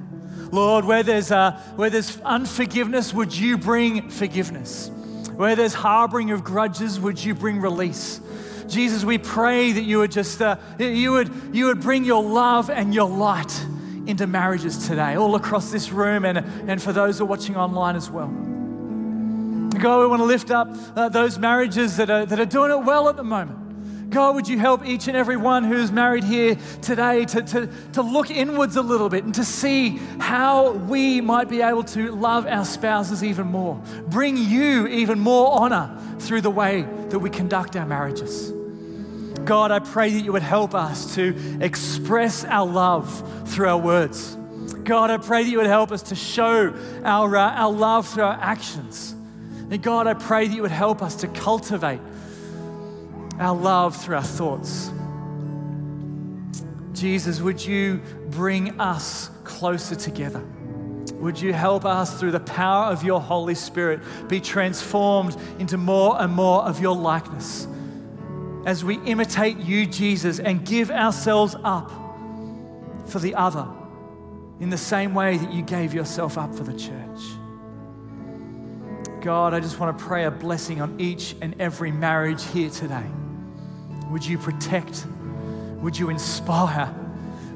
Lord, 0.51 0.85
where 0.85 1.03
there's, 1.03 1.31
uh, 1.31 1.59
where 1.75 1.89
there's 1.89 2.21
unforgiveness, 2.21 3.13
would 3.13 3.35
you 3.35 3.57
bring 3.57 4.09
forgiveness? 4.09 4.89
Where 5.35 5.55
there's 5.55 5.73
harboring 5.73 6.31
of 6.31 6.43
grudges, 6.43 6.99
would 6.99 7.21
you 7.21 7.33
bring 7.33 7.59
release? 7.59 8.21
Jesus, 8.67 9.03
we 9.03 9.17
pray 9.17 9.71
that 9.71 9.81
you 9.81 9.97
would 9.97 10.11
just, 10.11 10.41
uh, 10.41 10.57
you, 10.79 11.11
would, 11.11 11.31
you 11.51 11.65
would 11.65 11.81
bring 11.81 12.05
your 12.05 12.23
love 12.23 12.69
and 12.69 12.93
your 12.93 13.09
light 13.09 13.65
into 14.05 14.27
marriages 14.27 14.87
today, 14.87 15.15
all 15.15 15.35
across 15.35 15.71
this 15.71 15.91
room 15.91 16.23
and, 16.23 16.37
and 16.69 16.81
for 16.81 16.93
those 16.93 17.17
who 17.17 17.25
are 17.25 17.27
watching 17.27 17.57
online 17.57 17.95
as 17.95 18.09
well. 18.09 18.31
God, 19.79 20.01
we 20.01 20.07
want 20.07 20.21
to 20.21 20.25
lift 20.25 20.51
up 20.51 20.69
uh, 20.95 21.09
those 21.09 21.39
marriages 21.39 21.97
that 21.97 22.09
are, 22.09 22.25
that 22.25 22.39
are 22.39 22.45
doing 22.45 22.71
it 22.71 22.83
well 22.83 23.09
at 23.09 23.15
the 23.15 23.23
moment. 23.23 23.63
God, 24.13 24.35
would 24.35 24.47
you 24.47 24.59
help 24.59 24.85
each 24.85 25.07
and 25.07 25.17
every 25.17 25.37
one 25.37 25.63
who's 25.63 25.91
married 25.91 26.23
here 26.23 26.55
today 26.83 27.25
to, 27.25 27.41
to, 27.41 27.69
to 27.93 28.01
look 28.03 28.29
inwards 28.29 28.75
a 28.75 28.81
little 28.83 29.09
bit 29.09 29.23
and 29.23 29.33
to 29.33 29.43
see 29.43 29.97
how 30.19 30.73
we 30.73 31.19
might 31.19 31.49
be 31.49 31.63
able 31.63 31.83
to 31.85 32.11
love 32.11 32.45
our 32.45 32.63
spouses 32.63 33.23
even 33.23 33.47
more, 33.47 33.81
bring 34.09 34.37
you 34.37 34.85
even 34.87 35.19
more 35.19 35.59
honor 35.59 35.97
through 36.19 36.41
the 36.41 36.51
way 36.51 36.83
that 37.09 37.17
we 37.17 37.31
conduct 37.31 37.75
our 37.75 37.87
marriages. 37.87 38.51
God, 39.45 39.71
I 39.71 39.79
pray 39.79 40.11
that 40.11 40.21
you 40.21 40.31
would 40.31 40.43
help 40.43 40.75
us 40.75 41.15
to 41.15 41.35
express 41.59 42.45
our 42.45 42.67
love 42.67 43.49
through 43.49 43.67
our 43.67 43.79
words. 43.79 44.37
God, 44.83 45.09
I 45.09 45.17
pray 45.17 45.43
that 45.43 45.49
you 45.49 45.57
would 45.57 45.65
help 45.65 45.91
us 45.91 46.03
to 46.03 46.15
show 46.15 46.73
our, 47.03 47.35
uh, 47.35 47.51
our 47.51 47.71
love 47.71 48.07
through 48.07 48.25
our 48.25 48.37
actions. 48.39 49.15
And 49.69 49.81
God, 49.81 50.07
I 50.07 50.13
pray 50.13 50.47
that 50.47 50.53
you 50.53 50.61
would 50.61 50.71
help 50.71 51.01
us 51.01 51.15
to 51.17 51.27
cultivate 51.27 51.99
our 53.39 53.55
love 53.55 53.95
through 53.95 54.17
our 54.17 54.23
thoughts. 54.23 54.91
Jesus, 56.93 57.41
would 57.41 57.63
you 57.63 58.01
bring 58.29 58.79
us 58.79 59.29
closer 59.43 59.95
together? 59.95 60.43
Would 61.15 61.39
you 61.39 61.53
help 61.53 61.85
us 61.85 62.19
through 62.19 62.31
the 62.31 62.39
power 62.39 62.91
of 62.91 63.03
your 63.03 63.19
Holy 63.19 63.55
Spirit 63.55 64.01
be 64.27 64.39
transformed 64.39 65.35
into 65.59 65.77
more 65.77 66.21
and 66.21 66.33
more 66.33 66.63
of 66.63 66.79
your 66.79 66.95
likeness 66.95 67.67
as 68.65 68.83
we 68.83 68.95
imitate 68.99 69.57
you, 69.57 69.85
Jesus, 69.85 70.39
and 70.39 70.65
give 70.65 70.91
ourselves 70.91 71.55
up 71.63 71.91
for 73.07 73.19
the 73.19 73.35
other 73.35 73.67
in 74.59 74.69
the 74.69 74.77
same 74.77 75.13
way 75.13 75.37
that 75.37 75.51
you 75.51 75.61
gave 75.61 75.93
yourself 75.93 76.37
up 76.37 76.53
for 76.55 76.63
the 76.63 76.77
church? 76.77 77.42
God, 79.23 79.53
I 79.53 79.61
just 79.61 79.79
want 79.79 79.97
to 79.97 80.03
pray 80.03 80.25
a 80.25 80.31
blessing 80.31 80.81
on 80.81 80.99
each 80.99 81.33
and 81.39 81.55
every 81.57 81.93
marriage 81.93 82.45
here 82.47 82.69
today. 82.69 83.05
Would 84.09 84.25
you 84.25 84.37
protect? 84.37 85.07
Would 85.77 85.97
you 85.97 86.09
inspire? 86.09 86.93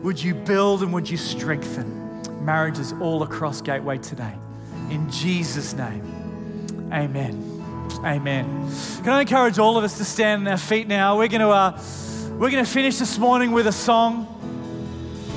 Would 0.01 0.23
you 0.23 0.33
build 0.33 0.81
and 0.81 0.93
would 0.93 1.09
you 1.09 1.17
strengthen 1.17 2.21
marriages 2.45 2.93
all 3.01 3.21
across 3.21 3.59
Gateway 3.59 3.97
today? 3.97 4.33
In 4.89 5.11
Jesus' 5.11 5.73
name, 5.73 6.89
amen. 6.93 7.43
Amen. 8.01 8.71
Can 9.03 9.09
I 9.09 9.21
encourage 9.21 9.59
all 9.59 9.77
of 9.77 9.83
us 9.83 9.97
to 9.97 10.05
stand 10.05 10.43
on 10.43 10.53
our 10.53 10.57
feet 10.57 10.87
now? 10.87 11.17
We're 11.17 11.27
going 11.27 11.41
to, 11.41 11.49
uh, 11.49 11.81
we're 12.39 12.49
going 12.49 12.63
to 12.63 12.71
finish 12.71 12.97
this 12.97 13.17
morning 13.17 13.51
with 13.51 13.67
a 13.67 13.73
song. 13.73 14.25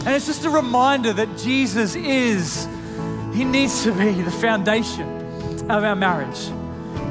And 0.06 0.14
it's 0.14 0.26
just 0.26 0.44
a 0.44 0.50
reminder 0.50 1.12
that 1.12 1.38
Jesus 1.38 1.96
is 1.96 2.68
He 3.34 3.42
needs 3.42 3.82
to 3.82 3.90
be 3.90 4.12
the 4.22 4.30
foundation 4.30 5.19
of 5.62 5.84
our 5.84 5.96
marriage. 5.96 6.50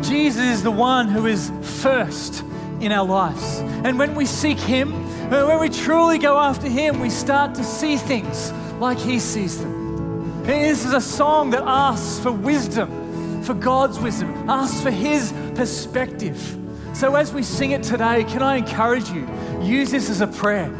Jesus 0.01 0.43
is 0.43 0.63
the 0.63 0.71
one 0.71 1.07
who 1.07 1.25
is 1.25 1.51
first 1.81 2.43
in 2.79 2.91
our 2.91 3.05
lives. 3.05 3.59
And 3.83 3.99
when 3.99 4.15
we 4.15 4.25
seek 4.25 4.59
Him, 4.59 4.91
when 5.29 5.59
we 5.59 5.69
truly 5.69 6.17
go 6.17 6.37
after 6.37 6.67
Him, 6.67 6.99
we 6.99 7.09
start 7.09 7.55
to 7.55 7.63
see 7.63 7.97
things 7.97 8.51
like 8.79 8.97
He 8.97 9.19
sees 9.19 9.59
them. 9.59 10.43
This 10.43 10.85
is 10.85 10.93
a 10.93 11.01
song 11.01 11.51
that 11.51 11.63
asks 11.63 12.19
for 12.19 12.31
wisdom, 12.31 13.43
for 13.43 13.53
God's 13.53 13.99
wisdom, 13.99 14.49
asks 14.49 14.81
for 14.81 14.91
His 14.91 15.33
perspective. 15.55 16.57
So 16.93 17.15
as 17.15 17.31
we 17.31 17.43
sing 17.43 17.71
it 17.71 17.83
today, 17.83 18.23
can 18.23 18.41
I 18.41 18.57
encourage 18.57 19.09
you? 19.09 19.27
Use 19.61 19.91
this 19.91 20.09
as 20.09 20.21
a 20.21 20.27
prayer. 20.27 20.73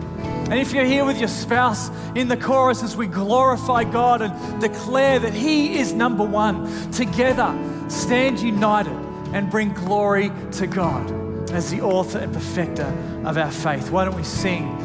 And 0.49 0.57
if 0.57 0.73
you're 0.73 0.85
here 0.85 1.05
with 1.05 1.19
your 1.19 1.27
spouse 1.27 1.91
in 2.15 2.27
the 2.27 2.35
chorus 2.35 2.81
as 2.81 2.95
we 2.95 3.05
glorify 3.05 3.83
God 3.83 4.23
and 4.23 4.59
declare 4.59 5.19
that 5.19 5.33
He 5.33 5.77
is 5.77 5.93
number 5.93 6.23
one, 6.23 6.91
together 6.91 7.55
stand 7.87 8.39
united 8.39 8.91
and 9.33 9.51
bring 9.51 9.73
glory 9.73 10.31
to 10.53 10.65
God 10.65 11.51
as 11.51 11.69
the 11.69 11.81
author 11.81 12.17
and 12.17 12.33
perfecter 12.33 12.91
of 13.25 13.37
our 13.37 13.51
faith. 13.51 13.91
Why 13.91 14.05
don't 14.05 14.15
we 14.15 14.23
sing 14.23 14.75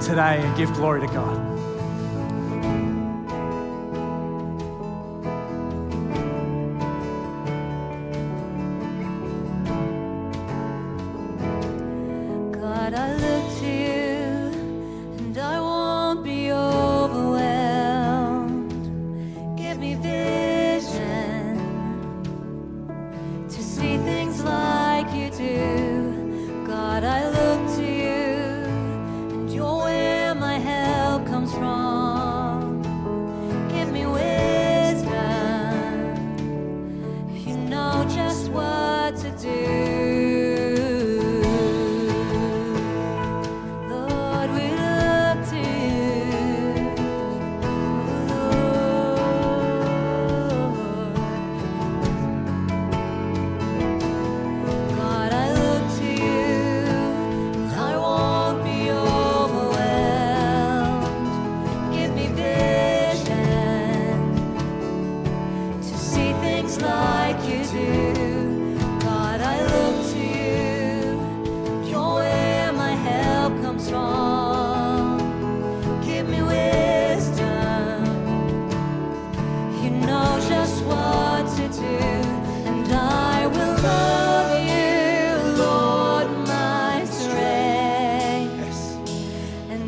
today 0.00 0.40
and 0.40 0.56
give 0.56 0.72
glory 0.74 1.06
to 1.06 1.12
God? 1.12 1.51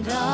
Pray 0.05 0.34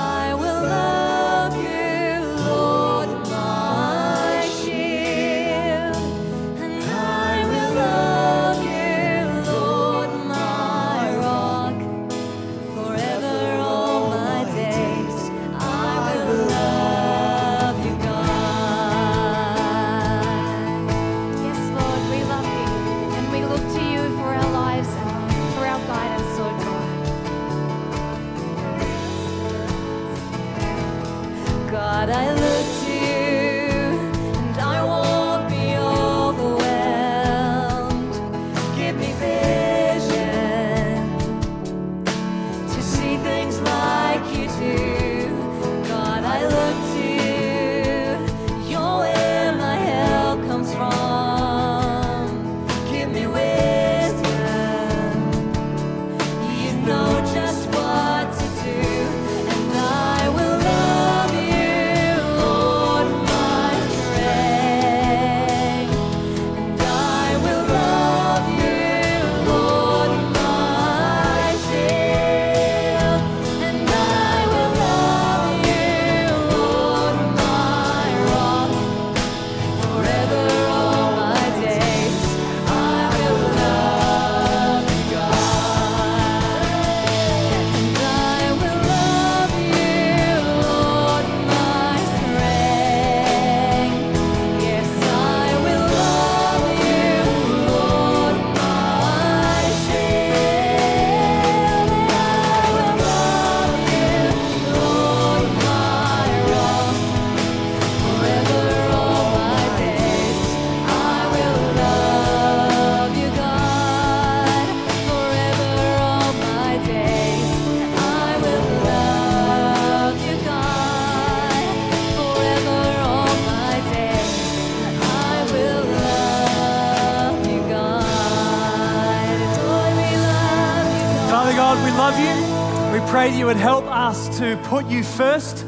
us 134.21 134.39
to 134.39 134.61
put 134.65 134.87
you 134.87 135.03
first 135.03 135.65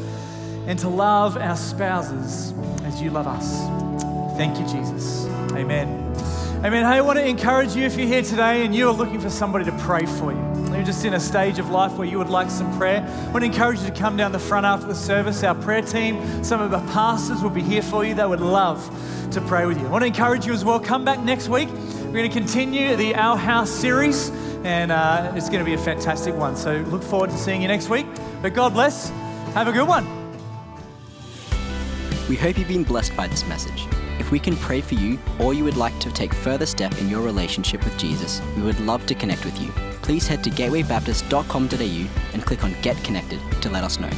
and 0.66 0.78
to 0.78 0.88
love 0.88 1.36
our 1.36 1.56
spouses 1.56 2.52
as 2.84 3.00
you 3.00 3.10
love 3.10 3.26
us. 3.26 3.60
Thank 4.36 4.58
you, 4.58 4.66
Jesus. 4.66 5.24
Amen. 5.52 5.88
Amen. 6.64 6.84
Hey, 6.84 6.98
I 6.98 7.00
want 7.00 7.18
to 7.18 7.26
encourage 7.26 7.74
you 7.74 7.84
if 7.84 7.96
you're 7.96 8.06
here 8.06 8.22
today 8.22 8.64
and 8.64 8.74
you 8.74 8.88
are 8.88 8.92
looking 8.92 9.20
for 9.20 9.30
somebody 9.30 9.64
to 9.64 9.72
pray 9.78 10.04
for 10.04 10.32
you. 10.32 10.72
You're 10.72 10.84
just 10.84 11.04
in 11.04 11.14
a 11.14 11.20
stage 11.20 11.58
of 11.58 11.70
life 11.70 11.92
where 11.92 12.06
you 12.06 12.18
would 12.18 12.28
like 12.28 12.50
some 12.50 12.76
prayer. 12.76 13.00
I 13.00 13.30
want 13.30 13.40
to 13.40 13.46
encourage 13.46 13.80
you 13.80 13.86
to 13.86 13.92
come 13.92 14.16
down 14.16 14.32
the 14.32 14.38
front 14.38 14.66
after 14.66 14.86
the 14.86 14.94
service. 14.94 15.42
Our 15.42 15.54
prayer 15.54 15.82
team, 15.82 16.44
some 16.44 16.60
of 16.60 16.70
the 16.70 16.80
pastors 16.92 17.42
will 17.42 17.50
be 17.50 17.62
here 17.62 17.82
for 17.82 18.04
you. 18.04 18.14
They 18.14 18.26
would 18.26 18.40
love 18.40 18.80
to 19.30 19.40
pray 19.40 19.64
with 19.64 19.80
you. 19.80 19.86
I 19.86 19.90
want 19.90 20.02
to 20.02 20.08
encourage 20.08 20.46
you 20.46 20.52
as 20.52 20.64
well. 20.64 20.78
Come 20.78 21.04
back 21.04 21.20
next 21.20 21.48
week. 21.48 21.68
We're 21.70 22.12
going 22.12 22.30
to 22.30 22.38
continue 22.38 22.96
the 22.96 23.14
Our 23.14 23.36
House 23.36 23.70
series 23.70 24.30
and 24.64 24.92
uh, 24.92 25.32
it's 25.34 25.48
going 25.48 25.60
to 25.60 25.64
be 25.64 25.74
a 25.74 25.78
fantastic 25.78 26.34
one. 26.34 26.56
So 26.56 26.76
look 26.88 27.02
forward 27.02 27.30
to 27.30 27.36
seeing 27.36 27.62
you 27.62 27.68
next 27.68 27.88
week. 27.88 28.06
But 28.42 28.54
God 28.54 28.74
bless. 28.74 29.08
Have 29.54 29.68
a 29.68 29.72
good 29.72 29.86
one. 29.86 30.06
We 32.28 32.36
hope 32.36 32.58
you've 32.58 32.68
been 32.68 32.84
blessed 32.84 33.16
by 33.16 33.26
this 33.28 33.46
message. 33.46 33.86
If 34.18 34.30
we 34.30 34.38
can 34.38 34.56
pray 34.56 34.80
for 34.80 34.94
you 34.94 35.18
or 35.38 35.54
you 35.54 35.64
would 35.64 35.76
like 35.76 35.98
to 36.00 36.10
take 36.10 36.34
further 36.34 36.66
step 36.66 36.96
in 36.98 37.08
your 37.08 37.22
relationship 37.22 37.84
with 37.84 37.96
Jesus, 37.98 38.40
we 38.56 38.62
would 38.62 38.80
love 38.80 39.06
to 39.06 39.14
connect 39.14 39.44
with 39.44 39.60
you. 39.60 39.68
Please 40.02 40.26
head 40.26 40.42
to 40.44 40.50
gatewaybaptist.com.au 40.50 42.08
and 42.32 42.44
click 42.44 42.64
on 42.64 42.74
Get 42.82 43.02
Connected 43.04 43.40
to 43.62 43.70
let 43.70 43.84
us 43.84 43.98
know. 43.98 44.10